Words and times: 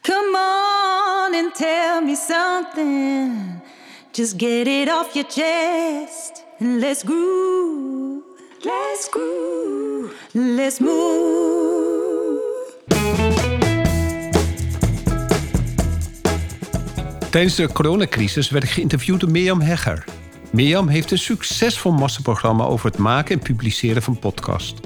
Come 0.00 0.36
on 0.36 1.34
and 1.34 1.54
tell 1.54 2.02
me 2.02 2.14
something. 2.14 3.60
Just 4.12 4.36
get 4.36 4.66
it 4.66 4.88
off 4.88 5.14
your 5.14 5.26
chest 5.28 6.44
and 6.58 6.80
let's 6.80 7.04
groove. 7.04 8.22
Let's 8.64 9.08
groove. 9.10 10.14
Let's 10.32 10.78
move. 10.78 11.42
Tijdens 17.30 17.54
de 17.54 17.72
coronacrisis 17.72 18.50
werd 18.50 18.64
ik 18.64 18.70
geïnterviewd 18.70 19.20
door 19.20 19.30
Mirjam 19.30 19.60
Hegger. 19.60 20.04
Mirjam 20.50 20.88
heeft 20.88 21.10
een 21.10 21.18
succesvol 21.18 21.92
massaprogramma 21.92 22.64
over 22.64 22.86
het 22.86 22.98
maken 22.98 23.34
en 23.34 23.42
publiceren 23.42 24.02
van 24.02 24.18
podcasts. 24.18 24.80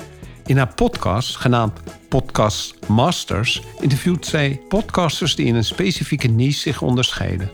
In 0.46 0.56
haar 0.56 0.74
podcast, 0.74 1.36
genaamd 1.36 1.80
Podcast 2.08 2.88
Masters, 2.88 3.62
interviewt 3.80 4.26
zij 4.26 4.60
podcasters 4.68 5.34
die 5.34 5.46
in 5.46 5.54
een 5.54 5.64
specifieke 5.64 6.28
niche 6.28 6.58
zich 6.58 6.82
onderscheiden. 6.82 7.50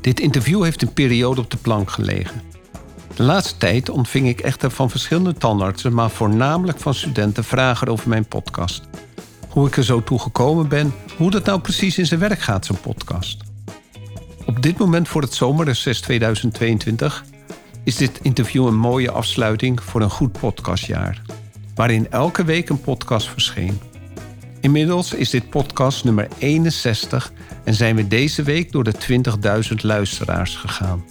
Dit 0.00 0.20
interview 0.20 0.62
heeft 0.62 0.82
een 0.82 0.92
periode 0.92 1.40
op 1.40 1.50
de 1.50 1.56
plank 1.56 1.90
gelegen. 1.90 2.42
De 3.14 3.22
laatste 3.22 3.56
tijd 3.56 3.88
ontving 3.88 4.28
ik 4.28 4.40
echter 4.40 4.70
van 4.70 4.90
verschillende 4.90 5.34
tandartsen, 5.34 5.94
maar 5.94 6.10
voornamelijk 6.10 6.78
van 6.78 6.94
studenten, 6.94 7.44
vragen 7.44 7.88
over 7.88 8.08
mijn 8.08 8.28
podcast. 8.28 8.82
Hoe 9.48 9.66
ik 9.66 9.76
er 9.76 9.84
zo 9.84 10.02
toe 10.02 10.18
gekomen 10.18 10.68
ben, 10.68 10.94
hoe 11.16 11.30
dat 11.30 11.44
nou 11.44 11.60
precies 11.60 11.98
in 11.98 12.06
zijn 12.06 12.20
werk 12.20 12.40
gaat, 12.40 12.66
zo'n 12.66 12.80
podcast. 12.80 13.36
Op 14.46 14.62
dit 14.62 14.78
moment 14.78 15.08
voor 15.08 15.22
het 15.22 15.34
zomerreces 15.34 16.00
2022 16.00 17.24
is 17.84 17.96
dit 17.96 18.18
interview 18.22 18.66
een 18.66 18.78
mooie 18.78 19.10
afsluiting 19.10 19.82
voor 19.82 20.00
een 20.00 20.10
goed 20.10 20.32
podcastjaar, 20.32 21.22
waarin 21.78 22.10
elke 22.10 22.44
week 22.44 22.68
een 22.68 22.80
podcast 22.80 23.28
verscheen. 23.28 23.80
Inmiddels 24.60 25.14
is 25.14 25.30
dit 25.30 25.50
podcast 25.50 26.04
nummer 26.04 26.28
61 26.38 27.32
en 27.64 27.74
zijn 27.74 27.96
we 27.96 28.08
deze 28.08 28.42
week 28.42 28.72
door 28.72 28.84
de 28.84 28.94
20.000 29.70 29.74
luisteraars 29.82 30.56
gegaan. 30.56 31.04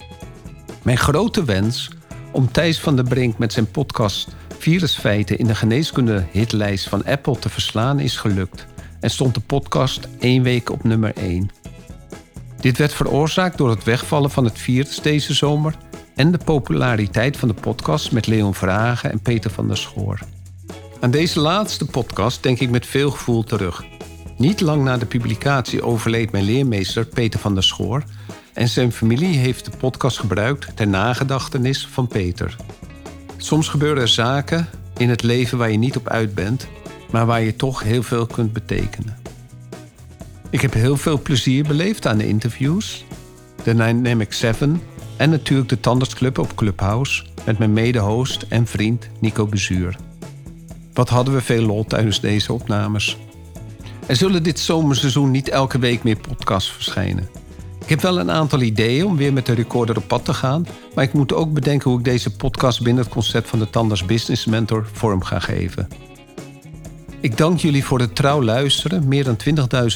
Mijn 0.82 0.98
grote 0.98 1.44
wens 1.44 1.90
om 2.32 2.52
Thijs 2.52 2.80
van 2.80 2.96
der 2.96 3.04
Brink 3.04 3.38
met 3.38 3.52
zijn 3.52 3.70
podcast 3.70 4.28
Virusfeiten 4.58 5.38
in 5.38 5.46
de 5.46 5.54
geneeskunde 5.54 6.24
hitlijst 6.32 6.88
van 6.88 7.04
Apple 7.04 7.38
te 7.38 7.48
verslaan 7.48 8.00
is 8.00 8.16
gelukt 8.16 8.66
en 9.00 9.10
stond 9.10 9.34
de 9.34 9.40
podcast 9.40 10.08
één 10.18 10.42
week 10.42 10.70
op 10.70 10.84
nummer 10.84 11.16
1. 11.16 11.50
Dit 12.60 12.78
werd 12.78 12.94
veroorzaakt 12.94 13.58
door 13.58 13.70
het 13.70 13.84
wegvallen 13.84 14.30
van 14.30 14.44
het 14.44 14.58
virus 14.58 15.00
deze 15.00 15.34
zomer 15.34 15.74
en 16.14 16.30
de 16.30 16.38
populariteit 16.44 17.36
van 17.36 17.48
de 17.48 17.54
podcast 17.54 18.12
met 18.12 18.26
Leon 18.26 18.54
Vragen 18.54 19.12
en 19.12 19.20
Peter 19.20 19.50
van 19.50 19.66
der 19.66 19.76
Schoor. 19.76 20.18
Aan 21.00 21.10
deze 21.10 21.40
laatste 21.40 21.84
podcast 21.84 22.42
denk 22.42 22.60
ik 22.60 22.70
met 22.70 22.86
veel 22.86 23.10
gevoel 23.10 23.44
terug. 23.44 23.84
Niet 24.36 24.60
lang 24.60 24.84
na 24.84 24.96
de 24.96 25.06
publicatie 25.06 25.82
overleed 25.82 26.32
mijn 26.32 26.44
leermeester 26.44 27.06
Peter 27.06 27.40
van 27.40 27.54
der 27.54 27.62
Schoor 27.62 28.02
en 28.52 28.68
zijn 28.68 28.92
familie 28.92 29.36
heeft 29.36 29.64
de 29.64 29.76
podcast 29.76 30.18
gebruikt 30.18 30.76
ter 30.76 30.88
nagedachtenis 30.88 31.86
van 31.86 32.06
Peter. 32.06 32.56
Soms 33.36 33.68
gebeuren 33.68 34.02
er 34.02 34.08
zaken 34.08 34.68
in 34.96 35.08
het 35.08 35.22
leven 35.22 35.58
waar 35.58 35.70
je 35.70 35.78
niet 35.78 35.96
op 35.96 36.08
uit 36.08 36.34
bent, 36.34 36.66
maar 37.10 37.26
waar 37.26 37.42
je 37.42 37.56
toch 37.56 37.82
heel 37.82 38.02
veel 38.02 38.26
kunt 38.26 38.52
betekenen. 38.52 39.18
Ik 40.50 40.60
heb 40.60 40.72
heel 40.72 40.96
veel 40.96 41.22
plezier 41.22 41.66
beleefd 41.66 42.06
aan 42.06 42.18
de 42.18 42.28
interviews, 42.28 43.04
de 43.62 43.74
Dynamic 43.74 44.32
7 44.32 44.82
en 45.16 45.30
natuurlijk 45.30 45.68
de 45.68 45.80
Tandartsclub 45.80 46.38
op 46.38 46.54
Clubhouse 46.54 47.24
met 47.44 47.58
mijn 47.58 47.72
mede-host 47.72 48.42
en 48.48 48.66
vriend 48.66 49.08
Nico 49.20 49.46
Bezuur. 49.46 50.07
Wat 50.98 51.08
hadden 51.08 51.34
we 51.34 51.40
veel 51.40 51.62
lol 51.62 51.84
tijdens 51.84 52.20
deze 52.20 52.52
opnames. 52.52 53.16
Er 54.06 54.16
zullen 54.16 54.42
dit 54.42 54.58
zomerseizoen 54.58 55.30
niet 55.30 55.48
elke 55.48 55.78
week 55.78 56.02
meer 56.02 56.16
podcasts 56.16 56.70
verschijnen. 56.70 57.28
Ik 57.80 57.88
heb 57.88 58.00
wel 58.00 58.18
een 58.18 58.30
aantal 58.30 58.60
ideeën 58.60 59.06
om 59.06 59.16
weer 59.16 59.32
met 59.32 59.46
de 59.46 59.52
recorder 59.52 59.96
op 59.96 60.08
pad 60.08 60.24
te 60.24 60.34
gaan, 60.34 60.66
maar 60.94 61.04
ik 61.04 61.12
moet 61.12 61.34
ook 61.34 61.52
bedenken 61.52 61.90
hoe 61.90 61.98
ik 61.98 62.04
deze 62.04 62.36
podcast 62.36 62.82
binnen 62.82 63.04
het 63.04 63.12
concept 63.12 63.48
van 63.48 63.58
de 63.58 63.70
Tandarts 63.70 64.04
Business 64.04 64.46
Mentor 64.46 64.88
vorm 64.92 65.22
ga 65.22 65.38
geven. 65.38 65.88
Ik 67.20 67.36
dank 67.36 67.58
jullie 67.58 67.84
voor 67.84 68.00
het 68.00 68.14
trouw 68.14 68.42
luisteren, 68.42 69.08
meer 69.08 69.24
dan 69.24 69.36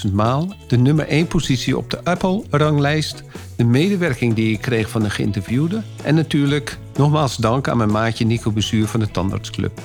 20.000 0.07 0.13
maal, 0.13 0.55
de 0.67 0.77
nummer 0.77 1.07
1 1.07 1.27
positie 1.27 1.77
op 1.77 1.91
de 1.91 2.05
Apple-ranglijst, 2.05 3.23
de 3.57 3.65
medewerking 3.65 4.35
die 4.35 4.53
ik 4.53 4.61
kreeg 4.61 4.91
van 4.91 5.03
de 5.03 5.11
geïnterviewde 5.11 5.83
en 6.03 6.15
natuurlijk 6.15 6.79
nogmaals 6.97 7.37
dank 7.37 7.69
aan 7.69 7.77
mijn 7.77 7.93
maatje 7.93 8.25
Nico 8.25 8.51
Bezuur 8.51 8.87
van 8.87 9.01
de 9.01 9.11
Tandartsclub. 9.11 9.81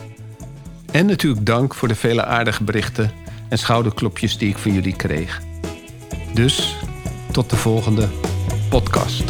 En 0.92 1.06
natuurlijk 1.06 1.46
dank 1.46 1.74
voor 1.74 1.88
de 1.88 1.96
vele 1.96 2.26
aardige 2.26 2.64
berichten 2.64 3.12
en 3.50 3.58
schouderklopjes 3.58 4.38
die 4.38 4.50
ik 4.50 4.58
van 4.58 4.74
jullie 4.74 4.96
kreeg. 4.96 5.42
Dus 6.34 6.76
tot 7.32 7.50
de 7.50 7.56
volgende 7.56 8.08
podcast. 8.70 9.24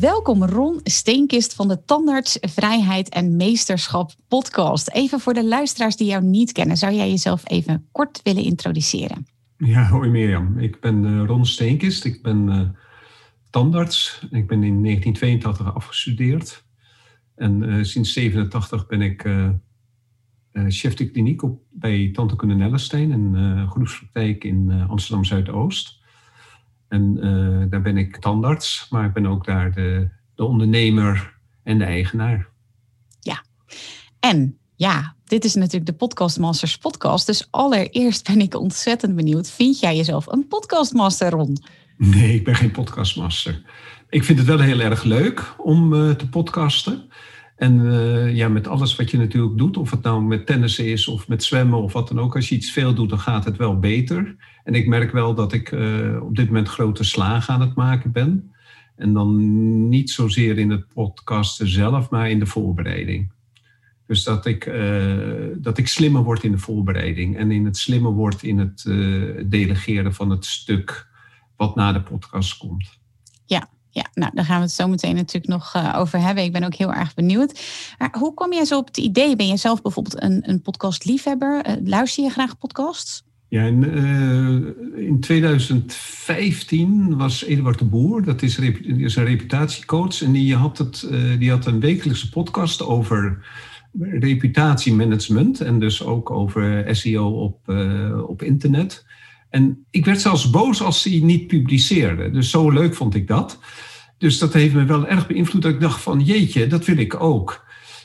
Welkom 0.00 0.44
Ron 0.44 0.80
Steenkist 0.82 1.54
van 1.54 1.68
de 1.68 1.84
Tandarts 1.84 2.38
Vrijheid 2.40 3.08
en 3.08 3.36
Meesterschap 3.36 4.12
podcast. 4.28 4.90
Even 4.90 5.20
voor 5.20 5.34
de 5.34 5.44
luisteraars 5.44 5.96
die 5.96 6.06
jou 6.06 6.22
niet 6.24 6.52
kennen, 6.52 6.76
zou 6.76 6.92
jij 6.92 7.10
jezelf 7.10 7.42
even 7.44 7.88
kort 7.92 8.20
willen 8.22 8.42
introduceren? 8.42 9.33
Ja, 9.64 9.88
hoi 9.88 10.10
Mirjam. 10.10 10.58
Ik 10.58 10.80
ben 10.80 11.04
uh, 11.04 11.26
Ron 11.26 11.46
Steenkist. 11.46 12.04
Ik 12.04 12.22
ben 12.22 12.48
uh, 12.48 12.68
tandarts. 13.50 14.26
Ik 14.30 14.46
ben 14.46 14.62
in 14.62 14.82
1982 14.82 15.74
afgestudeerd. 15.74 16.64
En 17.34 17.62
uh, 17.62 17.84
sinds 17.84 18.12
87 18.12 18.86
ben 18.86 19.02
ik 19.02 19.28
chef 20.68 20.94
de 20.94 21.10
kliniek 21.10 21.42
op, 21.42 21.62
bij 21.70 22.10
Tante 22.12 22.46
Nellestein, 22.46 23.10
een 23.10 23.68
groepspraktijk 23.68 24.44
in 24.44 24.86
Amsterdam 24.88 25.24
Zuidoost. 25.24 26.00
En 26.88 27.14
daar 27.70 27.82
ben 27.82 27.96
ik 27.96 28.16
tandarts, 28.16 28.86
maar 28.90 29.06
ik 29.06 29.12
ben 29.12 29.26
ook 29.26 29.44
daar 29.44 29.72
de, 29.72 30.08
de 30.34 30.44
ondernemer 30.44 31.38
en 31.62 31.78
de 31.78 31.84
eigenaar. 31.84 32.48
Ja, 33.20 33.44
en 34.20 34.58
ja, 34.76 35.16
dit 35.34 35.44
is 35.44 35.54
natuurlijk 35.54 35.86
de 35.86 35.92
Podcastmasters 35.92 36.78
podcast. 36.78 37.26
Dus 37.26 37.48
allereerst 37.50 38.26
ben 38.26 38.40
ik 38.40 38.54
ontzettend 38.54 39.16
benieuwd. 39.16 39.50
Vind 39.50 39.80
jij 39.80 39.96
jezelf 39.96 40.26
een 40.26 40.46
podcastmaster, 40.48 41.30
Ron? 41.30 41.56
Nee, 41.96 42.34
ik 42.34 42.44
ben 42.44 42.54
geen 42.54 42.70
podcastmaster. 42.70 43.62
Ik 44.08 44.24
vind 44.24 44.38
het 44.38 44.48
wel 44.48 44.58
heel 44.58 44.80
erg 44.80 45.02
leuk 45.02 45.54
om 45.58 45.92
uh, 45.92 46.10
te 46.10 46.28
podcasten. 46.28 47.08
En 47.56 47.80
uh, 47.80 48.34
ja, 48.34 48.48
met 48.48 48.68
alles 48.68 48.96
wat 48.96 49.10
je 49.10 49.18
natuurlijk 49.18 49.58
doet, 49.58 49.76
of 49.76 49.90
het 49.90 50.02
nou 50.02 50.22
met 50.22 50.46
tennissen 50.46 50.86
is 50.86 51.08
of 51.08 51.28
met 51.28 51.44
zwemmen 51.44 51.82
of 51.82 51.92
wat 51.92 52.08
dan 52.08 52.20
ook. 52.20 52.34
Als 52.34 52.48
je 52.48 52.54
iets 52.54 52.70
veel 52.70 52.94
doet, 52.94 53.08
dan 53.08 53.20
gaat 53.20 53.44
het 53.44 53.56
wel 53.56 53.78
beter. 53.78 54.36
En 54.64 54.74
ik 54.74 54.86
merk 54.86 55.12
wel 55.12 55.34
dat 55.34 55.52
ik 55.52 55.70
uh, 55.70 56.22
op 56.22 56.36
dit 56.36 56.46
moment 56.46 56.68
grote 56.68 57.04
slagen 57.04 57.54
aan 57.54 57.60
het 57.60 57.74
maken 57.74 58.12
ben. 58.12 58.52
En 58.96 59.12
dan 59.12 59.88
niet 59.88 60.10
zozeer 60.10 60.58
in 60.58 60.70
het 60.70 60.88
podcasten 60.88 61.68
zelf, 61.68 62.10
maar 62.10 62.30
in 62.30 62.38
de 62.38 62.46
voorbereiding. 62.46 63.33
Dus 64.14 64.24
dat 64.24 64.46
ik, 64.46 64.66
uh, 64.66 65.46
dat 65.56 65.78
ik 65.78 65.88
slimmer 65.88 66.22
word 66.22 66.42
in 66.42 66.50
de 66.50 66.58
voorbereiding 66.58 67.36
en 67.36 67.50
in 67.50 67.64
het 67.64 67.76
slimmer 67.76 68.12
word 68.12 68.42
in 68.42 68.58
het 68.58 68.84
uh, 68.88 69.42
delegeren 69.46 70.14
van 70.14 70.30
het 70.30 70.44
stuk 70.44 71.08
wat 71.56 71.74
na 71.74 71.92
de 71.92 72.02
podcast 72.02 72.56
komt. 72.56 72.98
Ja, 73.44 73.68
ja, 73.90 74.06
nou 74.12 74.30
daar 74.34 74.44
gaan 74.44 74.56
we 74.56 74.62
het 74.62 74.72
zo 74.72 74.88
meteen 74.88 75.14
natuurlijk 75.14 75.52
nog 75.52 75.74
uh, 75.76 75.94
over 75.98 76.20
hebben. 76.20 76.44
Ik 76.44 76.52
ben 76.52 76.64
ook 76.64 76.74
heel 76.74 76.92
erg 76.92 77.14
benieuwd. 77.14 77.60
Maar 77.98 78.14
hoe 78.18 78.34
kom 78.34 78.52
je 78.52 78.64
zo 78.64 78.78
op 78.78 78.86
het 78.86 78.96
idee? 78.96 79.36
Ben 79.36 79.46
je 79.46 79.56
zelf 79.56 79.82
bijvoorbeeld 79.82 80.22
een, 80.22 80.50
een 80.50 80.62
podcastliefhebber? 80.62 81.78
luister 81.84 82.24
je 82.24 82.30
graag 82.30 82.58
podcasts? 82.58 83.24
Ja, 83.48 83.62
in, 83.62 83.84
in 84.96 85.20
2015 85.20 87.16
was 87.16 87.44
Eduard 87.44 87.78
de 87.78 87.84
Boer, 87.84 88.24
dat 88.24 88.42
is, 88.42 88.58
is 88.58 89.16
een 89.16 89.24
reputatiecoach, 89.24 90.22
en 90.22 90.32
die 90.32 90.56
had, 90.56 90.78
het, 90.78 91.08
die 91.38 91.50
had 91.50 91.66
een 91.66 91.80
wekelijkse 91.80 92.28
podcast 92.28 92.82
over 92.82 93.42
reputatiemanagement 94.00 95.60
en 95.60 95.78
dus 95.78 96.04
ook 96.04 96.30
over 96.30 96.96
SEO 96.96 97.28
op, 97.28 97.58
uh, 97.66 98.28
op 98.28 98.42
internet. 98.42 99.06
En 99.50 99.86
ik 99.90 100.04
werd 100.04 100.20
zelfs 100.20 100.50
boos 100.50 100.82
als 100.82 101.04
hij 101.04 101.20
niet 101.22 101.46
publiceerde. 101.46 102.30
Dus 102.30 102.50
zo 102.50 102.70
leuk 102.70 102.94
vond 102.94 103.14
ik 103.14 103.26
dat. 103.26 103.58
Dus 104.18 104.38
dat 104.38 104.52
heeft 104.52 104.74
me 104.74 104.84
wel 104.84 105.06
erg 105.06 105.26
beïnvloed 105.26 105.62
dat 105.62 105.72
ik 105.72 105.80
dacht 105.80 106.00
van 106.00 106.20
jeetje, 106.20 106.66
dat 106.66 106.84
wil 106.84 106.96
ik 106.96 107.20
ook. 107.20 107.64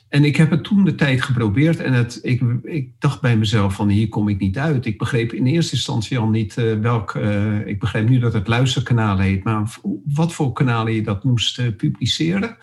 En 0.09 0.23
ik 0.23 0.35
heb 0.35 0.49
het 0.51 0.63
toen 0.63 0.85
de 0.85 0.95
tijd 0.95 1.21
geprobeerd 1.21 1.79
en 1.79 1.93
het, 1.93 2.19
ik, 2.21 2.41
ik 2.63 2.89
dacht 2.99 3.21
bij 3.21 3.37
mezelf 3.37 3.73
van 3.73 3.89
hier 3.89 4.09
kom 4.09 4.29
ik 4.29 4.39
niet 4.39 4.57
uit. 4.57 4.85
Ik 4.85 4.97
begreep 4.97 5.33
in 5.33 5.45
eerste 5.45 5.75
instantie 5.75 6.17
al 6.17 6.29
niet 6.29 6.57
uh, 6.57 6.79
welk, 6.79 7.13
uh, 7.13 7.67
ik 7.67 7.79
begreep 7.79 8.09
nu 8.09 8.19
dat 8.19 8.33
het 8.33 8.47
luisterkanaal 8.47 9.17
heet, 9.17 9.43
maar 9.43 9.77
wat 10.05 10.33
voor 10.33 10.53
kanalen 10.53 10.93
je 10.93 11.01
dat 11.01 11.23
moest 11.23 11.77
publiceren. 11.77 12.57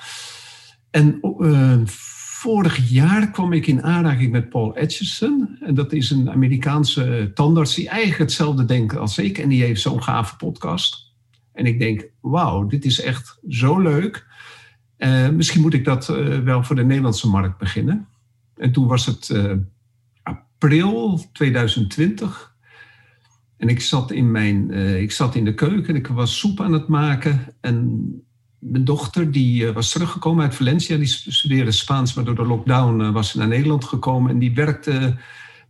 En 0.91 1.19
vorig 2.47 2.89
jaar 2.91 3.31
kwam 3.31 3.53
ik 3.53 3.67
in 3.67 3.83
aanraking 3.83 4.33
met 4.33 4.49
Paul 4.49 4.77
Atchison. 4.77 5.57
En 5.61 5.75
dat 5.75 5.93
is 5.93 6.11
een 6.11 6.31
Amerikaanse 6.31 7.31
tandarts 7.35 7.75
die 7.75 7.89
eigenlijk 7.89 8.19
hetzelfde 8.19 8.65
denkt 8.65 8.97
als 8.97 9.19
ik. 9.19 9.39
En 9.39 9.49
die 9.49 9.63
heeft 9.63 9.81
zo'n 9.81 10.03
gave 10.03 10.37
podcast. 10.37 11.13
En 11.53 11.67
ik 11.67 11.79
denk, 11.79 12.09
wauw, 12.21 12.67
dit 12.67 12.85
is 12.85 13.01
echt 13.01 13.39
zo 13.49 13.79
leuk. 13.79 14.27
Uh, 14.99 15.29
misschien 15.29 15.61
moet 15.61 15.75
ik 15.75 15.85
dat 15.85 16.09
uh, 16.09 16.39
wel 16.39 16.63
voor 16.63 16.77
de 16.77 16.85
Nederlandse 16.85 17.29
markt 17.29 17.59
beginnen. 17.59 18.09
En 18.57 18.73
toen 18.73 18.87
was 18.87 19.07
het 19.07 19.29
uh, 19.29 19.53
april 20.23 21.21
2020. 21.33 22.55
En 23.57 23.69
ik 23.69 23.81
zat, 23.81 24.11
in 24.11 24.31
mijn, 24.31 24.71
ik 25.01 25.13
zat 25.13 25.35
in 25.35 25.45
de 25.45 25.55
keuken 25.55 25.89
en 25.89 26.01
ik 26.01 26.07
was 26.07 26.39
soep 26.39 26.61
aan 26.61 26.73
het 26.73 26.89
maken. 26.89 27.41
En 27.61 28.05
mijn 28.59 28.85
dochter 28.85 29.31
die 29.31 29.73
was 29.73 29.91
teruggekomen 29.91 30.45
uit 30.45 30.55
Valencia. 30.55 30.97
Die 30.97 31.07
studeerde 31.07 31.71
Spaans, 31.71 32.15
maar 32.15 32.25
door 32.25 32.35
de 32.35 32.47
lockdown 32.47 33.13
was 33.13 33.31
ze 33.31 33.39
naar 33.39 33.49
Nederland 33.49 33.85
gekomen. 33.85 34.31
En 34.31 34.39
die 34.39 34.55
werkte 34.55 35.17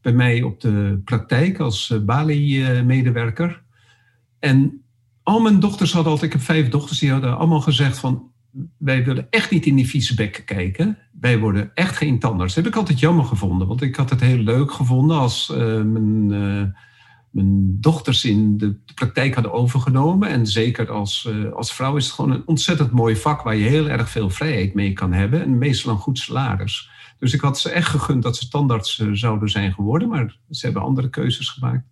bij 0.03 0.13
mij 0.13 0.43
op 0.43 0.61
de 0.61 1.01
praktijk 1.05 1.59
als 1.59 1.95
Bali-medewerker. 2.05 3.63
En 4.39 4.83
al 5.23 5.41
mijn 5.41 5.61
dochters 5.61 5.93
hadden 5.93 6.13
altijd, 6.13 6.33
ik 6.33 6.39
heb 6.39 6.47
vijf 6.47 6.69
dochters, 6.69 6.99
die 6.99 7.11
hadden 7.11 7.39
allemaal 7.39 7.61
gezegd 7.61 7.99
van 7.99 8.31
wij 8.79 9.05
willen 9.05 9.27
echt 9.31 9.51
niet 9.51 9.67
in 9.67 9.75
die 9.75 9.89
vieze 9.89 10.15
bekken 10.15 10.45
kijken. 10.45 10.99
Wij 11.21 11.39
worden 11.39 11.71
echt 11.75 11.97
geen 11.97 12.19
tandarts. 12.19 12.55
Dat 12.55 12.65
heb 12.65 12.73
ik 12.73 12.79
altijd 12.79 13.01
jammer 13.01 13.25
gevonden, 13.25 13.67
want 13.69 13.83
ik 13.83 13.97
had 13.97 14.11
het 14.11 14.21
heel 14.21 14.39
leuk 14.39 14.73
gevonden 14.73 15.17
als 15.17 15.53
mijn, 15.85 16.77
mijn, 17.37 17.81
dochters 17.81 18.25
in 18.25 18.59
de, 18.59 18.79
de, 18.85 18.95
praktijk 18.95 19.35
hadden 19.35 19.53
overgenomen. 19.53 20.29
En 20.29 20.47
zeker 20.47 20.91
als, 20.91 21.27
uh, 21.29 21.53
als 21.53 21.75
vrouw 21.75 21.97
is 21.97 22.05
het 22.05 22.15
gewoon 22.15 22.31
een 22.31 22.47
ontzettend 22.47 22.91
mooi 22.91 23.17
vak 23.17 23.43
waar 23.43 23.57
je 23.57 23.69
heel 23.69 23.89
erg 23.89 24.11
veel 24.11 24.31
vrijheid 24.31 24.75
mee 24.75 24.93
kan 24.93 25.13
hebben. 25.13 25.43
En 25.43 25.59
meestal 25.59 25.93
een 25.93 25.99
goed 25.99 26.19
salaris. 26.19 26.91
Dus 27.19 27.33
ik 27.33 27.41
had 27.41 27.59
ze 27.59 27.71
echt 27.71 27.89
gegund 27.89 28.23
dat 28.23 28.37
ze 28.37 28.49
tandarts 28.49 29.03
zouden 29.13 29.49
zijn 29.49 29.73
geworden, 29.73 30.09
maar 30.09 30.39
ze 30.51 30.65
hebben 30.65 30.83
andere 30.83 31.11
keuzes 31.11 31.49
gemaakt. 31.49 31.85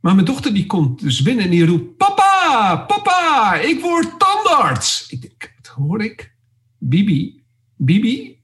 Maar 0.00 0.14
mijn 0.14 0.26
dochter 0.26 0.54
die 0.54 0.66
komt 0.66 1.00
dus 1.00 1.22
binnen 1.22 1.44
en 1.44 1.50
die 1.50 1.66
roept: 1.66 1.96
Papa, 1.96 2.76
papa, 2.76 3.54
ik 3.54 3.80
word 3.80 4.14
tandarts. 4.18 5.08
Ik 5.08 5.20
denk, 5.20 5.54
wat 5.56 5.66
hoor 5.66 6.02
ik? 6.04 6.34
Bibi, 6.78 7.42
Bibi, 7.76 8.37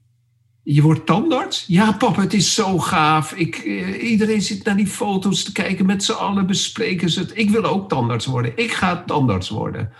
je 0.67 0.81
wordt 0.81 1.05
tandarts? 1.05 1.65
Ja, 1.67 1.91
papa, 1.91 2.21
het 2.21 2.33
is 2.33 2.53
zo 2.53 2.79
gaaf. 2.79 3.33
Ik, 3.33 3.55
eh, 3.55 4.09
iedereen 4.11 4.41
zit 4.41 4.63
naar 4.63 4.75
die 4.75 4.87
foto's 4.87 5.43
te 5.43 5.51
kijken. 5.51 5.85
Met 5.85 6.03
z'n 6.03 6.11
allen 6.11 6.47
bespreken 6.47 7.09
ze 7.09 7.19
het. 7.19 7.37
Ik 7.37 7.49
wil 7.49 7.63
ook 7.63 7.89
tandarts 7.89 8.25
worden. 8.25 8.57
Ik 8.57 8.71
ga 8.71 9.03
tandarts 9.03 9.49
worden. 9.49 9.91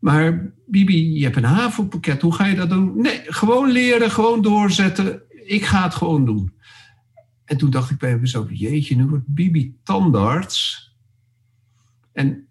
Maar 0.00 0.52
Bibi, 0.66 1.18
je 1.18 1.24
hebt 1.24 1.36
een 1.36 1.44
havenpakket. 1.44 2.22
Hoe 2.22 2.34
ga 2.34 2.46
je 2.46 2.54
dat 2.54 2.68
doen? 2.70 2.92
Nee, 2.96 3.22
gewoon 3.24 3.70
leren, 3.70 4.10
gewoon 4.10 4.42
doorzetten. 4.42 5.22
Ik 5.44 5.64
ga 5.64 5.82
het 5.82 5.94
gewoon 5.94 6.24
doen. 6.24 6.52
En 7.44 7.56
toen 7.56 7.70
dacht 7.70 7.90
ik 7.90 7.98
bij 7.98 8.18
mezelf, 8.18 8.46
jeetje, 8.50 8.96
nu 8.96 9.06
wordt 9.06 9.26
Bibi 9.26 9.78
tandarts. 9.82 10.88
En, 12.12 12.48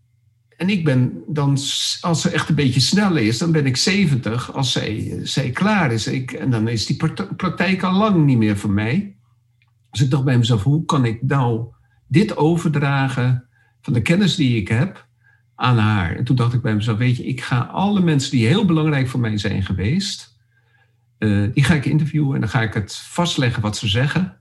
en 0.59 0.69
ik 0.69 0.83
ben 0.83 1.23
dan, 1.27 1.57
als 2.01 2.21
ze 2.21 2.29
echt 2.29 2.49
een 2.49 2.55
beetje 2.55 2.79
sneller 2.79 3.21
is, 3.21 3.37
dan 3.37 3.51
ben 3.51 3.65
ik 3.65 3.77
70 3.77 4.53
als 4.53 4.71
zij, 4.71 5.19
zij 5.23 5.49
klaar 5.49 5.91
is. 5.91 6.07
Ik, 6.07 6.31
en 6.31 6.49
dan 6.49 6.67
is 6.67 6.85
die 6.85 6.95
praktijk 7.35 7.83
al 7.83 7.93
lang 7.93 8.25
niet 8.25 8.37
meer 8.37 8.57
voor 8.57 8.69
mij. 8.69 9.15
Dus 9.91 10.01
ik 10.01 10.09
dacht 10.09 10.23
bij 10.23 10.37
mezelf, 10.37 10.63
hoe 10.63 10.85
kan 10.85 11.05
ik 11.05 11.21
nou 11.21 11.65
dit 12.07 12.37
overdragen 12.37 13.45
van 13.81 13.93
de 13.93 14.01
kennis 14.01 14.35
die 14.35 14.57
ik 14.57 14.67
heb 14.67 15.07
aan 15.55 15.77
haar? 15.77 16.15
En 16.15 16.23
toen 16.23 16.35
dacht 16.35 16.53
ik 16.53 16.61
bij 16.61 16.75
mezelf, 16.75 16.97
weet 16.97 17.17
je, 17.17 17.25
ik 17.25 17.41
ga 17.41 17.59
alle 17.59 18.01
mensen 18.01 18.31
die 18.31 18.47
heel 18.47 18.65
belangrijk 18.65 19.07
voor 19.07 19.19
mij 19.19 19.37
zijn 19.37 19.63
geweest, 19.63 20.37
uh, 21.19 21.53
die 21.53 21.63
ga 21.63 21.73
ik 21.73 21.85
interviewen 21.85 22.33
en 22.33 22.39
dan 22.39 22.49
ga 22.49 22.61
ik 22.61 22.73
het 22.73 22.95
vastleggen 22.95 23.61
wat 23.61 23.77
ze 23.77 23.87
zeggen. 23.87 24.38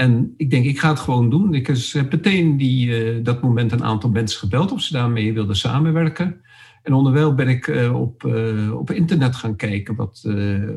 En 0.00 0.34
ik 0.36 0.50
denk, 0.50 0.64
ik 0.64 0.78
ga 0.78 0.88
het 0.88 0.98
gewoon 0.98 1.30
doen. 1.30 1.54
Ik 1.54 1.66
heb 1.92 2.12
meteen 2.12 2.56
die, 2.56 2.86
uh, 2.86 3.24
dat 3.24 3.42
moment 3.42 3.72
een 3.72 3.84
aantal 3.84 4.10
mensen 4.10 4.38
gebeld 4.38 4.72
of 4.72 4.80
ze 4.80 4.92
daarmee 4.92 5.32
wilden 5.32 5.56
samenwerken. 5.56 6.40
En 6.82 6.92
onderwijl 6.92 7.34
ben 7.34 7.48
ik 7.48 7.66
uh, 7.66 8.00
op, 8.00 8.24
uh, 8.24 8.78
op 8.78 8.90
internet 8.90 9.36
gaan 9.36 9.56
kijken 9.56 9.94
wat, 9.94 10.20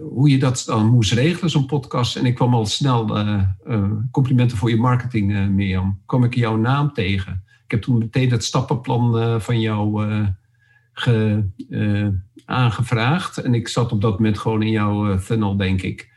hoe 0.01 0.29
je 0.29 0.39
dat 0.39 0.63
dan 0.65 0.89
moest 0.89 1.11
regelen, 1.11 1.49
zo'n 1.49 1.65
podcast. 1.65 2.15
En 2.15 2.25
ik 2.25 2.35
kwam 2.35 2.53
al 2.53 2.65
snel 2.65 3.11
complimenten 4.11 4.57
voor 4.57 4.69
je 4.69 4.77
marketing, 4.77 5.49
Mirjam. 5.49 6.01
Kom 6.05 6.23
ik 6.23 6.35
jouw 6.35 6.55
naam 6.55 6.93
tegen. 6.93 7.43
Ik 7.65 7.71
heb 7.71 7.81
toen 7.81 7.97
meteen 7.97 8.31
het 8.31 8.43
stappenplan 8.43 9.41
van 9.41 9.59
jou 9.61 10.07
ge, 10.93 11.43
aangevraagd. 12.45 13.37
En 13.37 13.53
ik 13.53 13.67
zat 13.67 13.91
op 13.91 14.01
dat 14.01 14.11
moment 14.11 14.37
gewoon 14.37 14.61
in 14.61 14.71
jouw 14.71 15.19
funnel, 15.19 15.57
denk 15.57 15.81
ik. 15.81 16.12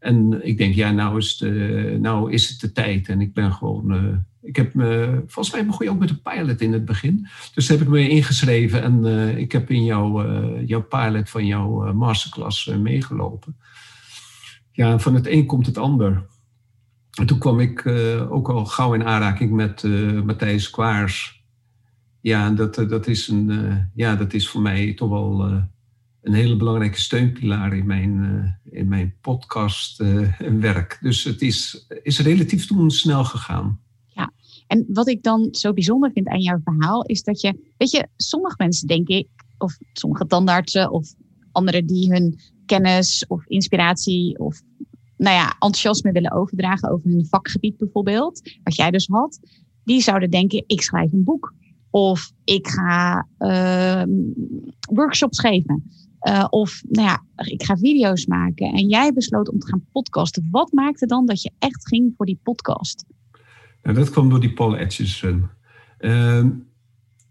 En 0.00 0.46
ik 0.46 0.58
denk, 0.58 0.74
ja, 0.74 0.90
nou 0.90 1.18
is, 1.18 1.36
de, 1.36 1.98
nou 2.00 2.32
is 2.32 2.48
het 2.48 2.60
de 2.60 2.72
tijd. 2.72 3.08
En 3.08 3.20
ik 3.20 3.34
ben 3.34 3.52
gewoon. 3.52 3.94
Uh, 3.94 4.16
ik 4.42 4.56
heb 4.56 4.74
me. 4.74 5.22
Volgens 5.26 5.54
mij 5.54 5.66
begon 5.66 5.86
je 5.86 5.92
ook 5.92 5.98
met 5.98 6.10
een 6.10 6.22
pilot 6.22 6.60
in 6.60 6.72
het 6.72 6.84
begin. 6.84 7.26
Dus 7.54 7.68
heb 7.68 7.80
ik 7.80 7.88
me 7.88 8.08
ingeschreven 8.08 8.82
en 8.82 9.04
uh, 9.04 9.36
ik 9.36 9.52
heb 9.52 9.70
in 9.70 9.84
jouw, 9.84 10.24
uh, 10.24 10.66
jouw 10.68 10.82
pilot 10.82 11.30
van 11.30 11.46
jouw 11.46 11.92
masterclass 11.92 12.66
meegelopen. 12.66 13.56
Ja, 14.72 14.98
van 14.98 15.14
het 15.14 15.26
een 15.26 15.46
komt 15.46 15.66
het 15.66 15.78
ander. 15.78 16.26
En 17.18 17.26
toen 17.26 17.38
kwam 17.38 17.60
ik 17.60 17.86
ook 18.30 18.48
al 18.48 18.64
gauw 18.64 18.94
in 18.94 19.04
aanraking 19.04 19.52
met 19.52 19.82
Matthijs 20.24 20.70
Kwaars. 20.70 21.44
Ja, 22.20 22.50
dat, 22.50 22.74
dat, 22.74 23.06
is 23.06 23.28
een, 23.28 23.50
ja, 23.94 24.16
dat 24.16 24.32
is 24.32 24.48
voor 24.48 24.60
mij 24.60 24.94
toch 24.94 25.08
wel 25.08 25.62
een 26.22 26.32
hele 26.32 26.56
belangrijke 26.56 27.00
steunpilaar 27.00 27.76
in 27.76 27.86
mijn, 27.86 28.10
uh, 28.64 28.78
in 28.80 28.88
mijn 28.88 29.14
podcastwerk. 29.20 30.92
Uh, 30.92 31.02
dus 31.02 31.24
het 31.24 31.42
is, 31.42 31.86
is 32.02 32.18
relatief 32.20 32.66
toen 32.66 32.90
snel 32.90 33.24
gegaan. 33.24 33.80
Ja, 34.06 34.32
en 34.66 34.84
wat 34.88 35.08
ik 35.08 35.22
dan 35.22 35.48
zo 35.50 35.72
bijzonder 35.72 36.10
vind 36.12 36.28
aan 36.28 36.40
jouw 36.40 36.60
verhaal 36.64 37.04
is 37.04 37.22
dat 37.22 37.40
je, 37.40 37.72
weet 37.76 37.90
je, 37.90 38.08
sommige 38.16 38.54
mensen 38.58 38.86
denk 38.86 39.08
ik, 39.08 39.28
of 39.58 39.76
sommige 39.92 40.26
tandartsen 40.26 40.90
of 40.90 41.14
anderen 41.52 41.86
die 41.86 42.12
hun 42.12 42.38
kennis 42.66 43.24
of 43.28 43.46
inspiratie 43.46 44.38
of 44.38 44.62
nou 45.16 45.36
ja, 45.36 45.48
enthousiasme 45.48 46.12
willen 46.12 46.32
overdragen 46.32 46.90
over 46.90 47.10
hun 47.10 47.26
vakgebied 47.26 47.76
bijvoorbeeld, 47.76 48.58
wat 48.62 48.76
jij 48.76 48.90
dus 48.90 49.06
had, 49.06 49.40
die 49.84 50.00
zouden 50.00 50.30
denken, 50.30 50.64
ik 50.66 50.82
schrijf 50.82 51.12
een 51.12 51.24
boek. 51.24 51.54
Of 51.90 52.32
ik 52.44 52.66
ga 52.66 53.26
uh, 53.38 54.02
workshops 54.80 55.40
geven. 55.40 55.90
Uh, 56.28 56.46
of 56.50 56.82
nou 56.88 57.06
ja, 57.06 57.24
ik 57.36 57.62
ga 57.62 57.76
video's 57.76 58.26
maken. 58.26 58.72
En 58.72 58.88
jij 58.88 59.12
besloot 59.12 59.48
om 59.48 59.58
te 59.58 59.66
gaan 59.66 59.84
podcasten. 59.92 60.48
Wat 60.50 60.72
maakte 60.72 61.06
dan 61.06 61.26
dat 61.26 61.42
je 61.42 61.52
echt 61.58 61.88
ging 61.88 62.12
voor 62.16 62.26
die 62.26 62.40
podcast? 62.42 63.04
Nou, 63.82 63.96
dat 63.96 64.10
kwam 64.10 64.28
door 64.28 64.40
die 64.40 64.52
Paul 64.52 64.76
Atchison. 64.76 65.48
Uh, 65.98 66.44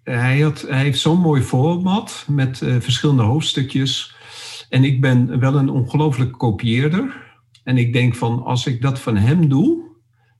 hij, 0.04 0.40
had, 0.40 0.62
hij 0.62 0.82
heeft 0.82 1.00
zo'n 1.00 1.20
mooi 1.20 1.42
format 1.42 2.26
met 2.28 2.62
uh, 2.62 2.80
verschillende 2.80 3.24
hoofdstukjes. 3.24 4.16
En 4.70 4.84
ik 4.84 5.02
ben 5.02 5.40
wel 5.40 5.56
een 5.56 5.70
ongelooflijke 5.70 6.38
kopieerder. 6.38 7.28
En 7.64 7.78
ik 7.78 7.94
denk 7.94 8.16
van 8.16 8.44
als 8.44 8.66
ik 8.66 8.82
dat 8.82 9.00
van 9.00 9.16
hem 9.16 9.50
doe, 9.50 9.82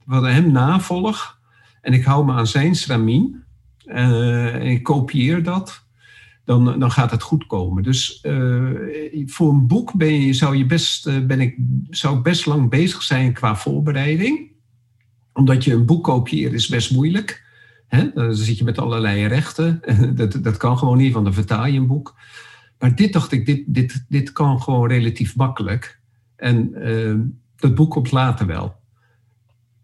wat 0.06 0.24
hem 0.24 0.52
navolg, 0.52 1.40
en 1.82 1.94
ik 1.94 2.04
hou 2.04 2.26
me 2.26 2.34
aan 2.34 2.48
zijn 2.48 2.76
stramien, 2.76 3.44
uh, 3.86 4.56
en 4.56 4.62
ik 4.68 4.84
kopieer 4.84 5.44
dat, 5.44 5.88
dan, 6.50 6.80
dan 6.80 6.92
gaat 6.92 7.12
het 7.12 7.22
goed 7.22 7.48
komen. 7.48 7.84
Dus 7.84 8.24
uh, 8.24 9.26
voor 9.26 9.50
een 9.54 9.68
boek 9.68 9.94
ben 9.94 10.22
je, 10.22 10.34
zou, 10.34 10.56
je 10.56 10.66
best, 10.66 11.08
uh, 11.08 11.26
ben 11.26 11.40
ik, 11.40 11.58
zou 11.90 12.18
ik 12.18 12.24
best 12.24 12.46
lang 12.46 12.70
bezig 12.70 13.02
zijn 13.02 13.34
qua 13.34 13.56
voorbereiding. 13.56 14.52
Omdat 15.34 15.64
je 15.64 15.74
een 15.74 15.86
boek 15.86 16.04
kopieert 16.04 16.54
is 16.54 16.68
best 16.68 16.92
moeilijk. 16.92 17.46
Hè? 17.88 18.12
Dan 18.14 18.36
zit 18.36 18.58
je 18.58 18.64
met 18.64 18.78
allerlei 18.78 19.28
rechten. 19.28 19.82
dat, 20.16 20.40
dat 20.44 20.58
kan 20.58 20.78
gewoon 20.78 20.98
niet, 20.98 21.14
want 21.14 21.26
dan 21.26 21.34
vertaal 21.34 21.66
je 21.66 21.80
een 21.80 21.88
boek. 21.88 22.16
Maar 22.80 22.96
dit 22.96 23.14
dacht 23.14 23.32
ik, 23.32 23.46
dit, 23.46 23.64
dit, 23.68 24.06
dit 24.08 24.32
kan 24.32 24.62
gewoon 24.62 24.88
relatief 24.88 25.36
makkelijk. 25.36 26.00
En 26.36 26.72
uh, 26.76 27.16
dat 27.56 27.76
boek 27.76 27.92
komt 27.92 28.12
later 28.12 28.46
wel. 28.46 28.76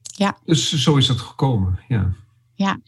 Ja. 0.02 0.38
Dus 0.46 0.74
zo 0.74 0.96
is 0.96 1.08
het 1.08 1.20
gekomen, 1.20 1.80
ja. 1.88 2.14
Ja, 2.54 2.80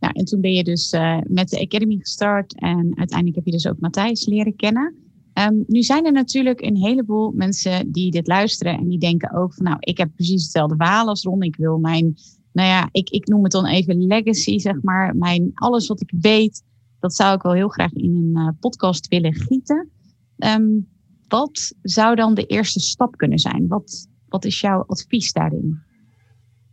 nou, 0.00 0.12
en 0.14 0.24
toen 0.24 0.40
ben 0.40 0.52
je 0.52 0.64
dus 0.64 0.92
uh, 0.92 1.18
met 1.26 1.48
de 1.48 1.60
Academy 1.60 1.96
gestart 1.98 2.60
en 2.60 2.92
uiteindelijk 2.96 3.36
heb 3.36 3.44
je 3.44 3.50
dus 3.50 3.66
ook 3.66 3.80
Matthijs 3.80 4.26
leren 4.26 4.56
kennen. 4.56 4.94
Um, 5.38 5.64
nu 5.66 5.82
zijn 5.82 6.06
er 6.06 6.12
natuurlijk 6.12 6.60
een 6.60 6.76
heleboel 6.76 7.32
mensen 7.32 7.92
die 7.92 8.10
dit 8.10 8.26
luisteren 8.26 8.78
en 8.78 8.88
die 8.88 8.98
denken 8.98 9.34
ook 9.34 9.54
van 9.54 9.64
nou, 9.64 9.76
ik 9.80 9.98
heb 9.98 10.10
precies 10.14 10.42
hetzelfde 10.42 10.76
verhaal 10.76 11.08
als 11.08 11.22
Ron. 11.22 11.42
Ik 11.42 11.56
wil 11.56 11.78
mijn, 11.78 12.14
nou 12.52 12.68
ja, 12.68 12.88
ik, 12.92 13.10
ik 13.10 13.26
noem 13.28 13.42
het 13.42 13.52
dan 13.52 13.66
even 13.66 14.06
legacy, 14.06 14.58
zeg 14.58 14.82
maar. 14.82 15.16
Mijn, 15.16 15.50
alles 15.54 15.86
wat 15.86 16.00
ik 16.00 16.12
weet, 16.20 16.62
dat 17.00 17.14
zou 17.14 17.36
ik 17.36 17.42
wel 17.42 17.52
heel 17.52 17.68
graag 17.68 17.92
in 17.92 18.14
een 18.14 18.42
uh, 18.42 18.48
podcast 18.60 19.08
willen 19.08 19.34
gieten. 19.34 19.90
Um, 20.36 20.88
wat 21.28 21.74
zou 21.82 22.14
dan 22.14 22.34
de 22.34 22.46
eerste 22.46 22.80
stap 22.80 23.16
kunnen 23.16 23.38
zijn? 23.38 23.66
Wat, 23.68 24.08
wat 24.28 24.44
is 24.44 24.60
jouw 24.60 24.84
advies 24.86 25.32
daarin? 25.32 25.78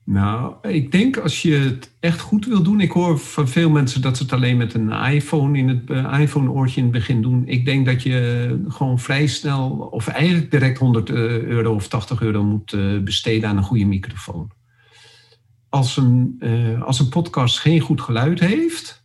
Nou, 0.05 0.55
ik 0.61 0.91
denk 0.91 1.17
als 1.17 1.41
je 1.41 1.55
het 1.55 1.91
echt 1.99 2.19
goed 2.19 2.45
wil 2.45 2.63
doen. 2.63 2.79
Ik 2.79 2.91
hoor 2.91 3.19
van 3.19 3.47
veel 3.47 3.69
mensen 3.69 4.01
dat 4.01 4.17
ze 4.17 4.23
het 4.23 4.33
alleen 4.33 4.57
met 4.57 4.73
een 4.73 4.91
iPhone 4.91 5.57
in 5.57 5.67
het 5.67 5.89
uh, 5.89 6.19
iPhone-oortje 6.19 6.77
in 6.77 6.83
het 6.83 6.93
begin 6.93 7.21
doen. 7.21 7.47
Ik 7.47 7.65
denk 7.65 7.85
dat 7.85 8.03
je 8.03 8.63
gewoon 8.67 8.99
vrij 8.99 9.27
snel, 9.27 9.69
of 9.69 10.07
eigenlijk 10.07 10.51
direct 10.51 10.77
100 10.77 11.09
euro 11.09 11.73
of 11.73 11.87
80 11.87 12.21
euro 12.21 12.43
moet 12.43 12.73
uh, 12.73 12.99
besteden 12.99 13.49
aan 13.49 13.57
een 13.57 13.63
goede 13.63 13.85
microfoon. 13.85 14.51
Als 15.69 15.97
een, 15.97 16.43
als 16.85 16.99
een 16.99 17.09
podcast 17.09 17.59
geen 17.59 17.79
goed 17.79 18.01
geluid 18.01 18.39
heeft, 18.39 19.02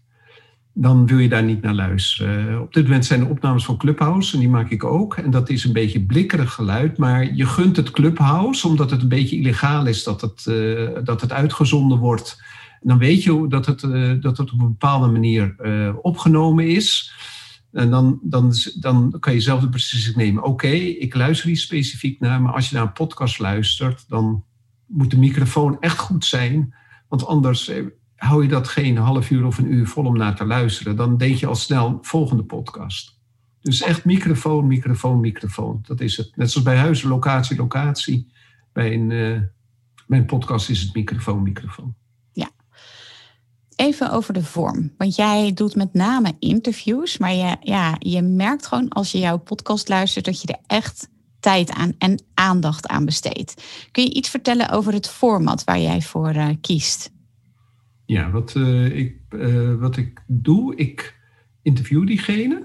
dan 0.81 1.07
wil 1.07 1.19
je 1.19 1.29
daar 1.29 1.43
niet 1.43 1.63
naar 1.63 1.75
luisteren. 1.75 2.61
Op 2.61 2.73
dit 2.73 2.85
moment 2.85 3.05
zijn 3.05 3.21
er 3.21 3.29
opnames 3.29 3.65
van 3.65 3.77
Clubhouse 3.77 4.35
en 4.35 4.41
die 4.41 4.49
maak 4.49 4.71
ik 4.71 4.85
ook. 4.85 5.17
En 5.17 5.31
dat 5.31 5.49
is 5.49 5.65
een 5.65 5.73
beetje 5.73 6.05
blikkerig 6.05 6.53
geluid, 6.53 6.99
maar 6.99 7.35
je 7.35 7.47
gunt 7.47 7.77
het 7.77 7.91
Clubhouse 7.91 8.69
omdat 8.69 8.91
het 8.91 9.03
een 9.03 9.09
beetje 9.09 9.37
illegaal 9.37 9.87
is 9.87 10.05
dat 10.05 10.21
het, 10.21 10.47
uh, 10.49 10.89
dat 11.05 11.21
het 11.21 11.33
uitgezonden 11.33 11.99
wordt. 11.99 12.43
dan 12.81 12.99
weet 12.99 13.23
je 13.23 13.47
dat 13.49 13.67
het, 13.67 13.83
uh, 13.83 14.13
dat 14.21 14.39
het 14.39 14.53
op 14.53 14.61
een 14.61 14.67
bepaalde 14.67 15.07
manier 15.07 15.55
uh, 15.61 15.95
opgenomen 16.03 16.69
is. 16.69 17.13
En 17.73 17.91
dan, 17.91 18.19
dan, 18.23 18.53
dan 18.81 19.17
kan 19.21 19.33
je 19.33 19.41
zelf 19.41 19.61
de 19.61 19.69
beslissing 19.69 20.17
nemen. 20.17 20.43
Oké, 20.43 20.69
ik 20.69 21.15
luister 21.15 21.47
hier 21.47 21.57
specifiek 21.57 22.21
naar, 22.21 22.43
maar 22.43 22.53
als 22.53 22.69
je 22.69 22.75
naar 22.75 22.85
een 22.85 22.93
podcast 22.93 23.39
luistert, 23.39 24.05
dan 24.09 24.45
moet 24.87 25.11
de 25.11 25.19
microfoon 25.19 25.77
echt 25.81 25.99
goed 25.99 26.25
zijn. 26.25 26.75
Want 27.09 27.27
anders 27.27 27.71
hou 28.19 28.43
je 28.43 28.49
dat 28.49 28.69
geen 28.69 28.97
half 28.97 29.31
uur 29.31 29.47
of 29.47 29.59
een 29.59 29.73
uur 29.73 29.87
vol 29.87 30.05
om 30.05 30.17
naar 30.17 30.37
te 30.37 30.45
luisteren. 30.45 30.97
Dan 30.97 31.17
denk 31.17 31.37
je 31.37 31.47
al 31.47 31.55
snel 31.55 31.99
volgende 32.03 32.43
podcast. 32.45 33.19
Dus 33.61 33.83
echt 33.83 34.05
microfoon, 34.05 34.67
microfoon, 34.67 35.21
microfoon. 35.21 35.79
Dat 35.87 36.01
is 36.01 36.17
het. 36.17 36.37
Net 36.37 36.51
zoals 36.51 36.67
bij 36.67 36.77
huizen, 36.77 37.09
locatie, 37.09 37.57
locatie. 37.57 38.33
Bij 38.73 38.95
een, 38.95 39.11
uh, 39.11 39.41
bij 40.07 40.25
podcast 40.25 40.69
is 40.69 40.81
het 40.81 40.95
microfoon, 40.95 41.43
microfoon. 41.43 41.95
Ja. 42.33 42.51
Even 43.77 44.11
over 44.11 44.35
de 44.35 44.45
vorm. 44.45 44.93
Want 44.97 45.17
jij 45.17 45.53
doet 45.55 45.75
met 45.75 45.95
name 45.95 46.37
interviews. 46.39 47.19
Maar 47.19 47.35
je, 47.35 47.57
ja, 47.61 47.97
je 47.99 48.23
merkt 48.23 48.67
gewoon 48.67 48.89
als 48.89 49.13
je 49.13 49.19
jouw 49.19 49.39
podcast 49.39 49.89
luistert 49.89 50.25
dat 50.25 50.43
je 50.43 50.49
er 50.49 50.61
echt 50.67 51.09
tijd 51.41 51.71
aan 51.71 51.93
en 51.99 52.23
aandacht 52.35 52.87
aan 52.87 53.05
besteedt. 53.05 53.63
Kun 53.91 54.03
je 54.03 54.13
iets 54.13 54.29
vertellen 54.29 54.71
over 54.71 54.93
het 54.93 55.09
format 55.09 55.65
waar 55.65 55.81
jij 55.81 56.03
voor 56.03 56.35
uh, 56.35 56.49
kiest? 56.61 57.11
Ja, 58.09 58.31
wat, 58.31 58.55
uh, 58.57 58.97
ik, 58.97 59.17
uh, 59.31 59.75
wat 59.75 59.97
ik 59.97 60.23
doe, 60.27 60.77
ik 60.77 61.19
interview 61.63 62.07
diegene. 62.07 62.63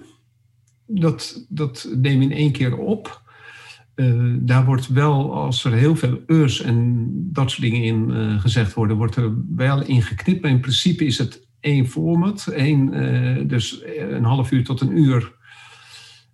Dat, 0.87 1.45
dat 1.49 1.89
neem 1.95 2.21
in 2.21 2.31
één 2.31 2.51
keer 2.51 2.77
op. 2.77 3.21
Uh, 3.95 4.33
daar 4.39 4.65
wordt 4.65 4.87
wel, 4.87 5.33
als 5.33 5.63
er 5.63 5.71
heel 5.71 5.95
veel 5.95 6.21
urs 6.27 6.61
en 6.61 7.09
dat 7.31 7.51
soort 7.51 7.61
dingen 7.61 7.83
in 7.83 8.39
gezegd 8.39 8.73
worden, 8.73 8.97
wordt 8.97 9.15
er 9.15 9.33
wel 9.55 9.85
in 9.85 10.01
geknipt. 10.01 10.41
Maar 10.41 10.51
in 10.51 10.59
principe 10.59 11.05
is 11.05 11.17
het 11.17 11.47
één 11.59 11.87
format. 11.87 12.47
Één, 12.47 13.47
dus 13.47 13.83
een 14.09 14.23
half 14.23 14.51
uur 14.51 14.63
tot 14.63 14.81
een 14.81 14.97
uur. 14.97 15.35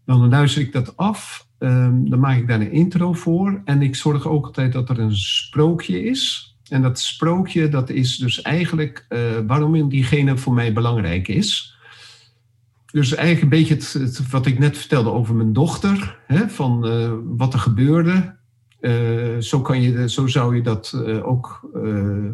Dan 0.06 0.30
luister 0.30 0.62
ik 0.62 0.72
dat 0.72 0.98
af. 0.98 1.48
Um, 1.60 2.10
dan 2.10 2.20
maak 2.20 2.38
ik 2.38 2.48
daar 2.48 2.62
een 2.62 2.72
intro 2.72 3.14
voor. 3.14 3.62
En 3.66 3.82
ik 3.82 3.96
zorg 3.96 4.28
ook 4.28 4.46
altijd 4.46 4.74
dat 4.74 4.90
er 4.90 5.00
een 5.00 5.16
sprookje 5.18 6.04
is. 6.04 6.49
En 6.70 6.82
dat 6.82 7.00
sprookje, 7.00 7.70
dat 7.70 7.90
is 7.90 8.18
dus 8.18 8.42
eigenlijk 8.42 9.06
uh, 9.10 9.20
waarom 9.48 9.90
diegene 9.90 10.38
voor 10.38 10.54
mij 10.54 10.74
belangrijk 10.74 11.28
is. 11.28 11.78
Dus 12.92 13.16
eigenlijk 13.16 13.42
een 13.42 13.60
beetje 13.60 14.00
het, 14.00 14.30
wat 14.30 14.46
ik 14.46 14.60
net 14.60 14.78
vertelde 14.78 15.12
over 15.12 15.36
mijn 15.36 15.54
dochter, 15.54 16.20
hè, 16.28 16.50
van 16.50 16.88
uh, 16.88 17.14
wat 17.24 17.54
er 17.54 17.60
gebeurde. 17.60 18.38
Uh, 18.82 19.38
zo, 19.40 19.62
kan 19.62 19.82
je, 19.82 20.10
zo 20.10 20.28
zou 20.28 20.56
je 20.56 20.62
dat 20.62 20.94
ook 21.24 21.70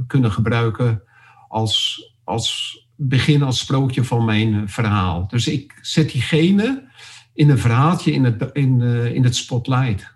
kunnen 0.07 0.31
gebruiken 0.31 1.01
als, 1.47 2.03
als 2.23 2.79
begin, 2.95 3.43
als 3.43 3.59
sprookje 3.59 4.03
van 4.03 4.25
mijn 4.25 4.69
verhaal. 4.69 5.27
Dus 5.27 5.47
ik 5.47 5.79
zet 5.81 6.11
diegene 6.11 6.87
in 7.33 7.49
een 7.49 7.57
verhaaltje 7.57 8.11
in 8.11 8.23
het, 8.23 8.49
in, 8.53 8.81
in 9.13 9.23
het 9.23 9.35
spotlight. 9.35 10.15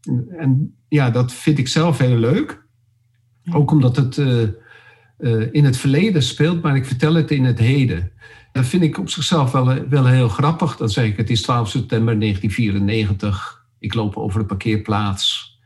En, 0.00 0.26
en 0.38 0.74
ja, 0.88 1.10
dat 1.10 1.32
vind 1.32 1.58
ik 1.58 1.68
zelf 1.68 1.98
heel 1.98 2.16
leuk. 2.16 2.68
Ook 3.52 3.70
omdat 3.70 3.96
het 3.96 4.16
uh, 4.16 4.42
uh, 5.18 5.48
in 5.52 5.64
het 5.64 5.76
verleden 5.76 6.22
speelt, 6.22 6.62
maar 6.62 6.76
ik 6.76 6.86
vertel 6.86 7.14
het 7.14 7.30
in 7.30 7.44
het 7.44 7.58
heden. 7.58 8.12
Dat 8.52 8.66
vind 8.66 8.82
ik 8.82 8.98
op 8.98 9.08
zichzelf 9.08 9.52
wel, 9.52 9.88
wel 9.88 10.06
heel 10.06 10.28
grappig. 10.28 10.76
Dan 10.76 10.88
zeg 10.88 11.04
ik, 11.04 11.16
het 11.16 11.30
is 11.30 11.42
12 11.42 11.68
september 11.68 12.20
1994. 12.20 13.66
Ik 13.78 13.94
loop 13.94 14.16
over 14.16 14.40
de 14.40 14.46
parkeerplaats. 14.46 15.58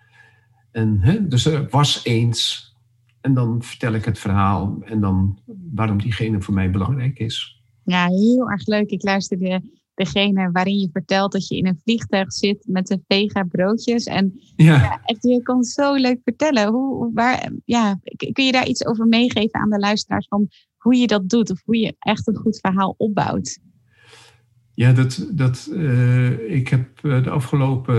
En, 0.73 0.99
hè, 1.01 1.29
dus 1.29 1.47
er 1.47 1.67
was 1.71 2.05
eens. 2.05 2.73
En 3.21 3.35
dan 3.35 3.63
vertel 3.63 3.93
ik 3.93 4.05
het 4.05 4.19
verhaal 4.19 4.79
en 4.85 5.01
dan 5.01 5.39
waarom 5.75 6.03
diegene 6.03 6.41
voor 6.41 6.55
mij 6.55 6.71
belangrijk 6.71 7.19
is. 7.19 7.63
Ja, 7.85 8.07
heel 8.07 8.51
erg 8.51 8.67
leuk. 8.67 8.91
Ik 8.91 9.03
luisterde 9.03 9.63
degene 9.95 10.51
waarin 10.53 10.79
je 10.79 10.89
vertelt 10.93 11.33
dat 11.33 11.49
je 11.49 11.57
in 11.57 11.67
een 11.67 11.81
vliegtuig 11.83 12.33
zit 12.33 12.65
met 12.69 12.87
de 12.87 13.01
vega 13.09 13.43
broodjes. 13.43 14.05
En 14.05 14.33
ja. 14.57 14.75
ja 14.75 15.01
echt, 15.05 15.23
je 15.23 15.43
kan 15.43 15.63
zo 15.63 15.95
leuk 15.95 16.21
vertellen. 16.25 16.69
Hoe, 16.69 17.11
waar, 17.15 17.53
ja, 17.65 18.01
kun 18.33 18.45
je 18.45 18.53
daar 18.53 18.69
iets 18.69 18.87
over 18.87 19.07
meegeven 19.07 19.61
aan 19.61 19.71
de 19.71 19.79
luisteraars 19.79 20.27
van 20.29 20.49
hoe 20.77 20.97
je 20.97 21.07
dat 21.07 21.29
doet 21.29 21.51
of 21.51 21.63
hoe 21.65 21.79
je 21.79 21.97
echt 21.99 22.29
een 22.29 22.37
goed 22.37 22.59
verhaal 22.61 22.95
opbouwt? 22.97 23.59
Ja, 24.75 24.93
dat, 24.93 25.27
dat, 25.31 25.69
uh, 25.73 26.51
ik 26.55 26.69
heb 26.69 27.05
eh, 27.05 27.23
de 27.23 27.31
afgelopen 27.31 27.97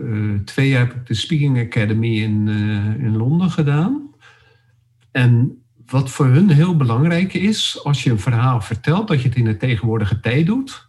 uh, 0.00 0.40
twee 0.44 0.68
jaar 0.68 0.86
heb 0.86 0.96
ik 0.96 1.06
de 1.06 1.14
Speaking 1.14 1.58
Academy 1.58 2.22
in, 2.22 2.46
uh, 2.46 3.04
in 3.04 3.16
Londen 3.16 3.50
gedaan. 3.50 4.10
En 5.10 5.62
wat 5.86 6.10
voor 6.10 6.26
hun 6.26 6.50
heel 6.50 6.76
belangrijk 6.76 7.34
is, 7.34 7.80
als 7.84 8.02
je 8.02 8.10
een 8.10 8.18
verhaal 8.18 8.60
vertelt, 8.60 9.08
dat 9.08 9.22
je 9.22 9.28
het 9.28 9.36
in 9.36 9.44
de 9.44 9.56
tegenwoordige 9.56 10.20
tijd 10.20 10.46
doet. 10.46 10.85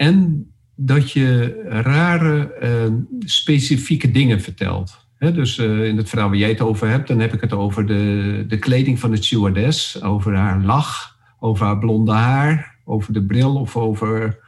En 0.00 0.50
dat 0.74 1.10
je 1.10 1.60
rare, 1.68 2.56
uh, 2.62 2.94
specifieke 3.18 4.10
dingen 4.10 4.40
vertelt. 4.40 5.06
dus 5.18 5.58
uh, 5.58 5.84
in 5.84 5.96
het 5.96 6.08
verhaal 6.08 6.28
waar 6.28 6.38
jij 6.38 6.48
het 6.48 6.60
over 6.60 6.88
hebt, 6.88 7.08
dan 7.08 7.18
heb 7.18 7.32
ik 7.32 7.40
het 7.40 7.52
over 7.52 7.86
de, 7.86 8.44
de 8.48 8.58
kleding 8.58 8.98
van 8.98 9.10
de 9.10 9.16
stewardess, 9.16 10.02
over 10.02 10.36
haar 10.36 10.60
lach, 10.62 11.18
over 11.38 11.66
haar 11.66 11.78
blonde 11.78 12.12
haar, 12.12 12.76
over 12.84 13.12
de 13.12 13.24
bril 13.24 13.56
of 13.56 13.76
over 13.76 14.38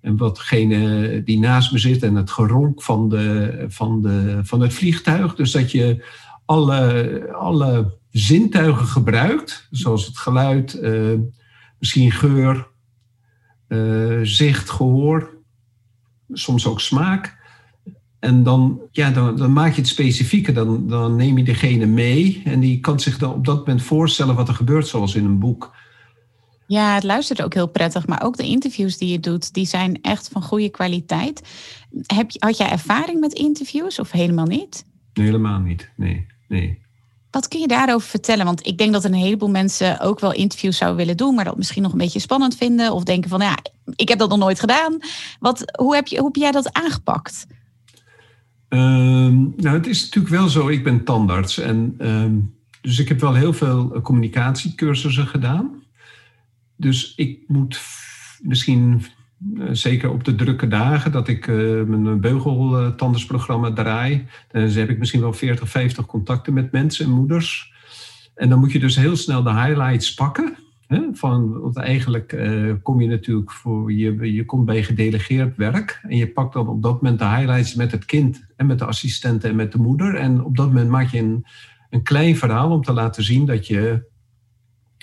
en 0.00 0.16
watgene 0.16 1.22
die 1.24 1.38
naast 1.38 1.72
me 1.72 1.78
zit 1.78 2.02
en 2.02 2.14
het 2.14 2.30
geronk 2.30 2.82
van, 2.82 3.08
de, 3.08 3.64
van, 3.68 4.02
de, 4.02 4.40
van 4.42 4.60
het 4.60 4.74
vliegtuig. 4.74 5.34
Dus 5.34 5.50
dat 5.50 5.70
je 5.70 6.04
alle, 6.44 7.28
alle 7.32 7.98
zintuigen 8.10 8.86
gebruikt, 8.86 9.68
zoals 9.70 10.06
het 10.06 10.18
geluid, 10.18 10.80
misschien 11.78 12.12
geur, 12.12 12.67
uh, 13.68 14.18
zicht, 14.22 14.70
gehoor, 14.70 15.34
soms 16.32 16.66
ook 16.66 16.80
smaak. 16.80 17.36
En 18.18 18.42
dan, 18.42 18.80
ja, 18.90 19.10
dan, 19.10 19.36
dan 19.36 19.52
maak 19.52 19.74
je 19.74 19.80
het 19.80 19.90
specifieker. 19.90 20.54
Dan, 20.54 20.88
dan 20.88 21.16
neem 21.16 21.38
je 21.38 21.44
degene 21.44 21.86
mee 21.86 22.42
en 22.44 22.60
die 22.60 22.80
kan 22.80 23.00
zich 23.00 23.18
dan 23.18 23.32
op 23.32 23.44
dat 23.44 23.58
moment 23.58 23.82
voorstellen 23.82 24.34
wat 24.34 24.48
er 24.48 24.54
gebeurt, 24.54 24.86
zoals 24.86 25.14
in 25.14 25.24
een 25.24 25.38
boek. 25.38 25.76
Ja, 26.66 26.94
het 26.94 27.04
luistert 27.04 27.42
ook 27.42 27.54
heel 27.54 27.68
prettig, 27.68 28.06
maar 28.06 28.22
ook 28.22 28.36
de 28.36 28.46
interviews 28.46 28.98
die 28.98 29.08
je 29.08 29.20
doet, 29.20 29.54
die 29.54 29.66
zijn 29.66 30.02
echt 30.02 30.28
van 30.28 30.42
goede 30.42 30.68
kwaliteit. 30.68 31.42
Heb, 32.06 32.30
had 32.38 32.56
jij 32.56 32.70
ervaring 32.70 33.20
met 33.20 33.32
interviews 33.32 33.98
of 33.98 34.10
helemaal 34.10 34.46
niet? 34.46 34.84
Nee, 35.12 35.26
helemaal 35.26 35.60
niet. 35.60 35.90
Nee, 35.96 36.26
nee. 36.48 36.86
Wat 37.30 37.48
kun 37.48 37.60
je 37.60 37.68
daarover 37.68 38.08
vertellen? 38.08 38.44
Want 38.44 38.66
ik 38.66 38.78
denk 38.78 38.92
dat 38.92 39.04
een 39.04 39.14
heleboel 39.14 39.48
mensen 39.48 40.00
ook 40.00 40.20
wel 40.20 40.32
interviews 40.32 40.76
zouden 40.76 40.98
willen 40.98 41.16
doen, 41.16 41.34
maar 41.34 41.44
dat 41.44 41.56
misschien 41.56 41.82
nog 41.82 41.92
een 41.92 41.98
beetje 41.98 42.20
spannend 42.20 42.56
vinden. 42.56 42.92
Of 42.92 43.02
denken 43.02 43.30
van, 43.30 43.40
ja, 43.40 43.58
ik 43.96 44.08
heb 44.08 44.18
dat 44.18 44.28
nog 44.28 44.38
nooit 44.38 44.60
gedaan. 44.60 44.98
Wat, 45.40 45.78
hoe, 45.78 45.94
heb 45.94 46.06
je, 46.06 46.16
hoe 46.16 46.26
heb 46.26 46.36
jij 46.36 46.50
dat 46.50 46.72
aangepakt? 46.72 47.46
Um, 48.68 49.54
nou, 49.56 49.76
het 49.76 49.86
is 49.86 50.02
natuurlijk 50.02 50.34
wel 50.34 50.48
zo, 50.48 50.68
ik 50.68 50.84
ben 50.84 51.04
tandarts. 51.04 51.58
En, 51.58 51.94
um, 51.98 52.54
dus 52.80 52.98
ik 52.98 53.08
heb 53.08 53.20
wel 53.20 53.34
heel 53.34 53.52
veel 53.52 54.00
communicatiecursussen 54.02 55.26
gedaan. 55.26 55.82
Dus 56.76 57.12
ik 57.16 57.38
moet 57.46 57.80
misschien 58.42 59.02
eh, 59.02 59.17
zeker 59.70 60.10
op 60.10 60.24
de 60.24 60.34
drukke 60.34 60.68
dagen 60.68 61.12
dat 61.12 61.28
ik 61.28 61.46
uh, 61.46 61.82
mijn 61.84 62.20
beugeltandersprogramma 62.20 63.72
draai, 63.72 64.26
dan 64.50 64.62
heb 64.62 64.90
ik 64.90 64.98
misschien 64.98 65.20
wel 65.20 65.32
40, 65.32 65.68
50 65.68 66.06
contacten 66.06 66.52
met 66.52 66.72
mensen 66.72 67.04
en 67.04 67.10
moeders. 67.10 67.72
En 68.34 68.48
dan 68.48 68.58
moet 68.58 68.72
je 68.72 68.78
dus 68.78 68.96
heel 68.96 69.16
snel 69.16 69.42
de 69.42 69.54
highlights 69.54 70.14
pakken. 70.14 70.56
Hè, 70.86 71.00
van, 71.12 71.60
want 71.60 71.76
eigenlijk 71.76 72.38
kom 72.82 73.00
je 73.00 73.08
natuurlijk 73.08 73.52
voor, 73.52 73.92
je, 73.92 74.34
je 74.34 74.44
komt 74.44 74.64
bij 74.64 74.82
gedelegeerd 74.82 75.56
werk. 75.56 76.00
En 76.02 76.16
je 76.16 76.28
pakt 76.28 76.52
dan 76.52 76.68
op 76.68 76.82
dat 76.82 77.02
moment 77.02 77.18
de 77.18 77.28
highlights 77.28 77.74
met 77.74 77.92
het 77.92 78.04
kind 78.04 78.46
en 78.56 78.66
met 78.66 78.78
de 78.78 78.84
assistenten 78.84 79.50
en 79.50 79.56
met 79.56 79.72
de 79.72 79.78
moeder. 79.78 80.14
En 80.14 80.44
op 80.44 80.56
dat 80.56 80.66
moment 80.66 80.88
maak 80.88 81.08
je 81.08 81.18
een, 81.18 81.44
een 81.90 82.02
klein 82.02 82.36
verhaal 82.36 82.70
om 82.70 82.82
te 82.82 82.92
laten 82.92 83.22
zien 83.22 83.46
dat 83.46 83.66
je 83.66 84.06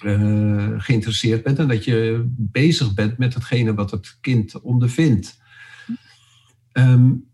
uh, 0.03 0.73
geïnteresseerd 0.77 1.43
bent 1.43 1.59
en 1.59 1.67
dat 1.67 1.83
je 1.83 2.25
bezig 2.35 2.93
bent 2.93 3.17
met 3.17 3.33
hetgene 3.33 3.73
wat 3.73 3.91
het 3.91 4.17
kind 4.21 4.61
ondervindt. 4.61 5.39
Um, 6.73 7.25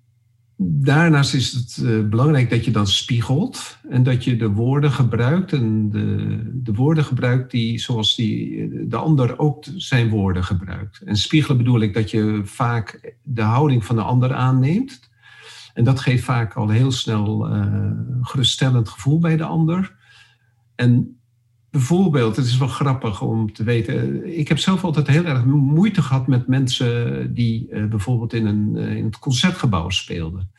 daarnaast 0.63 1.33
is 1.33 1.51
het 1.51 1.77
uh, 1.83 2.09
belangrijk 2.09 2.49
dat 2.49 2.65
je 2.65 2.71
dan 2.71 2.87
spiegelt 2.87 3.77
en 3.89 4.03
dat 4.03 4.23
je 4.23 4.35
de 4.35 4.49
woorden 4.49 4.91
gebruikt 4.91 5.53
en 5.53 5.89
de, 5.89 6.41
de 6.53 6.73
woorden 6.73 7.03
gebruikt 7.03 7.51
die 7.51 7.79
zoals 7.79 8.15
die, 8.15 8.69
de 8.87 8.97
ander 8.97 9.39
ook 9.39 9.65
zijn 9.75 10.09
woorden 10.09 10.43
gebruikt. 10.43 11.01
En 11.01 11.15
spiegelen 11.15 11.57
bedoel 11.57 11.81
ik 11.81 11.93
dat 11.93 12.11
je 12.11 12.41
vaak 12.43 13.15
de 13.23 13.41
houding 13.41 13.85
van 13.85 13.95
de 13.95 14.01
ander 14.01 14.33
aanneemt. 14.33 15.09
En 15.73 15.83
dat 15.83 15.99
geeft 15.99 16.23
vaak 16.23 16.53
al 16.53 16.69
heel 16.69 16.91
snel 16.91 17.55
uh, 17.55 17.91
geruststellend 18.21 18.89
gevoel 18.89 19.19
bij 19.19 19.37
de 19.37 19.43
ander. 19.43 19.95
En 20.75 21.20
bijvoorbeeld, 21.71 22.35
het 22.35 22.45
is 22.45 22.57
wel 22.57 22.67
grappig 22.67 23.21
om 23.21 23.53
te 23.53 23.63
weten. 23.63 24.25
Ik 24.37 24.47
heb 24.47 24.57
zelf 24.57 24.83
altijd 24.83 25.07
heel 25.07 25.25
erg 25.25 25.45
moeite 25.45 26.01
gehad 26.01 26.27
met 26.27 26.47
mensen 26.47 27.33
die 27.33 27.67
uh, 27.69 27.85
bijvoorbeeld 27.85 28.33
in, 28.33 28.45
een, 28.45 28.71
uh, 28.75 28.95
in 28.95 29.05
het 29.05 29.19
concertgebouw 29.19 29.89
speelden. 29.89 30.51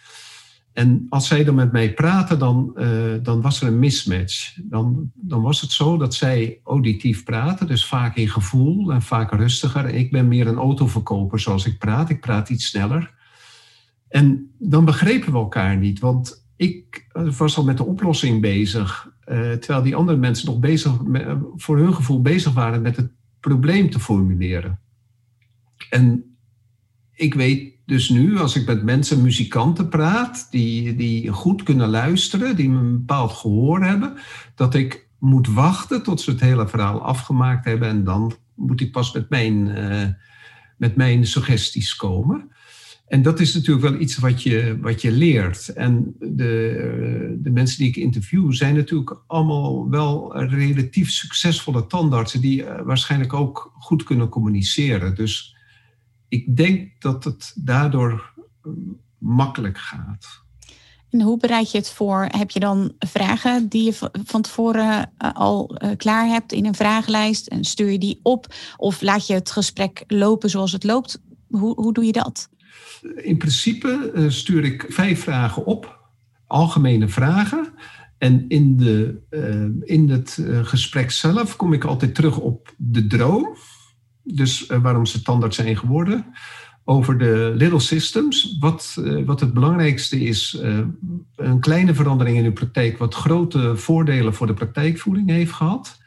En 0.72 1.06
als 1.08 1.26
zij 1.26 1.44
dan 1.44 1.54
met 1.54 1.72
mij 1.72 1.94
praten, 1.94 2.38
dan, 2.38 2.72
uh, 2.76 3.12
dan 3.22 3.40
was 3.40 3.60
er 3.60 3.68
een 3.68 3.78
mismatch. 3.78 4.58
Dan, 4.62 5.10
dan 5.14 5.42
was 5.42 5.60
het 5.60 5.70
zo 5.70 5.96
dat 5.96 6.14
zij 6.14 6.60
auditief 6.64 7.24
praten, 7.24 7.66
dus 7.66 7.86
vaak 7.86 8.16
in 8.16 8.28
gevoel 8.28 8.92
en 8.92 9.02
vaak 9.02 9.32
rustiger. 9.32 9.88
Ik 9.88 10.10
ben 10.10 10.28
meer 10.28 10.46
een 10.46 10.56
autoverkoper 10.56 11.40
zoals 11.40 11.66
ik 11.66 11.78
praat. 11.78 12.10
Ik 12.10 12.20
praat 12.20 12.48
iets 12.48 12.66
sneller. 12.66 13.14
En 14.08 14.50
dan 14.58 14.84
begrepen 14.84 15.32
we 15.32 15.38
elkaar 15.38 15.76
niet, 15.76 16.00
want 16.00 16.46
ik 16.56 17.06
was 17.12 17.56
al 17.56 17.64
met 17.64 17.76
de 17.76 17.84
oplossing 17.86 18.40
bezig. 18.40 19.11
Uh, 19.32 19.52
terwijl 19.52 19.82
die 19.82 19.96
andere 19.96 20.18
mensen 20.18 20.46
nog 20.46 20.58
bezig, 20.58 20.92
voor 21.56 21.78
hun 21.78 21.94
gevoel 21.94 22.22
bezig 22.22 22.52
waren 22.52 22.82
met 22.82 22.96
het 22.96 23.10
probleem 23.40 23.90
te 23.90 24.00
formuleren. 24.00 24.78
En 25.90 26.36
ik 27.12 27.34
weet 27.34 27.72
dus 27.86 28.08
nu, 28.08 28.38
als 28.38 28.56
ik 28.56 28.66
met 28.66 28.82
mensen, 28.82 29.22
muzikanten 29.22 29.88
praat, 29.88 30.46
die, 30.50 30.96
die 30.96 31.28
goed 31.28 31.62
kunnen 31.62 31.88
luisteren, 31.88 32.56
die 32.56 32.68
een 32.68 32.92
bepaald 32.92 33.32
gehoor 33.32 33.84
hebben, 33.84 34.14
dat 34.54 34.74
ik 34.74 35.08
moet 35.18 35.48
wachten 35.48 36.02
tot 36.02 36.20
ze 36.20 36.30
het 36.30 36.40
hele 36.40 36.68
verhaal 36.68 37.02
afgemaakt 37.02 37.64
hebben 37.64 37.88
en 37.88 38.04
dan 38.04 38.34
moet 38.54 38.80
ik 38.80 38.92
pas 38.92 39.12
met 39.12 39.28
mijn, 39.28 39.66
uh, 39.66 40.08
met 40.76 40.96
mijn 40.96 41.26
suggesties 41.26 41.96
komen. 41.96 42.50
En 43.12 43.22
dat 43.22 43.40
is 43.40 43.54
natuurlijk 43.54 43.88
wel 43.88 44.00
iets 44.00 44.16
wat 44.16 44.42
je, 44.42 44.78
wat 44.80 45.02
je 45.02 45.10
leert. 45.10 45.68
En 45.68 46.14
de, 46.18 47.36
de 47.38 47.50
mensen 47.50 47.78
die 47.78 47.88
ik 47.88 47.96
interview 47.96 48.52
zijn 48.52 48.74
natuurlijk 48.74 49.22
allemaal 49.26 49.90
wel 49.90 50.42
relatief 50.42 51.10
succesvolle 51.10 51.86
tandartsen 51.86 52.40
die 52.40 52.64
waarschijnlijk 52.64 53.32
ook 53.32 53.72
goed 53.78 54.02
kunnen 54.02 54.28
communiceren. 54.28 55.14
Dus 55.14 55.56
ik 56.28 56.56
denk 56.56 57.00
dat 57.00 57.24
het 57.24 57.52
daardoor 57.54 58.34
makkelijk 59.18 59.78
gaat. 59.78 60.26
En 61.10 61.20
hoe 61.20 61.38
bereid 61.38 61.70
je 61.70 61.78
het 61.78 61.90
voor? 61.90 62.26
Heb 62.30 62.50
je 62.50 62.60
dan 62.60 62.92
vragen 62.98 63.68
die 63.68 63.84
je 63.84 64.10
van 64.24 64.42
tevoren 64.42 65.12
al 65.18 65.78
klaar 65.96 66.26
hebt 66.26 66.52
in 66.52 66.66
een 66.66 66.74
vragenlijst 66.74 67.46
en 67.46 67.64
stuur 67.64 67.90
je 67.90 67.98
die 67.98 68.20
op? 68.22 68.54
Of 68.76 69.00
laat 69.00 69.26
je 69.26 69.34
het 69.34 69.50
gesprek 69.50 70.04
lopen 70.06 70.50
zoals 70.50 70.72
het 70.72 70.84
loopt? 70.84 71.20
Hoe, 71.48 71.74
hoe 71.74 71.92
doe 71.92 72.04
je 72.04 72.12
dat? 72.12 72.50
In 73.16 73.36
principe 73.36 74.24
stuur 74.28 74.64
ik 74.64 74.86
vijf 74.88 75.22
vragen 75.22 75.64
op, 75.64 76.00
algemene 76.46 77.08
vragen. 77.08 77.68
En 78.18 78.44
in, 78.48 78.76
de, 78.76 79.18
in 79.84 80.08
het 80.08 80.38
gesprek 80.62 81.10
zelf 81.10 81.56
kom 81.56 81.72
ik 81.72 81.84
altijd 81.84 82.14
terug 82.14 82.38
op 82.38 82.74
de 82.76 83.06
droom. 83.06 83.56
Dus 84.22 84.66
waarom 84.66 85.06
ze 85.06 85.22
tandarts 85.22 85.56
zijn 85.56 85.76
geworden. 85.76 86.24
Over 86.84 87.18
de 87.18 87.52
little 87.56 87.80
systems. 87.80 88.56
Wat, 88.60 89.02
wat 89.24 89.40
het 89.40 89.52
belangrijkste 89.52 90.20
is, 90.20 90.58
een 91.36 91.60
kleine 91.60 91.94
verandering 91.94 92.36
in 92.36 92.44
uw 92.44 92.52
praktijk, 92.52 92.98
wat 92.98 93.14
grote 93.14 93.76
voordelen 93.76 94.34
voor 94.34 94.46
de 94.46 94.54
praktijkvoering 94.54 95.28
heeft 95.28 95.52
gehad. 95.52 96.01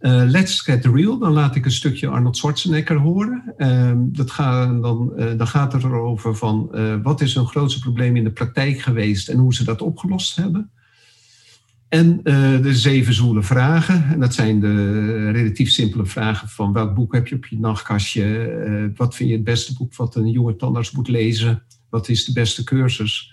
Uh, 0.00 0.22
let's 0.24 0.60
get 0.60 0.84
real, 0.84 1.18
dan 1.18 1.32
laat 1.32 1.56
ik 1.56 1.64
een 1.64 1.70
stukje 1.70 2.08
Arnold 2.08 2.36
Schwarzenegger 2.36 2.96
horen. 2.96 3.54
Uh, 3.58 3.92
dat 3.96 4.30
gaat, 4.30 4.82
dan, 4.82 5.12
uh, 5.16 5.32
dan 5.36 5.46
gaat 5.46 5.72
het 5.72 5.82
erover 5.82 6.36
van 6.36 6.70
wat 7.02 7.20
is 7.20 7.34
hun 7.34 7.46
grootste 7.46 7.80
probleem 7.80 8.16
in 8.16 8.24
de 8.24 8.30
praktijk 8.30 8.80
geweest 8.80 9.28
en 9.28 9.38
hoe 9.38 9.54
ze 9.54 9.64
dat 9.64 9.82
opgelost 9.82 10.36
hebben. 10.36 10.70
En 11.88 12.20
de 12.62 12.74
zeven 12.74 13.14
zoele 13.14 13.42
vragen. 13.42 14.04
En 14.08 14.20
dat 14.20 14.34
zijn 14.34 14.60
de 14.60 15.30
relatief 15.30 15.70
simpele 15.70 16.06
vragen 16.06 16.48
van 16.48 16.72
welk 16.72 16.94
boek 16.94 17.14
heb 17.14 17.26
je 17.26 17.34
op 17.34 17.46
je 17.46 17.58
nachtkastje? 17.58 18.92
wat 18.96 19.14
vind 19.14 19.28
je 19.28 19.34
het 19.34 19.44
beste 19.44 19.74
boek 19.74 19.94
wat 19.94 20.14
een 20.14 20.30
jonge 20.30 20.56
tandarts 20.56 20.90
moet 20.90 21.08
lezen? 21.08 21.62
Wat 21.90 22.08
is 22.08 22.24
de 22.24 22.32
beste 22.32 22.64
cursus? 22.64 23.32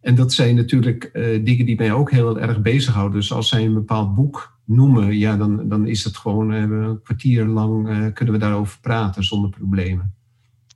En 0.00 0.14
dat 0.14 0.32
zijn 0.32 0.54
natuurlijk 0.54 1.10
dingen 1.44 1.66
die 1.66 1.76
mij 1.76 1.92
ook 1.92 2.10
heel 2.10 2.40
erg 2.40 2.62
bezighouden. 2.62 3.20
Dus 3.20 3.32
als 3.32 3.48
zij 3.48 3.64
een 3.64 3.74
bepaald 3.74 4.14
boek 4.14 4.59
noemen, 4.70 5.18
ja, 5.18 5.36
dan, 5.36 5.68
dan 5.68 5.86
is 5.86 6.04
het 6.04 6.16
gewoon 6.16 6.52
uh, 6.52 6.60
een 6.60 7.00
kwartier 7.02 7.46
lang 7.46 7.88
uh, 7.88 8.12
kunnen 8.12 8.34
we 8.34 8.40
daarover 8.40 8.80
praten 8.80 9.24
zonder 9.24 9.50
problemen. 9.50 10.14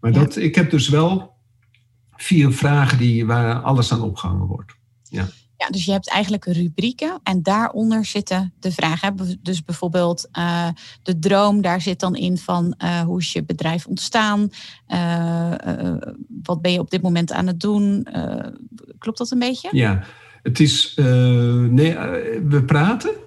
Maar 0.01 0.13
ja. 0.13 0.19
dat, 0.19 0.37
ik 0.37 0.55
heb 0.55 0.71
dus 0.71 0.89
wel 0.89 1.35
vier 2.17 2.53
vragen 2.53 2.99
die, 2.99 3.27
waar 3.27 3.63
alles 3.63 3.93
aan 3.93 4.03
opgehangen 4.03 4.47
wordt. 4.47 4.75
Ja. 5.03 5.27
Ja, 5.57 5.71
dus 5.71 5.85
je 5.85 5.93
hebt 5.93 6.11
eigenlijk 6.11 6.45
rubrieken 6.45 7.21
en 7.23 7.43
daaronder 7.43 8.05
zitten 8.05 8.53
de 8.61 8.73
vragen. 8.73 9.39
Dus 9.43 9.65
bijvoorbeeld 9.65 10.29
uh, 10.39 10.69
de 11.03 11.19
droom, 11.19 11.61
daar 11.61 11.81
zit 11.81 12.01
dan 12.01 12.17
in 12.17 12.39
van 12.39 12.75
hoe 13.07 13.21
is 13.21 13.33
je 13.33 13.45
bedrijf 13.45 13.87
ontstaan? 13.87 14.51
wat 16.43 16.63
ben 16.63 16.73
je 16.73 16.79
op 16.79 16.91
dit 16.91 17.03
moment 17.03 17.33
aan 17.33 17.47
het 17.47 17.61
doen? 17.61 18.07
klopt 18.99 19.19
dat 19.19 19.31
een 19.31 19.39
beetje? 19.39 19.69
Ja, 19.73 20.05
het 20.43 20.61
is, 20.61 20.93
nee, 20.97 21.97
we 22.49 22.63
praten. 22.67 23.24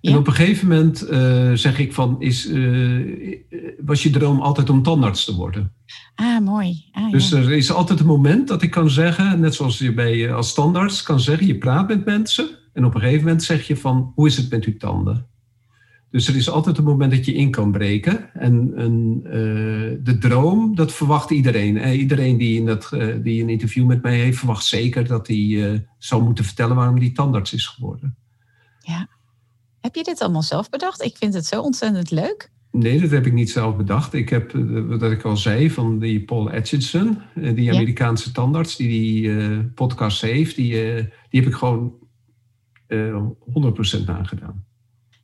En 0.00 0.10
ja. 0.12 0.18
op 0.18 0.26
een 0.26 0.32
gegeven 0.32 0.68
moment 0.68 1.10
uh, 1.10 1.52
zeg 1.52 1.78
ik 1.78 1.92
van, 1.92 2.16
is, 2.18 2.46
uh, 2.46 3.40
was 3.84 4.02
je 4.02 4.10
droom 4.10 4.40
altijd 4.40 4.70
om 4.70 4.82
tandarts 4.82 5.24
te 5.24 5.34
worden? 5.34 5.72
Ah, 6.14 6.40
mooi. 6.40 6.84
Ah, 6.92 7.10
dus 7.10 7.28
ja. 7.28 7.36
er 7.36 7.52
is 7.52 7.72
altijd 7.72 8.00
een 8.00 8.06
moment 8.06 8.48
dat 8.48 8.62
ik 8.62 8.70
kan 8.70 8.90
zeggen, 8.90 9.40
net 9.40 9.54
zoals 9.54 9.78
je 9.78 9.94
bij, 9.94 10.32
als 10.32 10.54
tandarts 10.54 11.02
kan 11.02 11.20
zeggen, 11.20 11.46
je 11.46 11.58
praat 11.58 11.88
met 11.88 12.04
mensen. 12.04 12.48
En 12.72 12.84
op 12.84 12.94
een 12.94 13.00
gegeven 13.00 13.24
moment 13.24 13.42
zeg 13.42 13.66
je 13.66 13.76
van, 13.76 14.12
hoe 14.14 14.26
is 14.26 14.36
het 14.36 14.50
met 14.50 14.64
uw 14.64 14.76
tanden? 14.76 15.26
Dus 16.10 16.28
er 16.28 16.36
is 16.36 16.50
altijd 16.50 16.78
een 16.78 16.84
moment 16.84 17.10
dat 17.10 17.24
je 17.24 17.34
in 17.34 17.50
kan 17.50 17.72
breken. 17.72 18.34
En, 18.34 18.72
en 18.76 19.20
uh, 19.24 19.30
de 20.02 20.16
droom, 20.20 20.74
dat 20.74 20.92
verwacht 20.92 21.30
iedereen. 21.30 21.92
iedereen 21.92 22.36
die, 22.36 22.58
in 22.58 22.66
dat, 22.66 22.90
die 23.22 23.42
een 23.42 23.48
interview 23.48 23.86
met 23.86 24.02
mij 24.02 24.16
heeft, 24.16 24.38
verwacht 24.38 24.64
zeker 24.64 25.06
dat 25.06 25.26
hij 25.26 25.86
zou 25.98 26.22
moeten 26.22 26.44
vertellen 26.44 26.76
waarom 26.76 26.98
die 26.98 27.12
tandarts 27.12 27.52
is 27.52 27.66
geworden. 27.66 28.16
Ja. 28.80 29.08
Heb 29.80 29.94
je 29.94 30.04
dit 30.04 30.20
allemaal 30.20 30.42
zelf 30.42 30.70
bedacht? 30.70 31.04
Ik 31.04 31.16
vind 31.16 31.34
het 31.34 31.46
zo 31.46 31.60
ontzettend 31.60 32.10
leuk. 32.10 32.50
Nee, 32.70 33.00
dat 33.00 33.10
heb 33.10 33.26
ik 33.26 33.32
niet 33.32 33.50
zelf 33.50 33.76
bedacht. 33.76 34.14
Ik 34.14 34.28
heb, 34.28 34.52
wat 34.88 35.10
ik 35.10 35.22
al 35.22 35.36
zei, 35.36 35.70
van 35.70 35.98
die 35.98 36.24
Paul 36.24 36.50
Atchison, 36.50 37.18
die 37.34 37.72
Amerikaanse 37.72 38.26
ja. 38.26 38.32
tandarts 38.32 38.76
die 38.76 38.88
die 38.88 39.22
uh, 39.22 39.58
podcast 39.74 40.20
heeft, 40.20 40.56
die, 40.56 40.94
uh, 40.94 41.04
die 41.28 41.40
heb 41.40 41.46
ik 41.46 41.54
gewoon 41.54 41.94
uh, 42.88 43.24
100% 44.00 44.04
nagedaan. 44.04 44.64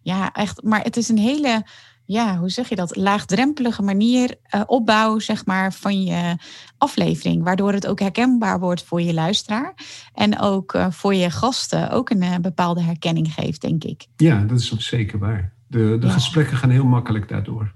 Ja, 0.00 0.32
echt. 0.32 0.62
Maar 0.62 0.82
het 0.82 0.96
is 0.96 1.08
een 1.08 1.18
hele, 1.18 1.66
ja, 2.04 2.38
hoe 2.38 2.50
zeg 2.50 2.68
je 2.68 2.76
dat, 2.76 2.96
laagdrempelige 2.96 3.82
manier, 3.82 4.34
uh, 4.54 4.62
opbouw 4.66 5.18
zeg 5.18 5.46
maar, 5.46 5.72
van 5.72 6.02
je 6.02 6.36
aflevering. 6.78 7.42
Waardoor 7.42 7.72
het 7.72 7.86
ook 7.86 8.00
herkenbaar 8.00 8.60
wordt 8.60 8.84
voor 8.84 9.02
je 9.02 9.14
luisteraar. 9.14 9.74
En 10.14 10.38
ook 10.38 10.74
uh, 10.74 10.90
voor 10.90 11.14
je 11.14 11.30
gasten 11.30 11.90
ook 11.90 12.10
een 12.10 12.22
uh, 12.22 12.36
bepaalde 12.36 12.82
herkenning 12.82 13.32
geeft, 13.32 13.60
denk 13.60 13.84
ik. 13.84 14.06
Ja, 14.16 14.40
dat 14.40 14.58
is 14.58 14.76
zeker 14.76 15.18
waar. 15.18 15.52
De, 15.66 15.96
de 16.00 16.06
ja. 16.06 16.12
gesprekken 16.12 16.56
gaan 16.56 16.70
heel 16.70 16.84
makkelijk 16.84 17.28
daardoor. 17.28 17.72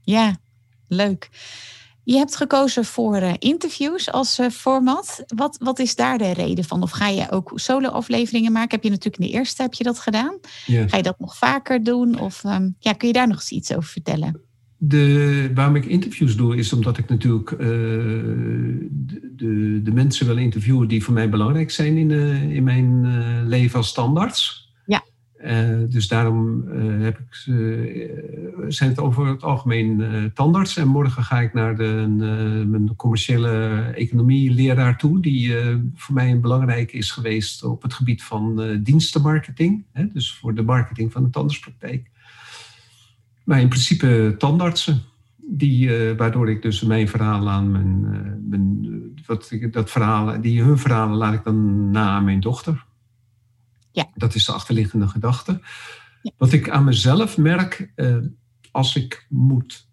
Ja, 0.00 0.36
leuk. 0.88 1.30
Je 2.04 2.16
hebt 2.16 2.36
gekozen 2.36 2.84
voor 2.84 3.16
uh, 3.16 3.32
interviews 3.38 4.10
als 4.10 4.38
uh, 4.38 4.48
format. 4.48 5.24
Wat, 5.26 5.56
wat 5.60 5.78
is 5.78 5.94
daar 5.94 6.18
de 6.18 6.32
reden 6.32 6.64
van? 6.64 6.82
Of 6.82 6.90
ga 6.90 7.08
je 7.08 7.30
ook 7.30 7.52
solo-afleveringen 7.54 8.52
maken? 8.52 8.70
Heb 8.70 8.82
je 8.82 8.90
natuurlijk 8.90 9.22
in 9.22 9.26
de 9.26 9.32
eerste 9.32 9.62
heb 9.62 9.74
je 9.74 9.84
dat 9.84 9.98
gedaan. 9.98 10.38
Ga 10.66 10.96
je 10.96 11.02
dat 11.02 11.18
nog 11.18 11.36
vaker 11.36 11.84
doen? 11.84 12.18
Of 12.18 12.44
um, 12.44 12.76
ja, 12.78 12.92
kun 12.92 13.08
je 13.08 13.14
daar 13.14 13.28
nog 13.28 13.36
eens 13.36 13.50
iets 13.50 13.72
over 13.72 13.88
vertellen? 13.88 14.40
De, 14.76 15.50
waarom 15.54 15.76
ik 15.76 15.84
interviews 15.84 16.36
doe, 16.36 16.56
is 16.56 16.72
omdat 16.72 16.98
ik 16.98 17.08
natuurlijk 17.08 17.50
uh, 17.50 17.58
de, 17.58 19.32
de, 19.36 19.80
de, 19.82 19.92
mensen 19.92 20.26
wil 20.26 20.36
interviewen 20.36 20.88
die 20.88 21.04
voor 21.04 21.14
mij 21.14 21.28
belangrijk 21.28 21.70
zijn 21.70 21.96
in, 21.96 22.10
in 22.50 22.64
mijn 22.64 23.46
leven 23.48 23.76
als 23.76 23.88
standaards. 23.88 24.61
Uh, 25.44 25.78
dus 25.88 26.08
daarom 26.08 26.64
uh, 26.68 27.02
heb 27.02 27.18
ik, 27.18 27.44
uh, 27.46 28.64
zijn 28.68 28.90
het 28.90 28.98
over 28.98 29.26
het 29.26 29.42
algemeen 29.42 30.30
tandarts. 30.34 30.76
En 30.76 30.88
morgen 30.88 31.24
ga 31.24 31.40
ik 31.40 31.52
naar 31.52 31.76
de, 31.76 32.14
mijn 32.68 32.96
commerciële 32.96 33.80
economie 33.94 34.50
leraar 34.50 34.98
toe. 34.98 35.20
Die 35.20 35.54
voor 35.94 36.14
mij 36.14 36.30
een 36.30 36.40
belangrijke 36.40 36.96
is 36.96 37.10
geweest 37.10 37.64
op 37.64 37.82
het 37.82 37.94
gebied 37.94 38.22
van 38.22 38.78
dienstenmarketing. 38.82 39.84
Hè, 39.92 40.08
dus 40.08 40.34
voor 40.34 40.54
de 40.54 40.62
marketing 40.62 41.12
van 41.12 41.22
de 41.22 41.30
tandartspraktijk. 41.30 42.10
Maar 43.44 43.60
in 43.60 43.68
principe 43.68 44.34
tandartsen. 44.38 45.02
Die, 45.36 46.14
waardoor 46.16 46.50
ik 46.50 46.62
dus 46.62 46.82
mijn 46.82 47.08
verhaal 47.08 47.48
aan 47.48 47.70
mijn, 47.70 48.00
mijn 48.48 48.90
dat 49.70 49.90
verhaal, 49.90 50.40
die 50.40 50.62
hun 50.62 50.78
verhalen 50.78 51.16
laat 51.16 51.34
ik 51.34 51.44
dan 51.44 51.90
na 51.90 52.08
aan 52.08 52.24
mijn 52.24 52.40
dochter. 52.40 52.84
Ja. 53.92 54.08
Dat 54.14 54.34
is 54.34 54.44
de 54.44 54.52
achterliggende 54.52 55.08
gedachte. 55.08 55.60
Ja. 56.22 56.30
Wat 56.36 56.52
ik 56.52 56.70
aan 56.70 56.84
mezelf 56.84 57.38
merk, 57.38 57.92
uh, 57.96 58.16
als 58.70 58.96
ik 58.96 59.26
moet 59.28 59.88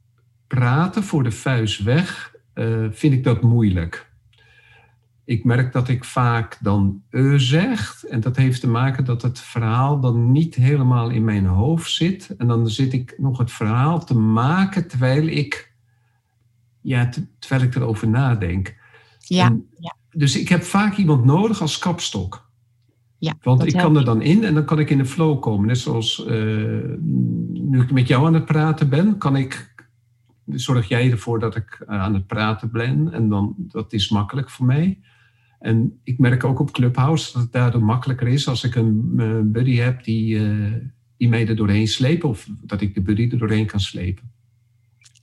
praten 0.48 1.04
voor 1.04 1.24
de 1.24 1.32
vuist 1.32 1.84
weg, 1.84 2.36
uh, 2.54 2.88
vind 2.92 3.14
ik 3.14 3.24
dat 3.24 3.42
moeilijk. 3.42 4.08
ik 5.26 5.44
merk 5.44 5.74
dat 5.74 5.88
ik 5.88 6.04
vaak 6.04 6.58
dan 6.62 7.04
e 7.10 7.38
zeg. 7.38 8.04
En 8.04 8.20
dat 8.20 8.36
heeft 8.36 8.62
te 8.62 8.68
maken 8.68 9.06
dat 9.06 9.22
het 9.22 9.40
verhaal 9.40 10.00
dan 10.00 10.32
niet 10.32 10.56
helemaal 10.56 11.10
in 11.10 11.24
mijn 11.24 11.46
hoofd 11.46 11.92
zit. 11.92 12.36
En 12.38 12.48
dan 12.48 12.70
zit 12.70 12.94
ik 12.94 13.14
nog 13.18 13.38
het 13.38 13.52
verhaal 13.52 14.06
te 14.06 14.16
maken 14.16 14.88
terwijl 14.88 15.28
ik, 15.28 15.74
ja, 16.82 17.10
terwijl 17.40 17.70
ik 17.70 17.76
erover 17.76 18.08
nadenk. 18.08 18.76
Ja, 19.20 19.58
ja. 19.80 19.96
Dus 20.12 20.38
ik 20.38 20.50
heb 20.50 20.64
vaak 20.64 20.98
iemand 20.98 21.26
nodig 21.26 21.62
als 21.62 21.78
kapstok. 21.78 22.49
Ja, 23.20 23.38
Want 23.42 23.66
ik 23.66 23.74
kan 23.74 23.98
er 23.98 24.06
dan 24.06 24.22
in 24.22 24.44
en 24.44 24.54
dan 24.54 24.66
kan 24.66 24.80
ik 24.80 24.90
in 24.90 24.98
de 24.98 25.06
flow 25.06 25.42
komen. 25.42 25.68
Net 25.68 25.78
zoals 25.78 26.26
uh, 26.28 26.28
nu 27.54 27.82
ik 27.82 27.92
met 27.92 28.08
jou 28.08 28.26
aan 28.26 28.34
het 28.34 28.46
praten 28.46 28.90
ben, 28.90 29.18
kan 29.18 29.36
ik, 29.36 29.74
zorg 30.46 30.88
jij 30.88 31.12
ervoor 31.12 31.40
dat 31.40 31.56
ik 31.56 31.84
eh, 31.88 32.02
aan 32.02 32.14
het 32.14 32.28
praten 32.28 32.72
ben. 32.72 33.14
En 33.14 33.30
dan, 33.30 33.56
dat 33.58 33.94
is 33.94 34.10
makkelijk 34.10 34.50
voor 34.50 34.66
mij. 34.66 35.00
En 35.60 36.00
ik 36.04 36.20
merk 36.20 36.44
ook 36.44 36.60
op 36.60 36.72
Clubhouse 36.72 37.34
dat 37.34 37.42
het 37.42 37.52
daardoor 37.52 37.84
makkelijker 37.84 38.28
is 38.28 38.48
als 38.48 38.64
ik 38.64 38.76
een 38.76 39.14
uh, 39.16 39.40
buddy 39.44 39.76
heb 39.76 40.04
die, 40.04 40.40
die 41.18 41.30
mij 41.30 41.48
er 41.48 41.56
doorheen 41.56 41.88
sleept. 41.88 42.24
Of 42.24 42.48
dat 42.62 42.82
ik 42.82 42.94
de 42.94 43.02
buddy 43.02 43.30
er 43.32 43.38
doorheen 43.38 43.66
kan 43.66 43.80
slepen. 43.80 44.32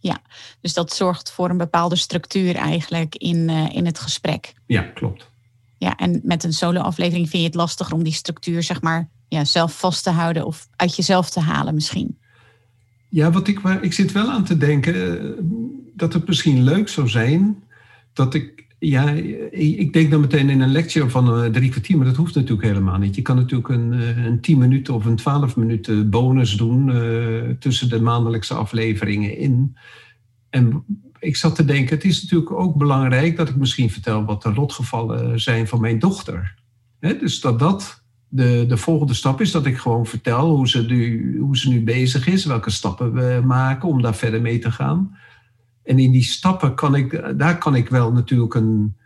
Ja, 0.00 0.22
dus 0.60 0.74
dat 0.74 0.92
zorgt 0.92 1.32
voor 1.32 1.50
een 1.50 1.56
bepaalde 1.56 1.96
structuur 1.96 2.54
eigenlijk 2.54 3.14
in, 3.14 3.48
in 3.48 3.86
het 3.86 3.98
gesprek. 3.98 4.54
Ja, 4.66 4.82
klopt. 4.82 5.34
Ja, 5.78 5.96
en 5.96 6.20
met 6.24 6.44
een 6.44 6.52
solo-aflevering 6.52 7.28
vind 7.28 7.42
je 7.42 7.48
het 7.48 7.56
lastiger 7.56 7.94
om 7.94 8.02
die 8.02 8.12
structuur, 8.12 8.62
zeg 8.62 8.82
maar, 8.82 9.08
ja, 9.28 9.44
zelf 9.44 9.78
vast 9.78 10.02
te 10.02 10.10
houden 10.10 10.46
of 10.46 10.68
uit 10.76 10.96
jezelf 10.96 11.30
te 11.30 11.40
halen 11.40 11.74
misschien. 11.74 12.18
Ja, 13.08 13.30
wat 13.30 13.48
ik, 13.48 13.60
ik 13.80 13.92
zit 13.92 14.12
wel 14.12 14.30
aan 14.30 14.44
te 14.44 14.56
denken 14.56 15.34
dat 15.94 16.12
het 16.12 16.26
misschien 16.26 16.62
leuk 16.62 16.88
zou 16.88 17.08
zijn 17.08 17.62
dat 18.12 18.34
ik 18.34 18.64
ja, 18.78 19.10
ik 19.50 19.92
denk 19.92 20.10
dan 20.10 20.20
meteen 20.20 20.50
in 20.50 20.60
een 20.60 20.72
lecture 20.72 21.10
van 21.10 21.44
uh, 21.44 21.50
drie 21.50 21.70
kwartier, 21.70 21.96
maar 21.96 22.06
dat 22.06 22.16
hoeft 22.16 22.34
natuurlijk 22.34 22.66
helemaal 22.66 22.98
niet. 22.98 23.14
Je 23.14 23.22
kan 23.22 23.36
natuurlijk 23.36 23.68
een, 23.68 23.92
uh, 23.92 24.24
een 24.24 24.40
tien 24.40 24.58
minuten 24.58 24.94
of 24.94 25.04
een 25.04 25.16
twaalf 25.16 25.56
minuten 25.56 26.10
bonus 26.10 26.56
doen 26.56 26.92
tussen 27.58 27.88
de 27.88 28.00
maandelijkse 28.00 28.54
afleveringen 28.54 29.36
in. 29.36 29.76
En 30.50 30.84
ik 31.26 31.36
zat 31.36 31.54
te 31.54 31.64
denken, 31.64 31.94
het 31.94 32.04
is 32.04 32.22
natuurlijk 32.22 32.50
ook 32.50 32.76
belangrijk 32.76 33.36
dat 33.36 33.48
ik 33.48 33.56
misschien 33.56 33.90
vertel 33.90 34.24
wat 34.24 34.42
de 34.42 34.54
lotgevallen 34.54 35.40
zijn 35.40 35.68
van 35.68 35.80
mijn 35.80 35.98
dochter. 35.98 36.54
Dus 37.00 37.40
dat 37.40 37.58
dat 37.58 38.02
de, 38.28 38.64
de 38.68 38.76
volgende 38.76 39.14
stap 39.14 39.40
is, 39.40 39.50
dat 39.50 39.66
ik 39.66 39.78
gewoon 39.78 40.06
vertel 40.06 40.56
hoe 40.56 40.68
ze, 40.68 40.82
nu, 40.82 41.38
hoe 41.40 41.56
ze 41.56 41.68
nu 41.68 41.84
bezig 41.84 42.26
is, 42.26 42.44
welke 42.44 42.70
stappen 42.70 43.12
we 43.12 43.42
maken 43.44 43.88
om 43.88 44.02
daar 44.02 44.14
verder 44.14 44.40
mee 44.40 44.58
te 44.58 44.70
gaan. 44.70 45.16
En 45.82 45.98
in 45.98 46.10
die 46.10 46.24
stappen 46.24 46.74
kan 46.74 46.94
ik, 46.94 47.38
daar 47.38 47.58
kan 47.58 47.74
ik 47.74 47.88
wel 47.88 48.12
natuurlijk 48.12 48.54
een, 48.54 48.96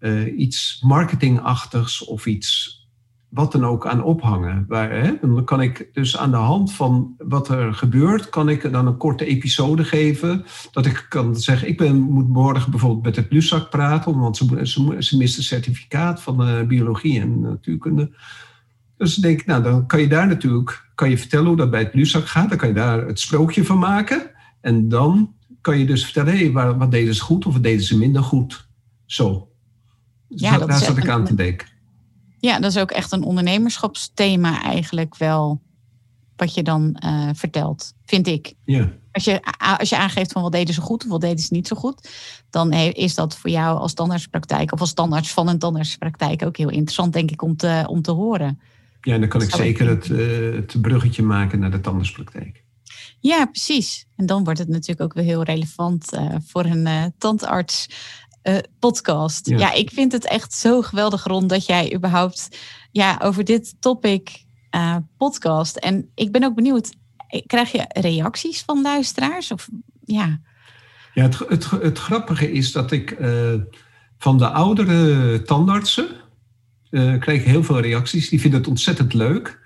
uh, 0.00 0.38
iets 0.38 0.82
marketingachtigs 0.84 2.04
of 2.04 2.26
iets 2.26 2.80
wat 3.32 3.52
dan 3.52 3.64
ook 3.64 3.86
aan 3.86 4.02
ophangen. 4.02 4.64
Waar, 4.68 4.90
hè, 4.90 5.12
dan 5.20 5.44
kan 5.44 5.60
ik 5.60 5.88
dus 5.92 6.16
aan 6.16 6.30
de 6.30 6.36
hand 6.36 6.72
van 6.72 7.14
wat 7.18 7.48
er 7.48 7.74
gebeurt, 7.74 8.28
kan 8.28 8.48
ik 8.48 8.72
dan 8.72 8.86
een 8.86 8.96
korte 8.96 9.24
episode 9.24 9.84
geven. 9.84 10.44
Dat 10.70 10.86
ik 10.86 11.06
kan 11.08 11.36
zeggen, 11.36 11.68
ik 11.68 11.76
ben, 11.76 12.00
moet 12.00 12.28
morgen 12.28 12.70
bijvoorbeeld 12.70 13.04
met 13.04 13.16
het 13.16 13.32
LUSAC 13.32 13.70
praten, 13.70 14.18
want 14.18 14.36
ze, 14.36 14.66
ze, 14.66 14.96
ze 14.98 15.16
mist 15.16 15.36
een 15.36 15.42
certificaat 15.42 16.22
van 16.22 16.48
uh, 16.48 16.62
biologie 16.62 17.20
en 17.20 17.40
natuurkunde. 17.40 18.10
Dus 18.96 19.16
ik 19.16 19.22
denk, 19.22 19.46
nou, 19.46 19.62
dan 19.62 19.86
kan 19.86 20.00
je 20.00 20.08
daar 20.08 20.26
natuurlijk 20.26 20.90
kan 20.94 21.10
je 21.10 21.18
vertellen 21.18 21.46
hoe 21.46 21.56
dat 21.56 21.70
bij 21.70 21.82
het 21.82 21.94
LUSAC 21.94 22.26
gaat. 22.26 22.48
Dan 22.48 22.58
kan 22.58 22.68
je 22.68 22.74
daar 22.74 23.06
het 23.06 23.20
sprookje 23.20 23.64
van 23.64 23.78
maken. 23.78 24.30
En 24.60 24.88
dan 24.88 25.34
kan 25.60 25.78
je 25.78 25.86
dus 25.86 26.04
vertellen, 26.04 26.32
hé, 26.32 26.50
hey, 26.50 26.76
wat 26.76 26.90
deden 26.90 27.14
ze 27.14 27.22
goed 27.22 27.46
of 27.46 27.52
wat 27.52 27.62
deden 27.62 27.84
ze 27.84 27.98
minder 27.98 28.22
goed? 28.22 28.68
Zo. 29.06 29.48
Dus 30.28 30.40
ja, 30.40 30.58
daar 30.58 30.78
zat 30.78 30.96
ik 30.96 31.08
aan 31.08 31.24
te 31.24 31.34
denken. 31.34 31.71
Ja, 32.42 32.60
dat 32.60 32.70
is 32.70 32.78
ook 32.78 32.90
echt 32.90 33.12
een 33.12 33.22
ondernemerschapsthema 33.22 34.62
eigenlijk 34.62 35.16
wel, 35.16 35.60
wat 36.36 36.54
je 36.54 36.62
dan 36.62 36.96
uh, 37.04 37.28
vertelt, 37.32 37.92
vind 38.04 38.26
ik. 38.26 38.54
Ja. 38.64 38.92
Als 39.12 39.24
je, 39.24 39.40
als 39.78 39.88
je 39.88 39.96
aangeeft 39.96 40.32
van 40.32 40.42
wat 40.42 40.52
deden 40.52 40.74
ze 40.74 40.80
goed 40.80 41.04
of 41.04 41.10
wat 41.10 41.20
deden 41.20 41.38
ze 41.38 41.54
niet 41.54 41.68
zo 41.68 41.76
goed, 41.76 42.08
dan 42.50 42.72
is 42.72 43.14
dat 43.14 43.36
voor 43.36 43.50
jou 43.50 43.78
als 43.78 43.94
tandartspraktijk 43.94 44.72
of 44.72 44.80
als 44.80 44.92
tandarts 44.92 45.32
van 45.32 45.48
een 45.48 45.58
tandartspraktijk 45.58 46.44
ook 46.44 46.56
heel 46.56 46.70
interessant, 46.70 47.12
denk 47.12 47.30
ik, 47.30 47.42
om 47.42 47.56
te, 47.56 47.84
om 47.86 48.02
te 48.02 48.10
horen. 48.12 48.60
Ja, 49.00 49.14
en 49.14 49.20
dan 49.20 49.28
kan 49.28 49.42
ik 49.42 49.54
zeker 49.54 49.88
het, 49.88 50.08
uh, 50.08 50.54
het 50.54 50.80
bruggetje 50.80 51.22
maken 51.22 51.58
naar 51.58 51.70
de 51.70 51.80
tandartspraktijk. 51.80 52.62
Ja, 53.20 53.46
precies. 53.46 54.06
En 54.16 54.26
dan 54.26 54.44
wordt 54.44 54.58
het 54.58 54.68
natuurlijk 54.68 55.00
ook 55.00 55.14
weer 55.14 55.24
heel 55.24 55.42
relevant 55.42 56.14
uh, 56.14 56.34
voor 56.46 56.64
een 56.64 56.86
uh, 56.86 57.04
tandarts 57.18 57.88
uh, 58.42 58.58
podcast. 58.78 59.48
Ja. 59.48 59.58
ja. 59.58 59.72
ik 59.72 59.90
vind 59.90 60.12
het 60.12 60.26
echt 60.26 60.52
zo 60.52 60.82
geweldig 60.82 61.24
rond 61.24 61.48
dat 61.48 61.66
jij 61.66 61.94
überhaupt 61.94 62.58
ja, 62.90 63.20
over 63.22 63.44
dit 63.44 63.74
topic 63.80 64.44
podcast. 65.16 65.76
En 65.76 66.10
ik 66.14 66.32
ben 66.32 66.44
ook 66.44 66.54
benieuwd, 66.54 66.94
krijg 67.46 67.72
je 67.72 67.84
reacties 67.88 68.62
van 68.62 68.82
luisteraars? 68.82 69.50
Of, 69.50 69.68
ja, 70.04 70.40
ja 71.14 71.22
het, 71.22 71.38
het, 71.38 71.70
het 71.70 71.98
grappige 71.98 72.52
is 72.52 72.72
dat 72.72 72.92
ik 72.92 73.16
van 74.18 74.38
de 74.38 74.48
oudere 74.48 75.42
tandartsen 75.42 76.06
krijg 77.18 77.44
heel 77.44 77.64
veel 77.64 77.80
reacties. 77.80 78.28
Die 78.28 78.40
vinden 78.40 78.60
het 78.60 78.68
ontzettend 78.68 79.14
leuk 79.14 79.61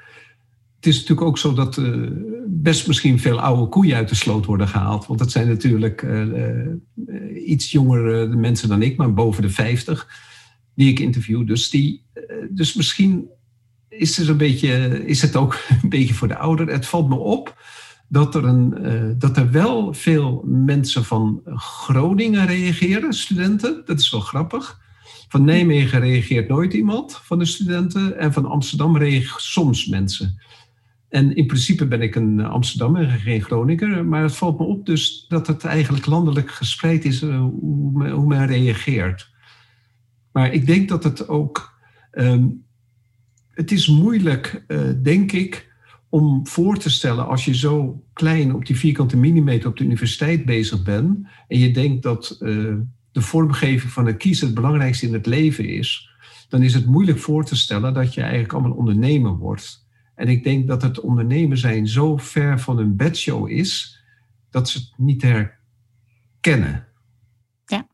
het 0.77 0.87
is 0.87 0.95
natuurlijk 0.95 1.27
ook 1.27 1.39
zo 1.39 1.53
dat 1.53 1.77
uh, 1.77 2.09
best 2.47 2.87
misschien 2.87 3.21
veel 3.21 3.41
oude 3.41 3.69
koeien 3.69 3.97
uit 3.97 4.09
de 4.09 4.15
sloot 4.15 4.45
worden 4.45 4.69
gehaald. 4.69 5.07
Want 5.07 5.19
dat 5.19 5.31
zijn 5.31 5.49
natuurlijk 5.49 6.03
uh, 6.03 6.27
uh, 6.27 7.49
iets 7.49 7.71
jongere 7.71 8.27
mensen 8.27 8.69
dan 8.69 8.83
ik, 8.83 8.97
maar 8.97 9.15
boven 9.15 9.43
de 9.43 9.51
50, 9.51 10.09
die 10.75 10.91
ik 10.91 10.99
interview. 10.99 11.47
Dus, 11.47 11.71
die, 11.71 12.05
dus 12.51 12.75
misschien 12.75 13.29
is 13.89 14.17
het, 14.17 14.29
een 14.29 14.37
beetje, 14.37 15.07
is 15.07 15.23
het 15.23 15.37
ook 15.37 15.59
een 15.83 15.89
beetje 15.89 16.15
voor 16.15 16.29
de 16.29 16.37
ouder. 16.37 16.69
Het 16.69 16.87
valt 16.87 17.09
me 17.09 17.17
op 17.17 17.65
dat 18.09 18.35
er, 18.35 18.45
een, 18.45 18.75
dat 19.19 19.37
er 19.37 19.51
wel 19.51 19.95
veel 19.95 20.43
mensen 20.47 21.05
van 21.05 21.41
Groningen 21.55 22.47
reageren, 22.47 23.13
studenten. 23.13 23.83
Dat 23.85 24.01
is 24.01 24.11
wel 24.11 24.21
grappig. 24.21 24.81
Van 25.29 25.45
Nijmegen 25.45 26.01
reageert 26.01 26.49
nooit 26.49 26.73
iemand 26.73 27.21
van 27.23 27.39
de 27.39 27.45
studenten. 27.45 28.19
En 28.19 28.33
van 28.33 28.47
Amsterdam 28.47 28.97
reageert 28.97 29.41
soms 29.41 29.87
mensen. 29.87 30.41
En 31.09 31.37
in 31.37 31.47
principe 31.47 31.87
ben 31.87 32.03
ik 32.03 32.15
een 32.15 32.41
Amsterdammer 32.41 33.09
en 33.09 33.19
geen 33.19 33.43
Groninger. 33.43 34.05
Maar 34.05 34.23
het 34.23 34.37
valt 34.37 34.59
me 34.59 34.65
op 34.65 34.87
dus 34.87 35.25
dat 35.29 35.47
het 35.47 35.65
eigenlijk 35.65 36.07
landelijk 36.07 36.51
gespreid 36.51 37.05
is 37.05 37.23
uh, 37.23 37.39
hoe, 37.39 37.93
men, 37.93 38.11
hoe, 38.11 38.27
men, 38.27 38.47
reageert. 38.47 39.31
Maar 40.33 40.53
ik 40.53 40.67
denk 40.67 40.89
dat 40.89 41.05
het 41.05 41.29
ook. 41.29 41.75
Um, 42.13 42.65
het 43.51 43.73
is 43.73 43.89
moeilijk, 43.89 44.65
uh, 44.69 44.91
denk 45.03 45.33
ik, 45.33 45.73
om 46.09 46.47
voor 46.47 46.77
te 46.77 46.91
stellen 46.91 47.27
als 47.27 47.45
je 47.45 47.55
zo 47.55 48.05
klein 48.13 48.55
op 48.55 48.67
die 48.67 48.77
vierkante 48.77 49.17
millimeter 49.17 49.69
op 49.69 49.77
de 49.77 49.85
universiteit 49.85 50.45
bezig 50.45 50.83
bent. 50.83 51.27
En 51.49 51.59
je 51.59 51.71
denkt 51.71 52.03
dat 52.03 52.37
de 53.17 53.23
vormgeving 53.23 53.93
van 53.93 54.07
het 54.07 54.17
kiezen 54.17 54.47
het 54.47 54.55
belangrijkste 54.55 55.07
in 55.07 55.13
het 55.13 55.27
leven 55.27 55.69
is. 55.69 56.11
Dan 56.49 56.63
is 56.63 56.75
het 56.75 56.87
moeilijk 56.87 57.19
voor 57.19 57.45
te 57.45 57.57
stellen 57.57 57.95
dat 57.95 58.15
je 58.15 58.21
eigenlijk 58.21 58.53
allemaal 58.53 58.77
ondernemer 58.77 59.37
wordt. 59.37 59.86
En 60.17 60.29
ik 60.29 60.45
denk 60.45 60.67
dat 60.67 60.83
het 60.83 61.01
ondernemen 61.01 61.59
zijn 61.59 61.89
zo 61.89 62.17
ver 62.17 62.61
van 62.61 62.79
een 62.79 62.97
bedshow 62.97 63.49
is, 63.49 64.01
dat 64.51 64.69
ze 64.69 64.79
het 64.79 64.93
niet 64.97 65.23
herkennen. 65.23 66.87
Ja. 67.67 67.87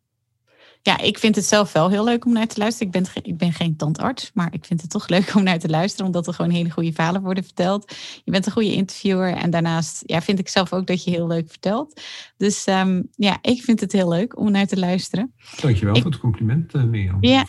ja, 0.83 0.99
ik 0.99 1.19
vind 1.19 1.37
het 1.37 1.45
zelf 1.45 1.73
wel 1.73 1.91
heel 1.91 2.05
leuk 2.05 2.25
om 2.25 2.33
naar 2.33 2.47
te 2.47 2.59
luisteren. 2.59 2.93
Ik 2.93 3.03
ben, 3.03 3.23
ik 3.23 3.37
ben 3.37 3.53
geen 3.53 3.77
tandarts, 3.77 4.31
maar 4.35 4.53
ik 4.53 4.65
vind 4.65 4.81
het 4.81 4.91
toch 4.91 5.09
leuk 5.09 5.35
om 5.35 5.43
naar 5.43 5.59
te 5.59 5.69
luisteren, 5.69 6.07
omdat 6.07 6.27
er 6.27 6.35
gewoon 6.35 6.51
hele 6.51 6.71
goede 6.71 6.93
verhalen 6.93 7.23
worden 7.23 7.45
verteld. 7.45 7.95
Je 8.25 8.31
bent 8.31 8.47
een 8.47 8.53
goede 8.53 8.75
interviewer 8.75 9.35
en 9.35 9.51
daarnaast 9.51 10.03
ja, 10.07 10.23
vind 10.23 10.39
ik 10.39 10.49
zelf 10.49 10.73
ook 10.73 10.87
dat 10.87 11.05
je 11.05 11.11
heel 11.11 11.27
leuk 11.27 11.51
vertelt. 11.51 12.01
Dus 12.37 12.67
um, 12.67 13.09
ja, 13.15 13.39
ik 13.41 13.63
vind 13.63 13.81
het 13.81 13.93
heel 13.93 14.09
leuk 14.09 14.39
om 14.39 14.51
naar 14.51 14.67
te 14.67 14.79
luisteren. 14.79 15.35
Dankjewel 15.61 15.97
ik, 15.97 16.03
voor 16.03 16.11
het 16.11 16.21
compliment, 16.21 16.75
uh, 16.75 16.83
Mirjam. 16.83 17.19
Ja, 17.21 17.47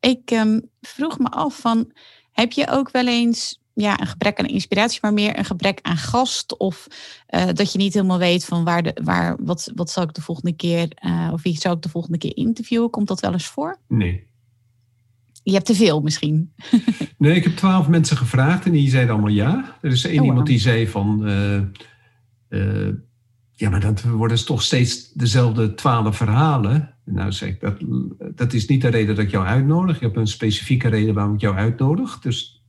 ik 0.00 0.30
um, 0.30 0.70
vroeg 0.80 1.18
me 1.18 1.30
af 1.30 1.60
van, 1.60 1.92
heb 2.32 2.52
je 2.52 2.70
ook 2.70 2.90
wel 2.90 3.06
eens 3.06 3.59
ja, 3.80 4.00
een 4.00 4.06
gebrek 4.06 4.38
aan 4.38 4.46
inspiratie, 4.46 4.98
maar 5.02 5.12
meer 5.12 5.38
een 5.38 5.44
gebrek 5.44 5.78
aan 5.82 5.96
gast. 5.96 6.56
Of 6.56 6.86
uh, 7.30 7.46
dat 7.52 7.72
je 7.72 7.78
niet 7.78 7.94
helemaal 7.94 8.18
weet 8.18 8.44
van 8.44 8.64
waar 8.64 8.82
de, 8.82 8.96
waar, 9.02 9.36
wat, 9.40 9.72
wat 9.74 9.90
zal 9.90 10.02
ik 10.02 10.14
de 10.14 10.22
volgende 10.22 10.52
keer, 10.52 10.88
uh, 11.06 11.28
of 11.32 11.42
wie 11.42 11.58
zou 11.58 11.76
ik 11.76 11.82
de 11.82 11.88
volgende 11.88 12.18
keer 12.18 12.36
interviewen? 12.36 12.90
Komt 12.90 13.08
dat 13.08 13.20
wel 13.20 13.32
eens 13.32 13.46
voor? 13.46 13.78
Nee. 13.88 14.28
Je 15.42 15.52
hebt 15.52 15.66
te 15.66 15.74
veel 15.74 16.00
misschien. 16.00 16.52
nee, 17.18 17.34
ik 17.34 17.44
heb 17.44 17.56
twaalf 17.56 17.88
mensen 17.88 18.16
gevraagd 18.16 18.64
en 18.64 18.72
die 18.72 18.90
zeiden 18.90 19.12
allemaal 19.12 19.30
ja. 19.30 19.76
Er 19.80 19.90
is 19.90 20.04
één 20.04 20.20
oh, 20.20 20.26
iemand 20.26 20.46
die 20.46 20.58
zei 20.58 20.88
van. 20.88 21.28
Uh, 22.48 22.88
ja, 23.60 23.70
maar 23.70 23.80
dat 23.80 24.02
worden 24.02 24.44
toch 24.44 24.62
steeds 24.62 25.12
dezelfde 25.12 25.74
twaalf 25.74 26.16
verhalen. 26.16 26.94
Nou 27.04 27.32
zeg 27.32 27.58
dat, 27.58 27.76
dat 28.34 28.52
is 28.52 28.66
niet 28.66 28.82
de 28.82 28.88
reden 28.88 29.14
dat 29.14 29.24
ik 29.24 29.30
jou 29.30 29.46
uitnodig. 29.46 29.98
Je 29.98 30.04
hebt 30.04 30.16
een 30.16 30.26
specifieke 30.26 30.88
reden 30.88 31.14
waarom 31.14 31.34
ik 31.34 31.40
jou 31.40 31.56
uitnodig. 31.56 32.18
Dus 32.18 32.59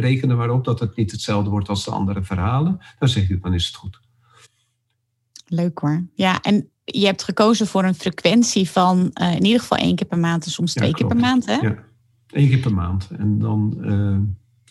rekenen 0.00 0.36
maar 0.36 0.50
op 0.50 0.64
dat 0.64 0.80
het 0.80 0.96
niet 0.96 1.10
hetzelfde 1.10 1.50
wordt 1.50 1.68
als 1.68 1.84
de 1.84 1.90
andere 1.90 2.22
verhalen. 2.22 2.78
Dan 2.98 3.08
zeg 3.08 3.28
je, 3.28 3.38
dan 3.38 3.54
is 3.54 3.66
het 3.66 3.74
goed. 3.74 4.00
Leuk 5.46 5.78
hoor. 5.78 6.06
Ja, 6.14 6.40
en 6.40 6.68
je 6.84 7.06
hebt 7.06 7.22
gekozen 7.22 7.66
voor 7.66 7.84
een 7.84 7.94
frequentie 7.94 8.70
van 8.70 9.10
in 9.12 9.44
ieder 9.44 9.60
geval 9.60 9.78
één 9.78 9.94
keer 9.94 10.06
per 10.06 10.18
maand 10.18 10.44
en 10.44 10.50
soms 10.50 10.72
twee 10.72 10.94
keer 10.94 11.06
per 11.06 11.16
maand. 11.16 11.46
Hè? 11.46 11.54
Ja, 11.54 11.78
één 12.30 12.48
keer 12.48 12.58
per 12.58 12.74
maand. 12.74 13.08
En 13.18 13.38
dan 13.38 13.84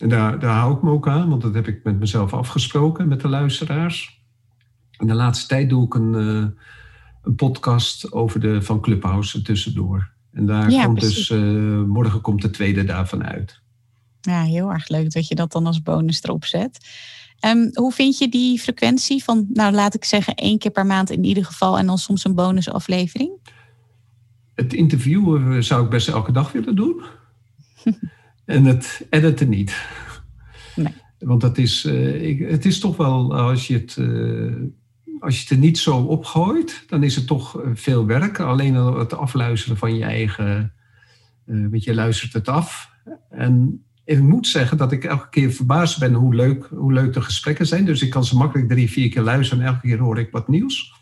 en 0.02 0.08
daar, 0.08 0.38
daar 0.38 0.54
hou 0.54 0.76
ik 0.76 0.82
me 0.82 0.90
ook 0.90 1.08
aan, 1.08 1.28
want 1.28 1.42
dat 1.42 1.54
heb 1.54 1.68
ik 1.68 1.84
met 1.84 1.98
mezelf 1.98 2.34
afgesproken 2.34 3.08
met 3.08 3.20
de 3.20 3.28
luisteraars. 3.28 4.22
In 4.98 5.06
de 5.06 5.14
laatste 5.14 5.46
tijd 5.46 5.70
doe 5.70 5.84
ik 5.84 5.94
een, 5.94 6.14
uh, 6.14 6.46
een 7.22 7.34
podcast 7.34 8.12
over 8.12 8.40
de 8.40 8.62
van 8.62 8.80
Clubhouse 8.80 9.42
tussendoor. 9.42 10.10
En 10.32 10.46
daar 10.46 10.84
komt 10.84 11.00
dus, 11.00 11.30
morgen 11.86 12.20
komt 12.20 12.42
de 12.42 12.50
tweede 12.50 12.84
daarvan 12.84 13.24
uit. 13.24 13.60
Ja, 14.22 14.42
heel 14.42 14.72
erg 14.72 14.88
leuk 14.88 15.12
dat 15.12 15.28
je 15.28 15.34
dat 15.34 15.52
dan 15.52 15.66
als 15.66 15.82
bonus 15.82 16.22
erop 16.22 16.44
zet. 16.44 16.78
Um, 17.46 17.70
hoe 17.72 17.92
vind 17.92 18.18
je 18.18 18.28
die 18.28 18.58
frequentie 18.58 19.24
van, 19.24 19.46
nou 19.52 19.74
laat 19.74 19.94
ik 19.94 20.04
zeggen, 20.04 20.34
één 20.34 20.58
keer 20.58 20.70
per 20.70 20.86
maand 20.86 21.10
in 21.10 21.24
ieder 21.24 21.44
geval 21.44 21.78
en 21.78 21.86
dan 21.86 21.98
soms 21.98 22.24
een 22.24 22.34
bonusaflevering? 22.34 23.30
Het 24.54 24.72
interviewen 24.72 25.64
zou 25.64 25.84
ik 25.84 25.90
best 25.90 26.08
elke 26.08 26.32
dag 26.32 26.52
willen 26.52 26.76
doen. 26.76 27.02
en 28.44 28.64
het 28.64 29.06
editen 29.10 29.48
niet. 29.48 29.86
Nee. 30.76 30.94
Want 31.18 31.40
dat 31.40 31.58
is, 31.58 31.84
uh, 31.84 32.22
ik, 32.22 32.38
het 32.38 32.64
is 32.64 32.78
toch 32.78 32.96
wel, 32.96 33.36
als 33.36 33.66
je 33.66 33.74
het, 33.74 33.96
uh, 33.96 34.52
als 35.20 35.34
je 35.34 35.40
het 35.40 35.50
er 35.50 35.56
niet 35.56 35.78
zo 35.78 35.96
opgooit, 35.96 36.84
dan 36.86 37.02
is 37.02 37.16
het 37.16 37.26
toch 37.26 37.62
eh, 37.62 37.70
veel 37.74 38.06
werk. 38.06 38.40
Alleen 38.40 38.74
het 38.74 39.14
afluisteren 39.14 39.76
van 39.76 39.94
je 39.94 40.04
eigen, 40.04 40.72
uh, 41.46 41.68
weet 41.68 41.84
je, 41.84 41.94
luistert 41.94 42.32
het 42.32 42.48
af. 42.48 42.90
En 43.30 43.84
ik 44.12 44.20
moet 44.20 44.46
zeggen 44.46 44.76
dat 44.76 44.92
ik 44.92 45.04
elke 45.04 45.28
keer 45.28 45.52
verbaasd 45.52 45.98
ben 45.98 46.14
hoe 46.14 46.34
leuk, 46.34 46.66
hoe 46.70 46.92
leuk 46.92 47.12
de 47.12 47.20
gesprekken 47.20 47.66
zijn. 47.66 47.84
Dus 47.84 48.02
ik 48.02 48.10
kan 48.10 48.24
ze 48.24 48.36
makkelijk 48.36 48.68
drie, 48.68 48.90
vier 48.90 49.08
keer 49.08 49.22
luisteren 49.22 49.64
en 49.64 49.70
elke 49.70 49.80
keer 49.80 49.98
hoor 49.98 50.18
ik 50.18 50.30
wat 50.30 50.48
nieuws. 50.48 50.92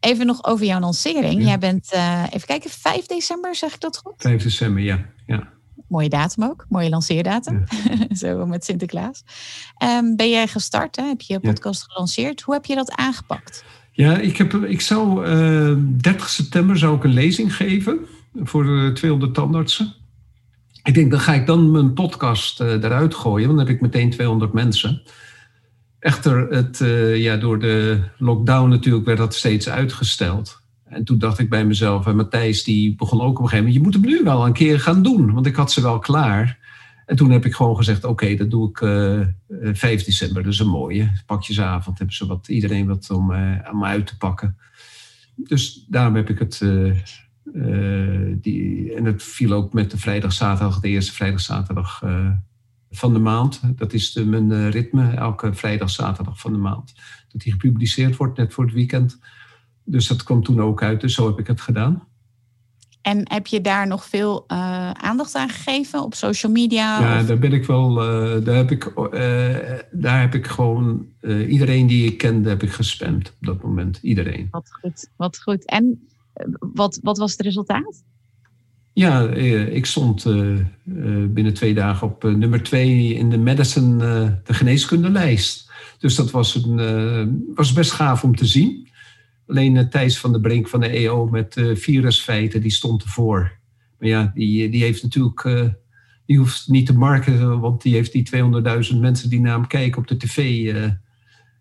Even 0.00 0.26
nog 0.26 0.44
over 0.44 0.66
jouw 0.66 0.80
lancering. 0.80 1.44
Jij 1.44 1.58
bent, 1.58 1.92
uh, 1.94 2.24
even 2.30 2.46
kijken, 2.46 2.70
5 2.70 3.06
december, 3.06 3.54
zeg 3.54 3.74
ik 3.74 3.80
dat 3.80 3.96
goed? 3.96 4.14
5 4.16 4.42
december, 4.42 4.82
ja. 4.82 5.04
ja 5.26 5.56
mooie 5.88 6.08
datum 6.08 6.44
ook, 6.44 6.66
mooie 6.68 6.88
lanceerdatum. 6.88 7.64
Zo 8.20 8.46
met 8.46 8.64
Sinterklaas. 8.64 9.24
Um, 9.82 10.16
ben 10.16 10.30
jij 10.30 10.46
gestart? 10.46 10.96
Hè? 10.96 11.02
Heb 11.02 11.20
je 11.20 11.32
je 11.32 11.40
podcast 11.40 11.82
gelanceerd? 11.82 12.40
Hoe 12.40 12.54
heb 12.54 12.64
je 12.64 12.74
dat 12.74 12.90
aangepakt? 12.90 13.64
Ja, 13.92 14.18
ik, 14.18 14.36
heb, 14.36 14.54
ik 14.54 14.80
zou 14.80 15.26
uh, 15.26 15.68
ehm, 15.68 15.80
30 15.96 16.28
september 16.28 16.78
zou 16.78 16.96
ik 16.96 17.04
een 17.04 17.12
lezing 17.12 17.56
geven 17.56 17.98
voor 18.34 18.64
de 18.64 18.90
200 18.94 19.34
tandartsen. 19.34 19.94
Ik 20.88 20.94
denk, 20.94 21.10
dan 21.10 21.20
ga 21.20 21.34
ik 21.34 21.46
dan 21.46 21.70
mijn 21.70 21.92
podcast 21.92 22.60
uh, 22.60 22.72
eruit 22.72 23.14
gooien, 23.14 23.46
want 23.46 23.58
dan 23.58 23.66
heb 23.66 23.76
ik 23.76 23.82
meteen 23.82 24.10
200 24.10 24.52
mensen. 24.52 25.02
Echter, 25.98 26.48
het, 26.48 26.80
uh, 26.80 27.16
ja, 27.16 27.36
door 27.36 27.58
de 27.58 28.00
lockdown 28.18 28.68
natuurlijk 28.68 29.06
werd 29.06 29.18
dat 29.18 29.34
steeds 29.34 29.68
uitgesteld. 29.68 30.62
En 30.84 31.04
toen 31.04 31.18
dacht 31.18 31.38
ik 31.38 31.48
bij 31.48 31.64
mezelf, 31.64 32.06
en 32.06 32.16
Matthijs 32.16 32.64
die 32.64 32.94
begon 32.94 33.20
ook 33.20 33.38
op 33.38 33.44
een 33.44 33.48
gegeven 33.48 33.64
moment, 33.64 33.74
je 33.74 33.82
moet 33.82 33.94
hem 33.94 34.18
nu 34.18 34.24
wel 34.24 34.46
een 34.46 34.52
keer 34.52 34.80
gaan 34.80 35.02
doen, 35.02 35.32
want 35.32 35.46
ik 35.46 35.56
had 35.56 35.72
ze 35.72 35.80
wel 35.80 35.98
klaar. 35.98 36.58
En 37.06 37.16
toen 37.16 37.30
heb 37.30 37.44
ik 37.44 37.54
gewoon 37.54 37.76
gezegd, 37.76 38.04
oké, 38.04 38.34
dat 38.34 38.50
doe 38.50 38.68
ik 38.68 38.80
uh, 38.80 39.20
eh, 39.20 39.28
5 39.48 39.82
eh, 39.82 40.06
december, 40.06 40.42
dat 40.42 40.52
is 40.52 40.58
een 40.58 40.68
mooie. 40.68 41.12
Pakjesavond 41.26 41.98
hebben 41.98 42.16
ze 42.16 42.26
wat, 42.26 42.48
iedereen 42.48 42.86
wat 42.86 43.10
om, 43.10 43.30
uh, 43.30 43.58
om 43.72 43.84
uit 43.84 44.06
te 44.06 44.16
pakken. 44.16 44.56
Dus 45.36 45.84
daarom 45.88 46.14
heb 46.14 46.30
ik 46.30 46.38
het, 46.38 46.62
die, 48.40 48.94
en 48.94 49.04
het 49.04 49.22
viel 49.22 49.52
ook 49.52 49.72
met 49.72 49.90
de 49.90 49.98
vrijdag, 49.98 50.32
zaterdag, 50.32 50.80
de 50.80 50.88
eerste 50.88 51.12
vrijdag, 51.12 51.40
zaterdag 51.40 52.02
van 52.90 53.12
de 53.12 53.18
maand. 53.18 53.60
Dat 53.76 53.92
is 53.92 54.12
de, 54.12 54.24
mijn 54.24 54.70
ritme, 54.70 55.10
elke 55.10 55.54
vrijdag, 55.54 55.90
zaterdag 55.90 56.40
van 56.40 56.52
de 56.52 56.58
maand. 56.58 56.94
Dat 57.28 57.40
die 57.40 57.52
gepubliceerd 57.52 58.16
wordt, 58.16 58.38
net 58.38 58.52
voor 58.52 58.64
het 58.64 58.74
weekend. 58.74 59.18
Dus 59.84 60.06
dat 60.06 60.22
kwam 60.22 60.42
toen 60.42 60.60
ook 60.60 60.82
uit, 60.82 61.00
dus 61.00 61.14
zo 61.14 61.26
heb 61.26 61.38
ik 61.38 61.46
het 61.46 61.60
gedaan. 61.60 62.06
En 63.02 63.20
heb 63.32 63.46
je 63.46 63.60
daar 63.60 63.86
nog 63.86 64.04
veel 64.04 64.44
uh, 64.48 64.90
aandacht 64.90 65.34
aan 65.34 65.48
gegeven 65.48 66.02
op 66.02 66.14
social 66.14 66.52
media? 66.52 67.00
Ja, 67.00 67.22
daar 67.22 67.38
ben 67.38 67.52
ik 67.52 67.64
wel. 67.64 67.90
Uh, 67.90 68.44
daar, 68.44 68.56
heb 68.56 68.70
ik, 68.70 68.84
uh, 68.84 69.56
daar 69.90 70.20
heb 70.20 70.34
ik 70.34 70.46
gewoon 70.46 71.06
iedereen 71.48 71.86
die 71.86 72.06
ik 72.06 72.18
kende, 72.18 72.48
heb 72.48 72.62
ik 72.62 72.70
gespamd 72.70 73.28
op 73.28 73.46
dat 73.46 73.62
moment. 73.62 73.98
Iedereen. 74.02 74.48
Wat 74.50 74.72
goed, 74.80 75.10
wat 75.16 75.42
goed. 75.42 75.66
En 75.66 76.08
wat, 76.58 76.98
wat 77.02 77.18
was 77.18 77.32
het 77.32 77.40
resultaat? 77.40 78.04
Ja, 78.92 79.28
ik 79.70 79.86
stond 79.86 80.24
binnen 81.28 81.54
twee 81.54 81.74
dagen 81.74 82.06
op 82.06 82.22
nummer 82.22 82.62
twee 82.62 83.14
in 83.14 83.30
de 83.30 83.38
medicine, 83.38 84.40
de 84.44 84.54
geneeskundelijst. 84.54 85.70
Dus 85.98 86.14
dat 86.14 86.30
was, 86.30 86.54
een, 86.54 87.52
was 87.54 87.72
best 87.72 87.92
gaaf 87.92 88.24
om 88.24 88.36
te 88.36 88.46
zien. 88.46 88.88
Alleen 89.46 89.88
Thijs 89.88 90.18
van 90.18 90.32
de 90.32 90.40
Brink 90.40 90.68
van 90.68 90.80
de 90.80 90.88
EO 90.88 91.26
met 91.26 91.54
virusfeiten, 91.74 92.60
die 92.60 92.70
stond 92.70 93.02
ervoor. 93.02 93.58
Maar 93.98 94.08
ja, 94.08 94.32
die, 94.34 94.68
die 94.68 94.82
heeft 94.82 95.02
natuurlijk, 95.02 95.72
die 96.26 96.38
hoeft 96.38 96.68
niet 96.68 96.86
te 96.86 96.98
marketen, 96.98 97.60
want 97.60 97.82
die 97.82 97.94
heeft 97.94 98.12
die 98.12 98.28
200.000 98.92 99.00
mensen 99.00 99.30
die 99.30 99.40
naar 99.40 99.54
hem 99.54 99.66
kijken 99.66 100.00
op 100.00 100.08
de 100.08 100.16
tv, 100.16 100.72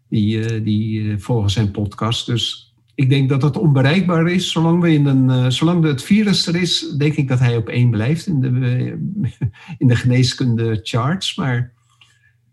die, 0.09 0.61
die 0.61 1.17
volgen 1.17 1.49
zijn 1.49 1.71
podcast. 1.71 2.25
Dus 2.25 2.75
ik 2.97 3.09
denk 3.09 3.29
dat 3.29 3.41
dat 3.41 3.57
onbereikbaar 3.57 4.27
is. 4.27 4.51
Zolang, 4.51 4.81
we 4.81 4.93
in 4.93 5.05
een, 5.05 5.51
zolang 5.51 5.83
het 5.83 6.03
virus 6.03 6.47
er 6.47 6.55
is, 6.55 6.93
denk 6.97 7.13
ik 7.13 7.27
dat 7.27 7.39
hij 7.39 7.57
op 7.57 7.69
één 7.69 7.89
blijft 7.89 8.27
in 8.27 8.41
de, 8.41 8.49
in 9.81 9.87
de 9.87 9.95
geneeskunde 9.95 10.79
charts. 10.83 11.35
Maar 11.35 11.73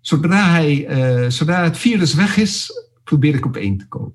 zodra, 0.01 0.51
hij, 0.51 1.31
zodra 1.31 1.63
het 1.63 1.79
virus 1.79 2.15
weg 2.15 2.37
is, 2.37 2.71
probeer 3.05 3.35
ik 3.35 3.47
op 3.47 3.57
één 3.57 3.79
te 3.79 3.89
komen. 3.89 4.15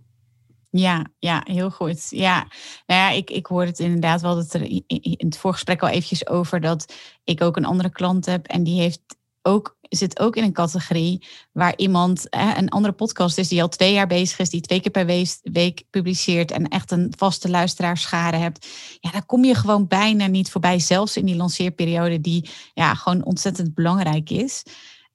Ja, 0.70 1.06
ja, 1.20 1.42
heel 1.46 1.72
goed. 1.72 2.08
Ja, 2.10 2.48
nou 2.86 3.00
ja, 3.00 3.10
ik, 3.10 3.30
ik 3.30 3.46
hoor 3.46 3.63
het 3.63 3.80
inderdaad 3.80 4.22
wel 4.22 4.36
dat 4.36 4.54
er 4.54 4.62
in 4.88 5.15
het 5.18 5.38
voorgesprek 5.38 5.82
al 5.82 5.88
eventjes 5.88 6.28
over 6.28 6.62
dat 6.62 6.94
ik 7.24 7.42
ook 7.42 7.58
een 7.58 7.65
andere 7.65 7.92
klant 7.92 8.26
heb 8.26 8.46
en 8.48 8.63
die 8.63 8.80
heeft 8.80 9.02
ook, 9.42 9.78
zit 9.89 10.19
ook 10.19 10.36
in 10.36 10.43
een 10.43 10.54
categorie 10.54 11.28
waar 11.52 11.73
iemand, 11.78 12.28
een 12.30 12.69
andere 12.69 12.93
podcast 12.93 13.38
is 13.38 13.47
die 13.47 13.62
al 13.62 13.69
twee 13.69 13.93
jaar 13.93 14.08
bezig 14.08 14.39
is, 14.39 14.49
die 14.49 14.62
twee 14.62 14.82
keer 14.82 14.91
per 14.91 15.06
week, 15.43 15.84
publiceert 15.89 16.52
en 16.52 16.67
echt 16.67 16.91
een 16.91 17.13
vaste 17.17 17.49
luisteraarschade 17.49 18.38
hebt. 18.38 18.67
Ja, 18.99 19.12
daar 19.12 19.25
kom 19.25 19.43
je 19.43 19.56
gewoon 19.56 19.88
bijna 19.88 20.28
niet 20.28 20.52
voorbij, 20.52 20.80
zelfs 20.80 21.17
in 21.17 21.25
die 21.25 21.36
lanceerperiode 21.36 22.21
die 22.21 22.49
ja, 22.73 22.93
gewoon 22.93 23.25
ontzettend 23.25 23.73
belangrijk 23.73 24.30
is. 24.30 24.63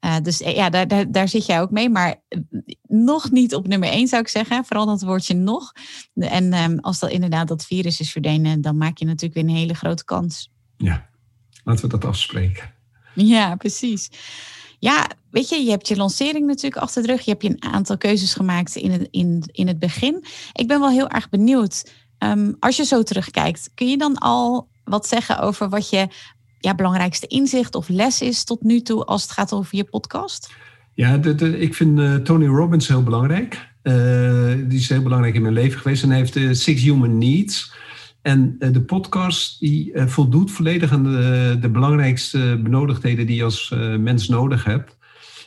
Uh, 0.04 0.16
dus 0.22 0.42
eh, 0.42 0.54
ja, 0.54 0.70
daar, 0.70 0.88
daar, 0.88 1.12
daar, 1.12 1.28
zit 1.28 1.46
jij 1.46 1.60
ook 1.60 1.70
mee. 1.70 1.88
Maar 1.88 2.22
eh, 2.28 2.38
nog 2.82 3.30
niet 3.30 3.54
op 3.54 3.66
nummer 3.66 3.88
één 3.88 4.08
zou 4.08 4.22
ik 4.22 4.28
zeggen. 4.28 4.64
Vooral 4.64 4.86
dat 4.86 5.02
woordje 5.02 5.34
nog. 5.34 5.72
En 6.14 6.54
um, 6.54 6.78
als 6.78 6.98
dat 6.98 7.10
inderdaad 7.10 7.48
dat 7.48 7.66
virus 7.66 8.00
is 8.00 8.12
verdwenen, 8.12 8.60
dan 8.60 8.76
maak 8.76 8.98
je 8.98 9.04
natuurlijk 9.04 9.34
weer 9.34 9.44
een 9.44 9.60
hele 9.60 9.74
grote 9.74 10.04
kans. 10.04 10.52
Ja, 10.76 11.08
laten 11.64 11.84
we 11.84 11.90
dat 11.90 12.04
afspreken. 12.04 12.72
Ja, 13.14 13.56
precies. 13.56 14.10
Ja, 14.78 15.08
weet 15.30 15.48
je, 15.48 15.64
je 15.64 15.70
hebt 15.70 15.88
je 15.88 15.96
lancering 15.96 16.46
natuurlijk 16.46 16.82
achter 16.82 17.02
de 17.02 17.08
rug. 17.08 17.24
Je 17.24 17.30
hebt 17.30 17.42
je 17.42 17.48
een 17.48 17.72
aantal 17.72 17.96
keuzes 17.96 18.34
gemaakt 18.34 18.76
in 18.76 18.90
het, 18.90 19.08
in, 19.10 19.42
in 19.52 19.66
het 19.66 19.78
begin. 19.78 20.24
Ik 20.52 20.68
ben 20.68 20.80
wel 20.80 20.90
heel 20.90 21.08
erg 21.08 21.28
benieuwd. 21.28 21.92
Um, 22.18 22.56
als 22.60 22.76
je 22.76 22.84
zo 22.84 23.02
terugkijkt, 23.02 23.70
kun 23.74 23.88
je 23.88 23.96
dan 23.96 24.18
al 24.18 24.68
wat 24.84 25.06
zeggen 25.06 25.38
over 25.38 25.68
wat 25.68 25.90
je 25.90 26.08
ja, 26.58 26.74
belangrijkste 26.74 27.26
inzicht 27.26 27.74
of 27.74 27.88
les 27.88 28.20
is 28.20 28.44
tot 28.44 28.62
nu 28.62 28.80
toe 28.80 29.04
als 29.04 29.22
het 29.22 29.30
gaat 29.30 29.52
over 29.52 29.76
je 29.76 29.84
podcast? 29.84 30.52
Ja, 30.94 31.22
ik 31.40 31.74
vind 31.74 31.98
uh, 31.98 32.14
Tony 32.14 32.46
Robbins 32.46 32.88
heel 32.88 33.02
belangrijk. 33.02 33.68
Uh, 33.82 33.94
die 34.68 34.78
is 34.78 34.88
heel 34.88 35.02
belangrijk 35.02 35.34
in 35.34 35.42
mijn 35.42 35.54
leven 35.54 35.80
geweest. 35.80 36.02
En 36.02 36.10
heeft 36.10 36.32
de 36.32 36.54
Six 36.54 36.82
Human 36.82 37.18
Needs. 37.18 37.72
En 38.24 38.56
uh, 38.58 38.72
de 38.72 38.82
podcast 38.82 39.60
die 39.60 39.92
voldoet 39.94 40.50
volledig 40.50 40.92
aan 40.92 41.04
de, 41.04 41.56
de 41.60 41.68
belangrijkste 41.68 42.60
benodigdheden 42.62 43.26
die 43.26 43.36
je 43.36 43.44
als 43.44 43.74
mens 43.98 44.28
nodig 44.28 44.64
hebt. 44.64 44.96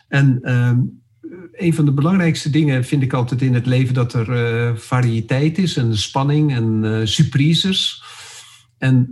En 0.07 0.39
ehm, 0.41 0.79
een 1.51 1.73
van 1.73 1.85
de 1.85 1.91
belangrijkste 1.91 2.49
dingen 2.49 2.83
vind 2.85 3.03
ik 3.03 3.13
altijd 3.13 3.41
in 3.41 3.53
het 3.53 3.65
leven 3.65 3.93
dat 3.93 4.13
er 4.13 4.77
variëteit 4.79 5.57
is 5.57 5.77
en 5.77 5.97
spanning 5.97 6.55
en 6.55 7.01
surprises. 7.07 8.03
En 8.77 9.09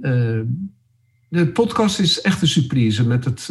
de 1.29 1.47
podcast 1.47 1.99
is 1.99 2.21
echt 2.21 2.41
een 2.41 2.47
surprise 2.47 3.07
met 3.07 3.25
het, 3.25 3.45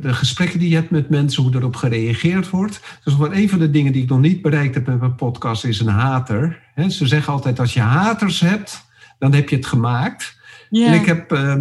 de 0.00 0.14
gesprekken 0.14 0.58
die 0.58 0.68
je 0.68 0.74
hebt 0.74 0.90
met 0.90 1.08
mensen, 1.08 1.42
hoe 1.42 1.54
erop 1.54 1.76
gereageerd 1.76 2.50
wordt. 2.50 2.80
Dus 3.04 3.16
wat 3.16 3.32
een 3.32 3.48
van 3.48 3.58
de 3.58 3.70
dingen 3.70 3.92
die 3.92 4.02
ik 4.02 4.08
nog 4.08 4.20
niet 4.20 4.42
bereikt 4.42 4.74
heb 4.74 4.86
met 4.86 5.00
mijn 5.00 5.14
podcast 5.14 5.64
is 5.64 5.80
een 5.80 5.88
hater. 5.88 6.58
ze 6.88 7.06
zeggen 7.06 7.32
altijd 7.32 7.60
als 7.60 7.74
je 7.74 7.80
haters 7.80 8.40
hebt, 8.40 8.88
dan 9.20 9.34
heb 9.34 9.48
je 9.48 9.56
het 9.56 9.66
gemaakt. 9.66 10.38
En 10.70 10.94
ik 10.94 11.06
heb 11.06 11.32
uh, 11.32 11.54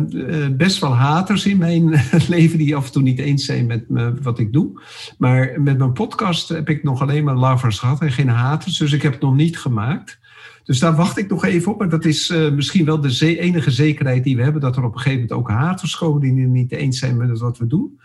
best 0.51 0.79
wel 0.79 0.95
haters 0.95 1.45
in 1.45 1.57
mijn 1.57 2.01
leven 2.27 2.57
die 2.57 2.75
af 2.75 2.85
en 2.85 2.91
toe 2.91 3.01
niet 3.01 3.19
eens 3.19 3.45
zijn 3.45 3.65
met 3.65 3.89
me, 3.89 4.13
wat 4.21 4.39
ik 4.39 4.53
doe. 4.53 4.81
Maar 5.17 5.61
met 5.61 5.77
mijn 5.77 5.93
podcast 5.93 6.49
heb 6.49 6.69
ik 6.69 6.83
nog 6.83 7.01
alleen 7.01 7.23
maar 7.23 7.35
lovers 7.35 7.79
gehad 7.79 8.01
en 8.01 8.11
geen 8.11 8.29
haters. 8.29 8.77
Dus 8.77 8.91
ik 8.91 9.01
heb 9.01 9.11
het 9.11 9.21
nog 9.21 9.35
niet 9.35 9.59
gemaakt. 9.59 10.19
Dus 10.63 10.79
daar 10.79 10.95
wacht 10.95 11.17
ik 11.17 11.29
nog 11.29 11.45
even 11.45 11.71
op. 11.71 11.79
Maar 11.79 11.89
dat 11.89 12.05
is 12.05 12.29
uh, 12.29 12.51
misschien 12.51 12.85
wel 12.85 13.01
de 13.01 13.37
enige 13.39 13.71
zekerheid 13.71 14.23
die 14.23 14.35
we 14.35 14.43
hebben. 14.43 14.61
Dat 14.61 14.77
er 14.77 14.83
op 14.83 14.93
een 14.93 14.99
gegeven 14.99 15.21
moment 15.21 15.39
ook 15.39 15.49
haters 15.49 15.97
komen 15.97 16.21
die 16.21 16.41
het 16.41 16.49
niet 16.49 16.71
eens 16.71 16.99
zijn 16.99 17.17
met 17.17 17.39
wat 17.39 17.57
we 17.57 17.67
doen. 17.67 17.99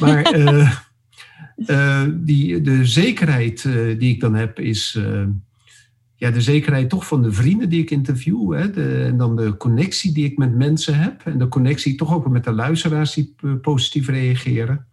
Maar 0.00 0.36
uh, 0.36 0.72
die, 2.14 2.60
de 2.60 2.84
zekerheid 2.84 3.62
die 3.98 4.14
ik 4.14 4.20
dan 4.20 4.34
heb 4.34 4.58
is 4.58 4.98
ja, 6.16 6.30
de 6.30 6.40
zekerheid 6.40 6.88
toch 6.88 7.06
van 7.06 7.22
de 7.22 7.32
vrienden 7.32 7.68
die 7.68 7.82
ik 7.82 7.90
interview. 7.90 8.54
Hè, 8.54 8.70
en 9.06 9.16
dan 9.16 9.36
de 9.36 9.56
connectie 9.56 10.12
die 10.12 10.24
ik 10.24 10.38
met 10.38 10.54
mensen 10.54 10.98
heb. 10.98 11.22
En 11.24 11.38
de 11.38 11.48
connectie 11.48 11.94
toch 11.94 12.14
ook 12.14 12.28
met 12.28 12.44
de 12.44 12.52
luisteraars 12.52 13.14
die 13.14 13.34
positief 13.60 14.08
reageren. 14.08 14.86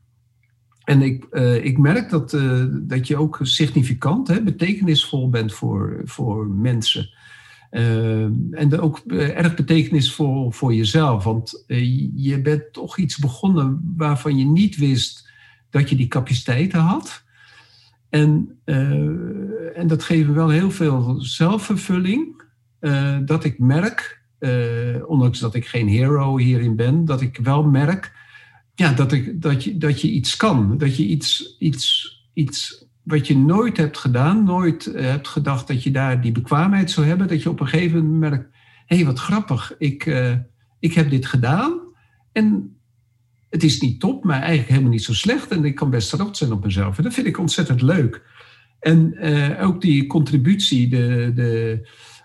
En 0.84 1.02
ik, 1.02 1.26
uh, 1.32 1.66
ik 1.66 1.78
merk 1.78 2.10
dat, 2.10 2.34
uh, 2.34 2.64
dat 2.72 3.08
je 3.08 3.18
ook 3.18 3.40
significant, 3.42 4.28
hè, 4.28 4.44
betekenisvol 4.44 5.30
bent 5.30 5.54
voor, 5.54 6.02
voor 6.04 6.48
mensen. 6.48 7.10
En 8.52 8.80
ook 8.80 9.00
erg 9.08 9.56
betekenisvol 9.56 10.52
voor 10.52 10.74
jezelf. 10.74 11.24
Want 11.24 11.64
je 12.16 12.42
bent 12.42 12.74
toch 12.74 12.98
iets 12.98 13.18
begonnen 13.18 13.94
waarvan 13.98 14.38
je 14.38 14.46
niet 14.46 14.76
wist 14.76 15.30
dat 15.70 15.90
je 15.90 15.96
die 15.96 16.08
capaciteiten 16.08 16.80
had. 16.80 17.23
En, 18.14 18.60
en 19.76 19.88
dat 19.88 20.04
geeft 20.04 20.28
me 20.28 20.34
wel 20.34 20.50
heel 20.50 20.72
veel 20.72 21.16
zelfvervulling. 21.22 22.44
dat 23.26 23.44
ik 23.44 23.60
merk, 23.60 24.22
ondanks 25.06 25.40
dat 25.40 25.56
ik 25.56 25.66
geen 25.66 25.88
hero 25.88 26.38
hierin 26.38 26.76
ben, 26.76 27.06
dat 27.06 27.22
ik 27.22 27.40
wel 27.44 27.64
merk 27.64 28.12
ja, 28.76 28.94
dat, 28.94 29.12
ik, 29.12 29.42
dat, 29.42 29.64
je, 29.64 29.78
dat 29.78 30.02
je 30.02 30.12
iets 30.12 30.36
kan. 30.36 30.78
Dat 30.78 30.98
je 30.98 31.04
iets, 31.04 31.56
iets, 31.60 32.18
iets 32.34 32.86
wat 33.04 33.28
je 33.28 33.38
nooit 33.38 33.78
hebt 33.78 33.98
gedaan, 33.98 34.44
nooit 34.44 34.86
eh, 34.86 35.06
hebt 35.06 35.28
gedacht 35.28 35.68
dat 35.68 35.84
je 35.84 35.92
daar 35.92 36.22
die 36.22 36.32
bekwaamheid 36.32 36.92
zou 36.92 37.08
hebben, 37.08 37.28
dat 37.28 37.44
je 37.44 37.50
op 37.50 37.60
een 37.60 37.68
gegeven 37.68 38.04
moment 38.04 38.32
merkt, 38.32 38.50
hé, 38.86 38.96
hey, 38.96 39.06
wat 39.06 39.20
grappig, 39.20 39.76
ik, 39.78 40.06
ik 40.80 40.94
heb 40.94 41.10
dit 41.10 41.26
gedaan 41.26 41.80
en 42.32 42.78
het 43.54 43.64
is 43.64 43.82
niet 43.82 44.00
top, 44.00 44.24
maar 44.24 44.40
eigenlijk 44.40 44.70
helemaal 44.70 44.92
niet 44.92 45.04
zo 45.04 45.14
slecht 45.14 45.52
en 45.52 45.66
ik 45.66 45.76
kan 45.76 45.90
best 45.90 46.10
trots 46.10 46.40
zijn 46.40 46.52
op 46.52 46.64
mezelf. 46.64 46.98
En 46.98 47.04
dat 47.04 47.14
vind 47.14 47.28
ik 47.28 47.40
ontzettend 47.40 47.82
leuk. 47.82 48.22
En 48.80 49.16
uh, 49.22 49.66
ook 49.68 49.82
die 49.82 50.08
contributie, 50.08 50.90
de, 50.90 51.32
de, 51.36 51.80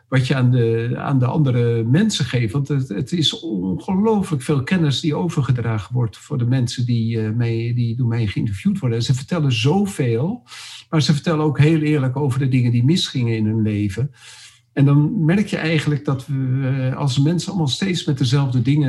wat 0.08 0.26
je 0.26 0.34
aan 0.34 0.50
de, 0.50 0.94
aan 0.96 1.18
de 1.18 1.26
andere 1.26 1.84
mensen 1.84 2.24
geeft. 2.24 2.52
Want 2.52 2.68
het, 2.68 2.88
het 2.88 3.12
is 3.12 3.40
ongelooflijk 3.40 4.42
veel 4.42 4.62
kennis 4.62 5.00
die 5.00 5.14
overgedragen 5.14 5.94
wordt 5.94 6.16
voor 6.16 6.38
de 6.38 6.46
mensen 6.46 6.86
die, 6.86 7.16
uh, 7.16 7.30
mee, 7.30 7.74
die 7.74 7.96
door 7.96 8.08
mij 8.08 8.26
geïnterviewd 8.26 8.78
worden. 8.78 8.98
En 8.98 9.04
ze 9.04 9.14
vertellen 9.14 9.52
zoveel, 9.52 10.42
maar 10.90 11.02
ze 11.02 11.12
vertellen 11.12 11.44
ook 11.44 11.58
heel 11.58 11.80
eerlijk 11.80 12.16
over 12.16 12.38
de 12.38 12.48
dingen 12.48 12.72
die 12.72 12.84
misgingen 12.84 13.36
in 13.36 13.46
hun 13.46 13.62
leven. 13.62 14.10
En 14.72 14.84
dan 14.84 15.24
merk 15.24 15.46
je 15.46 15.56
eigenlijk 15.56 16.04
dat 16.04 16.26
we 16.26 16.68
eh, 16.90 16.96
als 16.96 17.18
mensen 17.18 17.48
allemaal 17.48 17.68
steeds 17.68 18.04
met 18.04 18.18
dezelfde 18.18 18.62
dingen. 18.62 18.86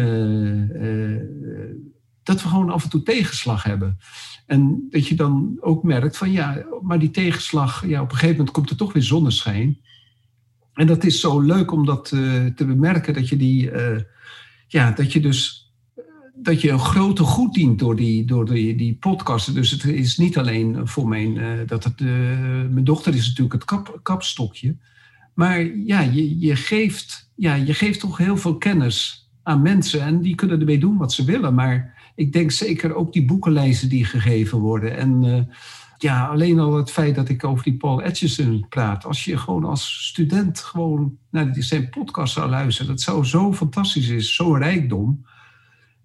Dat 2.29 2.41
we 2.41 2.47
gewoon 2.47 2.69
af 2.69 2.83
en 2.83 2.89
toe 2.89 3.03
tegenslag 3.03 3.63
hebben. 3.63 3.99
En 4.45 4.87
dat 4.89 5.07
je 5.07 5.15
dan 5.15 5.57
ook 5.59 5.83
merkt 5.83 6.17
van 6.17 6.31
ja, 6.31 6.65
maar 6.81 6.99
die 6.99 7.11
tegenslag, 7.11 7.87
ja, 7.87 8.01
op 8.01 8.09
een 8.09 8.15
gegeven 8.15 8.37
moment 8.37 8.55
komt 8.55 8.69
er 8.69 8.75
toch 8.75 8.93
weer 8.93 9.03
zonneschijn. 9.03 9.77
En 10.73 10.87
dat 10.87 11.03
is 11.03 11.19
zo 11.19 11.39
leuk 11.39 11.71
om 11.71 11.85
dat 11.85 12.11
uh, 12.11 12.45
te 12.45 12.65
bemerken, 12.65 13.13
dat 13.13 13.29
je 13.29 13.37
die, 13.37 13.71
uh, 13.71 13.99
ja, 14.67 14.91
dat 14.91 15.13
je 15.13 15.19
dus, 15.19 15.71
dat 16.35 16.61
je 16.61 16.71
een 16.71 16.79
grote 16.79 17.23
goed 17.23 17.53
dient 17.53 17.79
door 17.79 17.95
die, 17.95 18.25
door 18.25 18.45
die, 18.45 18.75
die 18.75 18.97
podcasten. 18.99 19.53
Dus 19.53 19.71
het 19.71 19.83
is 19.83 20.17
niet 20.17 20.37
alleen 20.37 20.87
voor 20.87 21.07
mijn, 21.07 21.65
dat 21.67 21.83
het, 21.83 21.99
mijn 22.69 22.83
dochter 22.83 23.15
is 23.15 23.27
natuurlijk 23.27 23.53
het 23.53 23.65
kap, 23.65 23.99
kapstokje. 24.03 24.77
Maar 25.33 25.75
ja, 25.75 25.99
je, 25.99 26.39
je, 26.39 26.55
geeft, 26.55 27.31
ja, 27.35 27.53
je 27.53 27.73
geeft 27.73 27.99
toch 27.99 28.17
heel 28.17 28.37
veel 28.37 28.57
kennis 28.57 29.29
aan 29.43 29.61
mensen 29.61 30.01
en 30.01 30.21
die 30.21 30.35
kunnen 30.35 30.59
ermee 30.59 30.79
doen 30.79 30.97
wat 30.97 31.13
ze 31.13 31.25
willen. 31.25 31.53
Maar 31.53 31.98
ik 32.19 32.33
denk 32.33 32.51
zeker 32.51 32.95
ook 32.95 33.13
die 33.13 33.25
boekenlijsten 33.25 33.89
die 33.89 34.05
gegeven 34.05 34.57
worden 34.57 34.97
en 34.97 35.47
ja, 36.01 36.27
alleen 36.27 36.59
al 36.59 36.75
het 36.75 36.91
feit 36.91 37.15
dat 37.15 37.29
ik 37.29 37.43
over 37.43 37.63
die 37.63 37.77
Paul 37.77 38.01
Atchison 38.01 38.65
praat. 38.69 39.05
Als 39.05 39.25
je 39.25 39.37
gewoon 39.37 39.63
als 39.63 40.07
student 40.07 40.59
gewoon 40.59 41.17
naar 41.29 41.55
zijn 41.57 41.89
podcast 41.89 42.33
zou 42.33 42.49
luisteren. 42.49 42.91
Dat 42.91 43.01
zou 43.01 43.25
zo 43.25 43.53
fantastisch 43.53 44.07
zijn, 44.07 44.21
zo'n 44.21 44.57
rijkdom. 44.57 45.25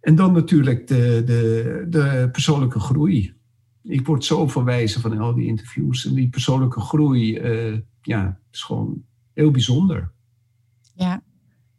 En 0.01 0.15
dan 0.15 0.33
natuurlijk 0.33 0.87
de, 0.87 1.23
de, 1.27 1.87
de 1.89 2.29
persoonlijke 2.33 2.81
groei. 2.81 3.35
Ik 3.83 4.07
word 4.07 4.25
zo 4.25 4.49
verwijzen 4.49 5.01
van 5.01 5.19
al 5.19 5.35
die 5.35 5.47
interviews. 5.47 6.07
En 6.07 6.15
die 6.15 6.29
persoonlijke 6.29 6.81
groei, 6.81 7.39
uh, 7.39 7.79
ja, 8.03 8.39
is 8.53 8.63
gewoon 8.63 9.03
heel 9.33 9.51
bijzonder. 9.51 10.13
Ja, 10.95 11.23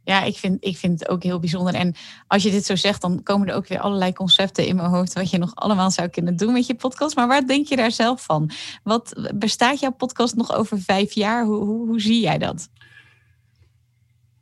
ja, 0.06 0.24
ik 0.24 0.38
vind, 0.38 0.58
ik 0.60 0.78
vind 0.78 1.00
het 1.00 1.10
ook 1.10 1.24
heel 1.24 1.40
bijzonder. 1.40 1.74
En 1.74 1.94
als 2.28 2.44
je 2.44 2.52
dit 2.52 2.66
zo 2.66 2.76
zegt, 2.76 3.02
dan 3.02 3.24
komen 3.24 3.48
er 3.48 3.56
ook 3.56 3.68
weer 3.68 3.80
allerlei 3.80 4.14
concepten 4.14 4.68
in 4.68 4.76
mijn 4.76 4.90
hoofd. 4.90 5.14
wat 5.14 5.30
je 5.30 5.38
nog 5.38 5.56
allemaal 5.56 5.92
zou 5.92 6.08
kunnen 6.08 6.36
doen 6.36 6.54
met 6.54 6.68
je 6.68 6.76
podcast. 6.76 7.16
Maar 7.16 7.28
waar 7.28 7.48
denk 7.48 7.68
je 7.68 7.76
daar 7.76 7.92
zelf 7.92 8.24
van? 8.24 8.50
Wat 8.84 9.32
bestaat 9.36 9.80
jouw 9.80 9.92
podcast 9.92 10.36
nog 10.36 10.54
over 10.54 10.82
vijf 10.82 11.14
jaar? 11.14 11.46
Hoe, 11.46 11.66
hoe, 11.66 11.88
hoe 11.88 12.02
zie 12.02 12.22
jij 12.22 12.38
dat? 12.38 12.70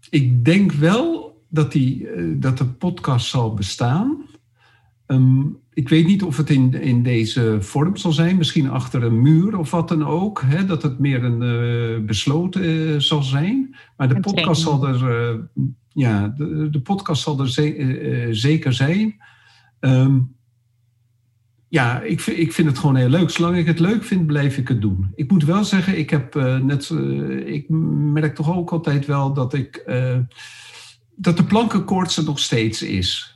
Ik 0.10 0.46
denk 0.46 0.72
wel 0.72 1.38
dat, 1.50 1.72
die, 1.72 2.10
eh, 2.10 2.24
dat 2.36 2.58
de 2.58 2.66
podcast 2.66 3.28
zal 3.28 3.54
bestaan. 3.54 4.26
Um, 5.08 5.63
ik 5.74 5.90
weet 5.90 6.06
niet 6.06 6.24
of 6.24 6.38
het 6.38 6.50
in, 6.50 6.82
in 6.82 7.04
deze 7.04 7.58
vorm 7.60 7.98
zal 7.98 8.12
zijn, 8.12 8.38
misschien 8.38 8.70
achter 8.70 9.04
een 9.04 9.22
muur 9.22 9.58
of 9.58 9.72
wat 9.72 9.88
dan 9.88 10.06
ook. 10.06 10.42
Hè, 10.46 10.66
dat 10.66 10.84
het 10.84 11.00
meer 11.00 11.24
een 11.24 11.42
uh, 11.42 12.06
besloten 12.06 12.64
uh, 12.64 13.00
zal 13.00 13.24
zijn. 13.24 13.76
Maar 13.98 14.08
de 14.08 14.20
podcast 14.20 14.62
zal 14.62 14.88
er, 14.88 15.32
uh, 15.32 15.40
ja, 15.90 16.28
de, 16.28 16.70
de, 16.70 16.82
podcast 16.82 17.24
zal 17.24 17.40
er 17.40 17.50
ze 17.50 18.28
zeker 18.32 18.74
zijn. 18.74 19.16
Um, 19.80 20.36
ja, 21.68 22.02
ik, 22.02 22.22
ik 22.22 22.54
vind 22.54 22.68
het 22.68 22.78
gewoon 22.78 22.96
heel 22.96 23.10
leuk. 23.10 23.30
Zolang 23.30 23.58
ik 23.58 23.66
het 23.66 23.80
leuk 23.80 24.04
vind, 24.04 24.26
blijf 24.26 24.58
ik 24.58 24.68
het 24.68 24.82
doen. 24.82 25.12
Ik 25.16 25.32
moet 25.32 25.44
wel 25.44 25.64
zeggen, 25.64 25.98
ik 25.98 26.10
heb 26.10 26.34
net, 26.64 26.90
ik 27.46 27.70
merk 28.14 28.36
toch 28.36 28.56
ook 28.56 28.72
altijd 28.72 29.06
wel 29.06 29.34
dat 29.34 29.54
ik, 29.54 29.92
dat 31.16 31.38
de 31.38 31.44
plankenkoorts 31.44 32.18
er 32.18 32.24
nog 32.24 32.40
steeds 32.40 32.82
is. 32.82 33.33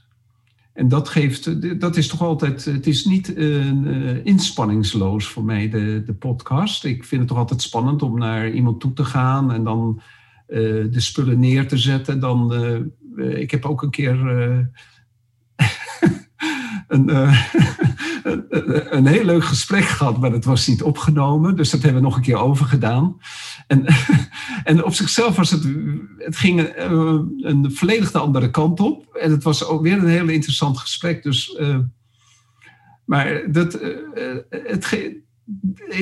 En 0.77 0.87
dat 0.87 1.09
geeft, 1.09 1.79
dat 1.79 1.97
is 1.97 2.07
toch 2.07 2.21
altijd, 2.21 2.65
het 2.65 2.87
is 2.87 3.05
niet 3.05 3.37
uh, 3.37 4.25
inspanningsloos 4.25 5.27
voor 5.27 5.43
mij, 5.43 5.69
de, 5.69 6.03
de 6.05 6.13
podcast. 6.13 6.85
Ik 6.85 7.03
vind 7.05 7.21
het 7.21 7.29
toch 7.29 7.37
altijd 7.37 7.61
spannend 7.61 8.01
om 8.01 8.17
naar 8.17 8.49
iemand 8.49 8.79
toe 8.79 8.93
te 8.93 9.05
gaan 9.05 9.51
en 9.51 9.63
dan 9.63 10.01
uh, 10.47 10.57
de 10.91 10.99
spullen 10.99 11.39
neer 11.39 11.67
te 11.67 11.77
zetten. 11.77 12.19
Dan, 12.19 12.53
ik 13.17 13.51
heb 13.51 13.65
ook 13.65 13.81
een 13.81 13.89
keer 13.89 14.15
een, 16.87 17.09
een 18.89 19.06
heel 19.06 19.23
leuk 19.23 19.43
gesprek 19.43 19.84
gehad, 19.84 20.19
maar 20.19 20.32
dat 20.32 20.45
was 20.45 20.67
niet 20.67 20.84
opgenomen. 20.84 21.56
Dus 21.56 21.69
dat 21.69 21.82
hebben 21.82 22.01
we 22.01 22.08
nog 22.08 22.15
een 22.15 22.23
keer 22.23 22.38
overgedaan. 22.38 23.17
En, 23.67 23.86
en 24.63 24.84
op 24.84 24.93
zichzelf 24.93 25.36
was 25.36 25.51
het, 25.51 25.67
het 26.17 26.38
ging 26.38 26.73
een, 26.75 27.38
een 27.39 27.71
volledig 27.71 28.12
de 28.12 28.19
andere 28.19 28.51
kant 28.51 28.80
op. 28.80 29.15
En 29.15 29.32
het 29.32 29.43
was 29.43 29.65
ook 29.65 29.82
weer 29.82 29.97
een 29.97 30.08
heel 30.08 30.30
interessant 30.30 30.77
gesprek. 30.77 31.23
Dus, 31.23 31.58
uh, 31.60 31.77
maar 33.06 33.51
dat, 33.51 33.82
uh, 33.82 34.38
het, 34.49 34.95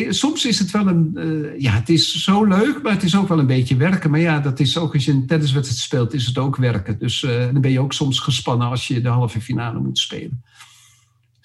soms 0.09 0.45
is 0.45 0.59
het 0.59 0.71
wel 0.71 0.87
een, 0.87 1.17
ja, 1.57 1.71
het 1.71 1.89
is 1.89 2.23
zo 2.23 2.45
leuk, 2.45 2.81
maar 2.83 2.91
het 2.93 3.03
is 3.03 3.17
ook 3.17 3.27
wel 3.27 3.39
een 3.39 3.47
beetje 3.47 3.75
werken. 3.75 4.11
Maar 4.11 4.19
ja, 4.19 4.39
dat 4.39 4.59
is 4.59 4.77
ook 4.77 4.93
als 4.93 5.05
je 5.05 5.11
een 5.11 5.27
tenniswedstrijd 5.27 5.81
speelt, 5.81 6.13
is 6.13 6.25
het 6.25 6.37
ook 6.37 6.55
werken. 6.55 6.99
Dus 6.99 7.19
dan 7.19 7.61
ben 7.61 7.71
je 7.71 7.79
ook 7.79 7.93
soms 7.93 8.19
gespannen 8.19 8.67
als 8.67 8.87
je 8.87 9.01
de 9.01 9.09
halve 9.09 9.41
finale 9.41 9.79
moet 9.79 9.97
spelen 9.97 10.43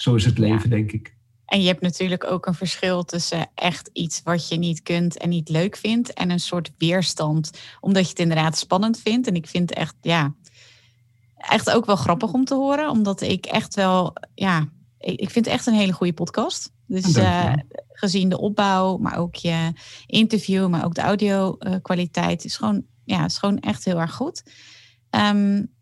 zo 0.01 0.15
is 0.15 0.25
het 0.25 0.39
leven, 0.39 0.71
denk 0.71 0.93
ik. 0.93 1.15
En 1.45 1.61
je 1.61 1.67
hebt 1.67 1.81
natuurlijk 1.81 2.25
ook 2.25 2.47
een 2.47 2.55
verschil 2.55 3.05
tussen 3.05 3.51
echt 3.55 3.91
iets 3.93 4.23
wat 4.23 4.49
je 4.49 4.57
niet 4.57 4.83
kunt 4.83 5.19
en 5.19 5.29
niet 5.29 5.49
leuk 5.49 5.77
vindt. 5.77 6.13
En 6.13 6.31
een 6.31 6.41
soort 6.41 6.73
weerstand, 6.79 7.51
omdat 7.81 8.03
je 8.03 8.09
het 8.09 8.19
inderdaad 8.19 8.59
spannend 8.59 9.01
vindt. 9.01 9.27
En 9.27 9.35
ik 9.35 9.47
vind 9.47 9.73
echt, 9.73 9.95
ja, 10.01 10.35
echt 11.37 11.71
ook 11.71 11.87
wel 11.87 11.97
grappig 11.97 12.33
om 12.33 12.45
te 12.45 12.55
horen. 12.55 12.91
Omdat 12.91 13.21
ik 13.21 13.47
echt 13.47 13.75
wel, 13.75 14.13
ja, 14.35 14.69
ik 14.99 15.31
vind 15.31 15.45
het 15.45 15.55
echt 15.55 15.67
een 15.67 15.75
hele 15.75 15.93
goede 15.93 16.13
podcast. 16.13 16.73
Dus 16.87 17.17
uh, 17.17 17.53
gezien 17.89 18.29
de 18.29 18.39
opbouw, 18.39 18.97
maar 18.97 19.19
ook 19.19 19.35
je 19.35 19.73
interview, 20.07 20.69
maar 20.69 20.85
ook 20.85 20.95
de 20.95 21.01
audio 21.01 21.57
kwaliteit 21.83 22.45
is 22.45 22.57
gewoon, 22.57 22.85
ja, 23.05 23.25
is 23.25 23.39
gewoon 23.39 23.59
echt 23.59 23.85
heel 23.85 24.01
erg 24.01 24.15
goed. 24.15 24.43
Um, 25.11 25.79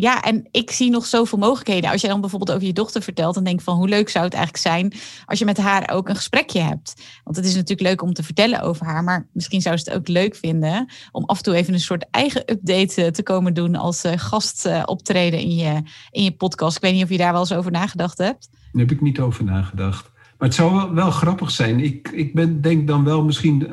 ja, 0.00 0.22
en 0.22 0.48
ik 0.50 0.70
zie 0.70 0.90
nog 0.90 1.06
zoveel 1.06 1.38
mogelijkheden. 1.38 1.90
Als 1.90 2.00
je 2.00 2.08
dan 2.08 2.20
bijvoorbeeld 2.20 2.52
over 2.52 2.66
je 2.66 2.72
dochter 2.72 3.02
vertelt, 3.02 3.34
dan 3.34 3.44
denk 3.44 3.58
ik 3.58 3.64
van 3.64 3.76
hoe 3.76 3.88
leuk 3.88 4.08
zou 4.08 4.24
het 4.24 4.34
eigenlijk 4.34 4.64
zijn 4.64 4.92
als 5.24 5.38
je 5.38 5.44
met 5.44 5.56
haar 5.56 5.90
ook 5.92 6.08
een 6.08 6.16
gesprekje 6.16 6.60
hebt. 6.60 6.94
Want 7.24 7.36
het 7.36 7.44
is 7.44 7.54
natuurlijk 7.54 7.88
leuk 7.88 8.02
om 8.02 8.12
te 8.12 8.22
vertellen 8.22 8.60
over 8.60 8.86
haar, 8.86 9.04
maar 9.04 9.28
misschien 9.32 9.60
zou 9.60 9.76
ze 9.76 9.90
het 9.90 9.98
ook 9.98 10.08
leuk 10.08 10.36
vinden 10.36 10.88
om 11.12 11.24
af 11.24 11.36
en 11.36 11.42
toe 11.42 11.54
even 11.54 11.74
een 11.74 11.80
soort 11.80 12.06
eigen 12.10 12.40
update 12.40 13.04
eh, 13.04 13.10
te 13.10 13.22
komen 13.22 13.54
doen 13.54 13.74
als 13.74 14.04
uh, 14.04 14.12
gast 14.16 14.66
uh, 14.66 14.82
optreden 14.84 15.40
in 15.40 15.54
je, 15.54 15.82
in 16.10 16.22
je 16.22 16.32
podcast. 16.32 16.76
Ik 16.76 16.82
weet 16.82 16.94
niet 16.94 17.04
of 17.04 17.10
je 17.10 17.18
daar 17.18 17.32
wel 17.32 17.40
eens 17.40 17.52
over 17.52 17.70
nagedacht 17.70 18.18
hebt. 18.18 18.48
Daar 18.50 18.82
heb 18.82 18.90
ik 18.90 19.00
niet 19.00 19.20
over 19.20 19.44
nagedacht. 19.44 20.10
Maar 20.38 20.48
het 20.48 20.56
zou 20.56 20.74
wel, 20.74 20.94
wel 20.94 21.10
grappig 21.10 21.50
zijn. 21.50 21.80
Ik, 21.80 22.08
ik 22.08 22.34
ben, 22.34 22.60
denk 22.60 22.86
dan 22.86 23.04
wel 23.04 23.24
misschien 23.24 23.70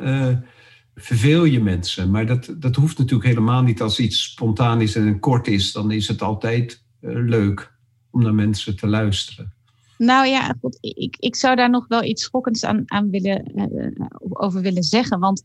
verveel 0.96 1.44
je 1.44 1.60
mensen. 1.60 2.10
Maar 2.10 2.26
dat, 2.26 2.54
dat 2.58 2.76
hoeft 2.76 2.98
natuurlijk 2.98 3.28
helemaal 3.28 3.62
niet 3.62 3.80
als 3.80 3.98
iets 3.98 4.22
spontaan 4.22 4.80
is 4.80 4.96
en 4.96 5.20
kort 5.20 5.46
is. 5.46 5.72
Dan 5.72 5.90
is 5.90 6.08
het 6.08 6.22
altijd 6.22 6.82
uh, 7.00 7.10
leuk 7.28 7.72
om 8.10 8.22
naar 8.22 8.34
mensen 8.34 8.76
te 8.76 8.86
luisteren. 8.86 9.54
Nou 9.98 10.26
ja, 10.26 10.54
goed, 10.60 10.78
ik, 10.80 11.16
ik 11.18 11.36
zou 11.36 11.56
daar 11.56 11.70
nog 11.70 11.88
wel 11.88 12.04
iets 12.04 12.22
schokkends 12.22 12.64
aan, 12.64 12.82
aan 12.86 13.10
willen, 13.10 13.52
uh, 13.54 14.06
over 14.28 14.60
willen 14.60 14.82
zeggen. 14.82 15.18
Want 15.18 15.42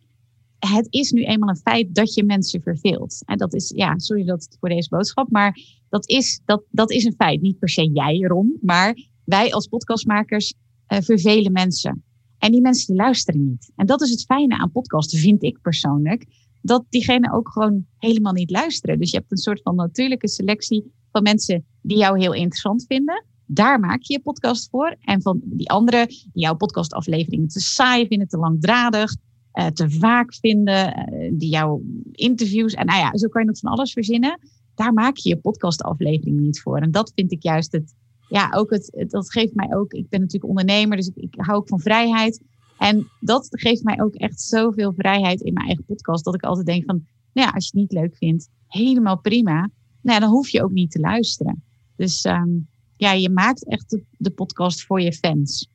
het 0.60 0.88
is 0.89 1.12
nu 1.12 1.24
eenmaal 1.24 1.49
een 1.49 1.56
feit 1.56 1.95
dat 1.95 2.14
je 2.14 2.24
mensen 2.24 2.62
verveelt. 2.62 3.22
En 3.26 3.38
dat 3.38 3.54
is, 3.54 3.72
ja, 3.76 3.99
sorry 3.99 4.26
dat 4.26 4.58
voor 4.60 4.70
deze 4.70 4.89
boodschap, 4.89 5.30
maar 5.30 5.58
dat 5.89 6.10
is, 6.10 6.41
dat, 6.45 6.64
dat 6.70 6.91
is 6.91 7.04
een 7.04 7.16
feit. 7.18 7.41
Niet 7.41 7.60
per 7.60 7.70
se 7.70 7.89
jij, 7.93 8.18
Ron, 8.20 8.58
maar 8.62 8.97
wij 9.26 9.54
als 9.54 9.68
podcastmakers 9.68 10.54
uh, 10.88 10.99
vervelen 11.02 11.52
mensen. 11.52 12.04
En 12.41 12.51
die 12.51 12.61
mensen 12.61 12.87
die 12.87 12.95
luisteren 12.95 13.43
niet. 13.43 13.71
En 13.75 13.85
dat 13.85 14.01
is 14.01 14.09
het 14.09 14.23
fijne 14.23 14.57
aan 14.57 14.71
podcasten, 14.71 15.19
vind 15.19 15.43
ik 15.43 15.61
persoonlijk. 15.61 16.25
Dat 16.61 16.85
diegenen 16.89 17.31
ook 17.31 17.49
gewoon 17.49 17.85
helemaal 17.97 18.33
niet 18.33 18.51
luisteren. 18.51 18.99
Dus 18.99 19.11
je 19.11 19.17
hebt 19.17 19.31
een 19.31 19.37
soort 19.37 19.61
van 19.61 19.75
natuurlijke 19.75 20.27
selectie 20.27 20.91
van 21.11 21.23
mensen 21.23 21.65
die 21.81 21.97
jou 21.97 22.19
heel 22.19 22.33
interessant 22.33 22.85
vinden. 22.87 23.25
Daar 23.45 23.79
maak 23.79 24.01
je 24.01 24.13
je 24.13 24.21
podcast 24.21 24.69
voor. 24.69 24.95
En 25.01 25.21
van 25.21 25.41
die 25.43 25.69
anderen 25.69 26.07
die 26.07 26.29
jouw 26.33 26.55
podcastafleveringen 26.55 27.47
te 27.47 27.59
saai 27.59 28.07
vinden, 28.07 28.27
te 28.27 28.37
langdradig, 28.37 29.15
uh, 29.53 29.65
te 29.65 29.89
vaak 29.89 30.35
vinden, 30.35 30.87
uh, 30.87 31.31
die 31.33 31.49
jouw 31.49 31.81
interviews. 32.11 32.73
En 32.73 32.85
nou 32.85 32.99
ja, 32.99 33.17
zo 33.17 33.27
kan 33.27 33.41
je 33.41 33.47
nog 33.47 33.57
van 33.57 33.71
alles 33.71 33.93
verzinnen. 33.93 34.39
Daar 34.75 34.93
maak 34.93 35.17
je 35.17 35.29
je 35.29 35.37
podcastaflevering 35.37 36.39
niet 36.39 36.61
voor. 36.61 36.77
En 36.77 36.91
dat 36.91 37.11
vind 37.15 37.31
ik 37.31 37.43
juist 37.43 37.71
het. 37.71 37.93
Ja, 38.32 38.49
ook 38.53 38.69
het, 38.69 39.05
dat 39.07 39.32
geeft 39.32 39.55
mij 39.55 39.75
ook. 39.75 39.93
Ik 39.93 40.09
ben 40.09 40.19
natuurlijk 40.19 40.49
ondernemer, 40.49 40.97
dus 40.97 41.07
ik, 41.07 41.15
ik 41.15 41.34
hou 41.38 41.57
ook 41.57 41.67
van 41.67 41.79
vrijheid. 41.79 42.41
En 42.77 43.07
dat 43.19 43.47
geeft 43.49 43.84
mij 43.84 44.01
ook 44.01 44.13
echt 44.13 44.41
zoveel 44.41 44.93
vrijheid 44.93 45.41
in 45.41 45.53
mijn 45.53 45.65
eigen 45.65 45.86
podcast. 45.86 46.25
Dat 46.25 46.36
ik 46.36 46.43
altijd 46.43 46.65
denk 46.65 46.86
van, 46.86 47.05
nou 47.34 47.47
ja, 47.47 47.53
als 47.53 47.63
je 47.63 47.79
het 47.79 47.89
niet 47.89 48.01
leuk 48.01 48.15
vindt, 48.17 48.49
helemaal 48.67 49.19
prima. 49.19 49.59
Nou 50.01 50.15
ja, 50.15 50.19
dan 50.19 50.29
hoef 50.29 50.49
je 50.49 50.63
ook 50.63 50.71
niet 50.71 50.91
te 50.91 50.99
luisteren. 50.99 51.63
Dus 51.95 52.25
um, 52.25 52.67
ja, 52.97 53.11
je 53.11 53.29
maakt 53.29 53.67
echt 53.67 53.89
de, 53.89 54.03
de, 54.17 54.29
podcast 54.29 54.86
voor 54.86 55.01
je 55.01 55.13
fans. 55.13 55.69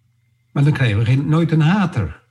Maar 0.52 0.64
dan 0.64 0.72
krijgen 0.72 0.98
we 0.98 1.04
geen, 1.04 1.28
nooit 1.28 1.52
een 1.52 1.60
hater. 1.60 2.22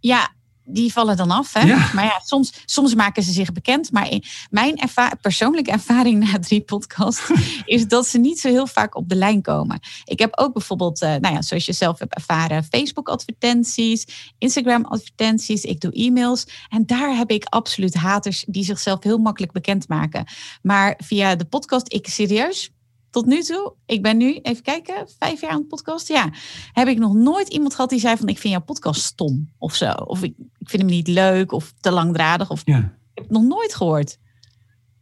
Ja, 0.00 0.34
die 0.68 0.92
vallen 0.92 1.16
dan 1.16 1.30
af. 1.30 1.52
Hè? 1.52 1.60
Ja. 1.60 1.90
Maar 1.94 2.04
ja, 2.04 2.20
soms, 2.24 2.52
soms 2.64 2.94
maken 2.94 3.22
ze 3.22 3.32
zich 3.32 3.52
bekend. 3.52 3.92
Maar 3.92 4.08
mijn 4.50 4.76
erva 4.76 5.12
persoonlijke 5.20 5.70
ervaring 5.70 6.18
na 6.24 6.38
drie 6.38 6.60
podcasts 6.60 7.30
is 7.64 7.88
dat 7.88 8.06
ze 8.06 8.18
niet 8.18 8.40
zo 8.40 8.48
heel 8.48 8.66
vaak 8.66 8.96
op 8.96 9.08
de 9.08 9.14
lijn 9.14 9.42
komen. 9.42 9.80
Ik 10.04 10.18
heb 10.18 10.38
ook 10.38 10.52
bijvoorbeeld, 10.52 11.02
uh, 11.02 11.08
nou 11.14 11.34
ja, 11.34 11.42
zoals 11.42 11.66
je 11.66 11.72
zelf 11.72 11.98
hebt 11.98 12.14
ervaren, 12.14 12.64
Facebook-advertenties, 12.64 14.32
Instagram-advertenties. 14.38 15.64
Ik 15.64 15.80
doe 15.80 15.92
e-mails. 15.92 16.46
En 16.68 16.86
daar 16.86 17.16
heb 17.16 17.30
ik 17.30 17.44
absoluut 17.44 17.94
haters 17.94 18.44
die 18.48 18.64
zichzelf 18.64 19.02
heel 19.02 19.18
makkelijk 19.18 19.52
bekendmaken. 19.52 20.24
Maar 20.62 21.00
via 21.04 21.34
de 21.34 21.44
podcast, 21.44 21.92
ik 21.92 22.08
serieus, 22.08 22.70
tot 23.10 23.26
nu 23.26 23.42
toe, 23.42 23.74
ik 23.86 24.02
ben 24.02 24.16
nu, 24.16 24.38
even 24.42 24.62
kijken, 24.62 25.08
vijf 25.18 25.40
jaar 25.40 25.50
aan 25.50 25.58
het 25.58 25.68
podcast. 25.68 26.08
Ja, 26.08 26.30
heb 26.72 26.88
ik 26.88 26.98
nog 26.98 27.14
nooit 27.14 27.48
iemand 27.48 27.74
gehad 27.74 27.90
die 27.90 28.00
zei 28.00 28.16
van 28.16 28.28
ik 28.28 28.38
vind 28.38 28.52
jouw 28.52 28.62
podcast 28.62 29.02
stom 29.02 29.52
of 29.58 29.74
zo. 29.74 29.90
Of 29.90 30.22
ik, 30.22 30.34
ik 30.68 30.74
vind 30.74 30.82
hem 30.82 30.98
niet 30.98 31.08
leuk 31.08 31.52
of 31.52 31.74
te 31.80 31.90
langdradig. 31.90 32.50
Of, 32.50 32.62
ja. 32.64 32.78
Ik 32.78 32.84
heb 33.14 33.24
het 33.24 33.32
nog 33.32 33.42
nooit 33.42 33.74
gehoord. 33.74 34.18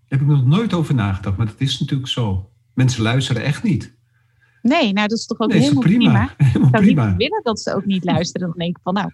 Daar 0.08 0.18
heb 0.18 0.20
ik 0.20 0.26
nog 0.26 0.46
nooit 0.46 0.72
over 0.72 0.94
nagedacht, 0.94 1.36
maar 1.36 1.46
dat 1.46 1.60
is 1.60 1.80
natuurlijk 1.80 2.08
zo. 2.08 2.50
Mensen 2.74 3.02
luisteren 3.02 3.42
echt 3.42 3.62
niet. 3.62 3.94
Nee, 4.62 4.92
nou 4.92 5.08
dat 5.08 5.18
is 5.18 5.26
toch 5.26 5.40
ook 5.40 5.48
nee, 5.48 5.60
helemaal 5.60 5.82
prima. 5.82 6.34
prima. 6.36 6.68
ik 6.68 6.70
zou 6.70 6.84
niet 6.84 7.16
willen 7.16 7.40
dat 7.42 7.60
ze 7.60 7.74
ook 7.74 7.84
niet 7.84 8.04
luisteren. 8.04 8.48
Dan 8.48 8.58
denk 8.58 8.76
ik 8.76 8.82
van 8.82 8.94
nou, 8.94 9.10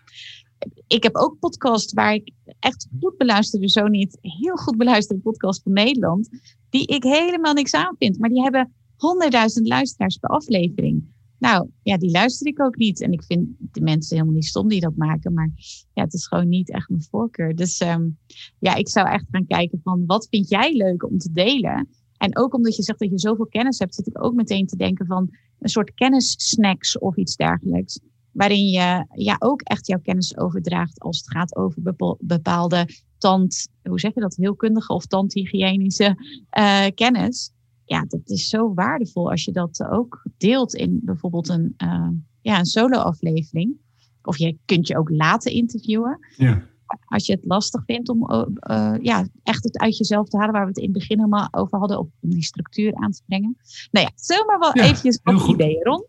ik 0.86 1.02
heb 1.02 1.16
ook 1.16 1.38
podcasts 1.38 1.92
waar 1.92 2.14
ik 2.14 2.30
echt 2.58 2.88
goed 3.00 3.16
beluisterde, 3.16 3.68
zo 3.68 3.86
niet 3.86 4.18
heel 4.20 4.56
goed 4.56 4.76
beluisterde 4.76 5.22
podcast 5.22 5.62
van 5.62 5.72
Nederland, 5.72 6.28
die 6.70 6.86
ik 6.86 7.02
helemaal 7.02 7.54
niks 7.54 7.74
aan 7.74 7.94
vind. 7.98 8.18
Maar 8.18 8.28
die 8.28 8.42
hebben 8.42 8.72
honderdduizend 8.96 9.68
luisteraars 9.68 10.16
per 10.16 10.30
aflevering. 10.30 11.04
Nou, 11.42 11.68
ja, 11.82 11.96
die 11.96 12.10
luister 12.10 12.46
ik 12.46 12.60
ook 12.60 12.76
niet. 12.76 13.00
En 13.00 13.12
ik 13.12 13.24
vind 13.24 13.48
de 13.58 13.80
mensen 13.80 14.16
helemaal 14.16 14.34
niet 14.34 14.44
stom 14.44 14.68
die 14.68 14.80
dat 14.80 14.96
maken. 14.96 15.32
Maar 15.32 15.50
ja, 15.92 16.02
het 16.02 16.14
is 16.14 16.26
gewoon 16.26 16.48
niet 16.48 16.70
echt 16.70 16.88
mijn 16.88 17.02
voorkeur. 17.02 17.54
Dus 17.54 17.80
um, 17.80 18.18
ja, 18.58 18.74
ik 18.74 18.88
zou 18.88 19.08
echt 19.08 19.24
gaan 19.30 19.46
kijken 19.46 19.80
van 19.82 20.06
wat 20.06 20.26
vind 20.30 20.48
jij 20.48 20.72
leuk 20.72 21.04
om 21.04 21.18
te 21.18 21.32
delen? 21.32 21.88
En 22.16 22.38
ook 22.38 22.54
omdat 22.54 22.76
je 22.76 22.82
zegt 22.82 22.98
dat 22.98 23.10
je 23.10 23.18
zoveel 23.18 23.46
kennis 23.46 23.78
hebt, 23.78 23.94
zit 23.94 24.06
ik 24.06 24.24
ook 24.24 24.34
meteen 24.34 24.66
te 24.66 24.76
denken 24.76 25.06
van 25.06 25.30
een 25.58 25.68
soort 25.68 25.94
kennissnacks 25.94 26.98
of 26.98 27.16
iets 27.16 27.36
dergelijks. 27.36 28.00
Waarin 28.32 28.66
je 28.66 29.06
ja, 29.14 29.36
ook 29.38 29.60
echt 29.62 29.86
jouw 29.86 30.00
kennis 30.00 30.36
overdraagt 30.36 31.00
als 31.00 31.18
het 31.18 31.30
gaat 31.30 31.56
over 31.56 31.94
bepaalde 32.18 32.88
tand, 33.18 33.68
hoe 33.82 34.00
zeg 34.00 34.14
je 34.14 34.20
dat, 34.20 34.36
heelkundige 34.36 34.92
of 34.92 35.06
tandhygiënische 35.06 36.16
uh, 36.58 36.86
kennis 36.94 37.52
ja, 37.92 38.04
dat 38.08 38.30
is 38.30 38.48
zo 38.48 38.74
waardevol 38.74 39.30
als 39.30 39.44
je 39.44 39.52
dat 39.52 39.84
ook 39.90 40.22
deelt 40.36 40.74
in 40.74 41.00
bijvoorbeeld 41.02 41.48
een, 41.48 41.74
uh, 41.84 42.08
ja, 42.40 42.58
een 42.58 42.64
solo-aflevering. 42.64 43.76
Of 44.22 44.36
je 44.36 44.58
kunt 44.64 44.86
je 44.88 44.98
ook 44.98 45.10
laten 45.10 45.52
interviewen. 45.52 46.18
Ja. 46.36 46.70
Als 47.04 47.26
je 47.26 47.32
het 47.32 47.44
lastig 47.44 47.84
vindt 47.84 48.08
om 48.08 48.30
uh, 48.30 48.94
ja, 49.00 49.26
echt 49.42 49.64
het 49.64 49.78
uit 49.78 49.96
jezelf 49.96 50.28
te 50.28 50.36
halen, 50.36 50.52
waar 50.52 50.62
we 50.62 50.68
het 50.68 50.78
in 50.78 50.84
het 50.84 50.92
begin 50.92 51.16
helemaal 51.16 51.48
over 51.50 51.78
hadden, 51.78 51.98
om 51.98 52.10
die 52.20 52.42
structuur 52.42 52.94
aan 52.94 53.10
te 53.10 53.22
brengen. 53.26 53.56
Nou 53.90 54.06
ja, 54.06 54.12
zomaar 54.14 54.58
wel 54.58 54.76
ja, 54.76 54.82
eventjes 54.82 55.20
wat 55.22 55.48
ideeën, 55.48 55.82
Ron. 55.82 56.06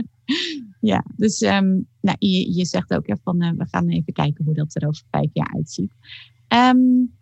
ja, 0.92 1.04
dus 1.16 1.40
um, 1.40 1.86
nou, 2.00 2.16
je, 2.18 2.54
je 2.54 2.64
zegt 2.64 2.94
ook 2.94 3.06
ja, 3.06 3.16
van 3.22 3.42
uh, 3.42 3.50
we 3.56 3.66
gaan 3.70 3.88
even 3.88 4.12
kijken 4.12 4.44
hoe 4.44 4.54
dat 4.54 4.74
er 4.74 4.88
over 4.88 5.04
vijf 5.10 5.30
jaar 5.32 5.52
uitziet. 5.54 5.92
Um, 6.48 7.12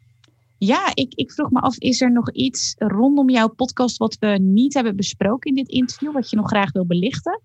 ja, 0.65 0.91
ik, 0.95 1.15
ik 1.15 1.33
vroeg 1.33 1.51
me 1.51 1.61
af, 1.61 1.79
is 1.79 2.01
er 2.01 2.13
nog 2.13 2.33
iets 2.33 2.75
rondom 2.79 3.31
jouw 3.31 3.49
podcast 3.49 3.97
wat 3.97 4.17
we 4.19 4.27
niet 4.27 4.75
hebben 4.75 4.97
besproken 4.97 5.51
in 5.51 5.57
dit 5.57 5.69
interview, 5.69 6.13
wat 6.13 6.31
je 6.31 6.37
nog 6.37 6.49
graag 6.49 6.73
wil 6.73 6.87
belichten? 6.87 7.43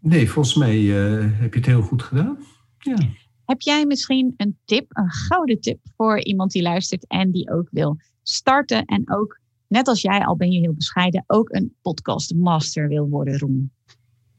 Nee, 0.00 0.30
volgens 0.30 0.54
mij 0.54 0.78
uh, 0.78 1.40
heb 1.40 1.52
je 1.52 1.58
het 1.58 1.68
heel 1.68 1.82
goed 1.82 2.02
gedaan. 2.02 2.38
Ja. 2.78 2.96
Heb 3.44 3.60
jij 3.60 3.86
misschien 3.86 4.34
een 4.36 4.58
tip, 4.64 4.86
een 4.88 5.10
gouden 5.10 5.60
tip 5.60 5.80
voor 5.96 6.20
iemand 6.20 6.52
die 6.52 6.62
luistert 6.62 7.06
en 7.06 7.30
die 7.30 7.50
ook 7.50 7.68
wil 7.70 7.96
starten 8.22 8.84
en 8.84 9.10
ook, 9.10 9.40
net 9.68 9.88
als 9.88 10.00
jij 10.00 10.24
al 10.24 10.36
ben 10.36 10.50
je 10.50 10.58
heel 10.58 10.74
bescheiden, 10.74 11.24
ook 11.26 11.50
een 11.50 11.74
podcast 11.82 12.34
master 12.34 12.88
wil 12.88 13.08
worden, 13.08 13.38
Roem? 13.38 13.70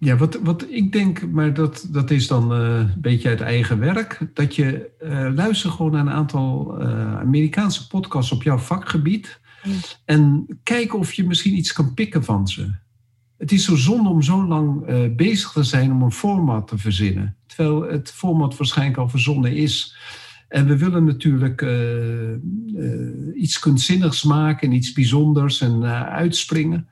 Ja, 0.01 0.15
wat, 0.15 0.39
wat 0.43 0.65
ik 0.69 0.91
denk, 0.91 1.31
maar 1.31 1.53
dat, 1.53 1.87
dat 1.91 2.11
is 2.11 2.27
dan 2.27 2.51
uh, 2.51 2.77
een 2.77 2.93
beetje 3.01 3.29
uit 3.29 3.41
eigen 3.41 3.79
werk, 3.79 4.19
dat 4.33 4.55
je 4.55 4.89
uh, 5.03 5.29
luister 5.35 5.71
gewoon 5.71 5.91
naar 5.91 6.01
een 6.01 6.09
aantal 6.09 6.77
uh, 6.81 7.17
Amerikaanse 7.19 7.87
podcasts 7.87 8.31
op 8.31 8.43
jouw 8.43 8.57
vakgebied 8.57 9.39
en 10.05 10.47
kijk 10.63 10.95
of 10.95 11.13
je 11.13 11.27
misschien 11.27 11.57
iets 11.57 11.73
kan 11.73 11.93
pikken 11.93 12.23
van 12.23 12.47
ze. 12.47 12.71
Het 13.37 13.51
is 13.51 13.65
zo 13.65 13.75
zonde 13.75 14.09
om 14.09 14.21
zo 14.21 14.47
lang 14.47 14.85
bezig 15.15 15.51
te 15.51 15.63
zijn 15.63 15.91
om 15.91 16.01
een 16.01 16.11
format 16.11 16.67
te 16.67 16.77
verzinnen, 16.77 17.35
terwijl 17.45 17.81
het 17.81 18.11
format 18.11 18.57
waarschijnlijk 18.57 18.97
al 18.97 19.09
verzonnen 19.09 19.55
is. 19.55 19.95
En 20.47 20.67
we 20.67 20.77
willen 20.77 21.03
natuurlijk 21.03 21.65
iets 23.35 23.59
kunstzinnigs 23.59 24.23
maken 24.23 24.69
en 24.69 24.75
iets 24.75 24.93
bijzonders 24.93 25.61
en 25.61 25.83
uitspringen. 26.05 26.87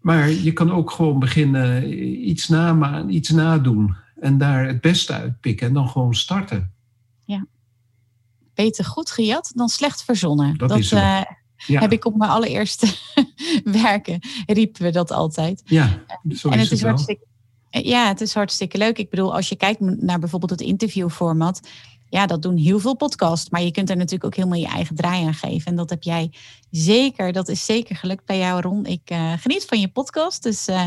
Maar 0.00 0.30
je 0.30 0.52
kan 0.52 0.72
ook 0.72 0.90
gewoon 0.90 1.18
beginnen 1.18 1.82
eh, 1.82 2.28
iets, 2.28 2.48
na, 2.48 3.04
iets 3.08 3.28
nadoen 3.28 3.96
en 4.20 4.38
daar 4.38 4.66
het 4.66 4.80
beste 4.80 5.12
uitpikken 5.12 5.66
en 5.66 5.72
dan 5.72 5.88
gewoon 5.88 6.14
starten. 6.14 6.72
Ja. 7.24 7.46
Beter 8.54 8.84
goed 8.84 9.10
gejat 9.10 9.52
dan 9.54 9.68
slecht 9.68 10.04
verzonnen. 10.04 10.56
Dat, 10.56 10.68
dat 10.68 10.90
uh, 10.90 11.22
heb 11.56 11.92
ik 11.92 12.04
op 12.04 12.16
mijn 12.16 12.30
allereerste 12.30 12.86
werken, 13.82 14.20
riepen 14.46 14.82
we 14.82 14.90
dat 14.90 15.10
altijd. 15.10 15.62
Ja, 15.64 16.02
zo 16.30 16.48
en 16.48 16.58
het 16.58 16.70
is, 16.70 16.82
hartstikke, 16.82 17.24
ja, 17.70 18.08
het 18.08 18.20
is 18.20 18.34
hartstikke 18.34 18.78
leuk. 18.78 18.98
Ik 18.98 19.10
bedoel, 19.10 19.34
als 19.34 19.48
je 19.48 19.56
kijkt 19.56 19.80
naar 19.80 20.18
bijvoorbeeld 20.18 20.50
het 20.50 20.60
interviewformat, 20.60 21.60
ja, 22.10 22.26
dat 22.26 22.42
doen 22.42 22.56
heel 22.56 22.78
veel 22.78 22.96
podcasts. 22.96 23.50
Maar 23.50 23.62
je 23.62 23.70
kunt 23.70 23.90
er 23.90 23.96
natuurlijk 23.96 24.24
ook 24.24 24.34
helemaal 24.34 24.58
je 24.58 24.66
eigen 24.66 24.96
draai 24.96 25.26
aan 25.26 25.34
geven. 25.34 25.66
En 25.66 25.76
dat 25.76 25.90
heb 25.90 26.02
jij 26.02 26.30
zeker, 26.70 27.32
dat 27.32 27.48
is 27.48 27.64
zeker 27.64 27.96
gelukt 27.96 28.24
bij 28.24 28.38
jou, 28.38 28.60
Ron. 28.60 28.86
Ik 28.86 29.10
uh, 29.12 29.32
geniet 29.38 29.64
van 29.64 29.80
je 29.80 29.88
podcast, 29.88 30.42
dus 30.42 30.68
uh, 30.68 30.84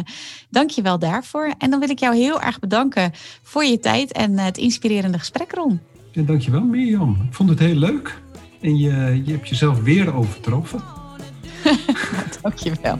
dank 0.49 0.69
je 0.69 0.81
wel 0.81 0.99
daarvoor. 0.99 1.53
En 1.57 1.69
dan 1.69 1.79
wil 1.79 1.89
ik 1.89 1.99
jou 1.99 2.15
heel 2.15 2.41
erg 2.41 2.59
bedanken 2.59 3.11
voor 3.43 3.63
je 3.63 3.79
tijd 3.79 4.11
en 4.11 4.37
het 4.37 4.57
inspirerende 4.57 5.19
gesprek, 5.19 5.51
Ron. 5.53 5.79
Ja, 6.11 6.21
dankjewel, 6.21 6.61
Mirjam. 6.61 7.25
Ik 7.27 7.33
vond 7.33 7.49
het 7.49 7.59
heel 7.59 7.75
leuk. 7.75 8.21
En 8.61 8.77
je, 8.77 9.21
je 9.25 9.31
hebt 9.31 9.49
jezelf 9.49 9.81
weer 9.81 10.15
overtroffen. 10.15 10.83
dankjewel. 12.41 12.99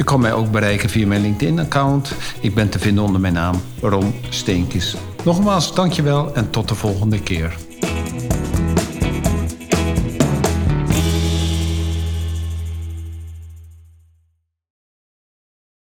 Je 0.00 0.06
kan 0.06 0.20
mij 0.20 0.32
ook 0.32 0.50
bereiken 0.50 0.88
via 0.88 1.06
mijn 1.06 1.20
LinkedIn-account. 1.20 2.12
Ik 2.40 2.54
ben 2.54 2.68
te 2.68 2.78
vinden 2.78 3.04
onder 3.04 3.20
mijn 3.20 3.32
naam 3.32 3.60
Ron 3.80 4.14
Steenkis. 4.28 4.96
Nogmaals, 5.24 5.74
dankjewel 5.74 6.34
en 6.34 6.50
tot 6.50 6.68
de 6.68 6.74
volgende 6.74 7.20
keer. 7.20 7.56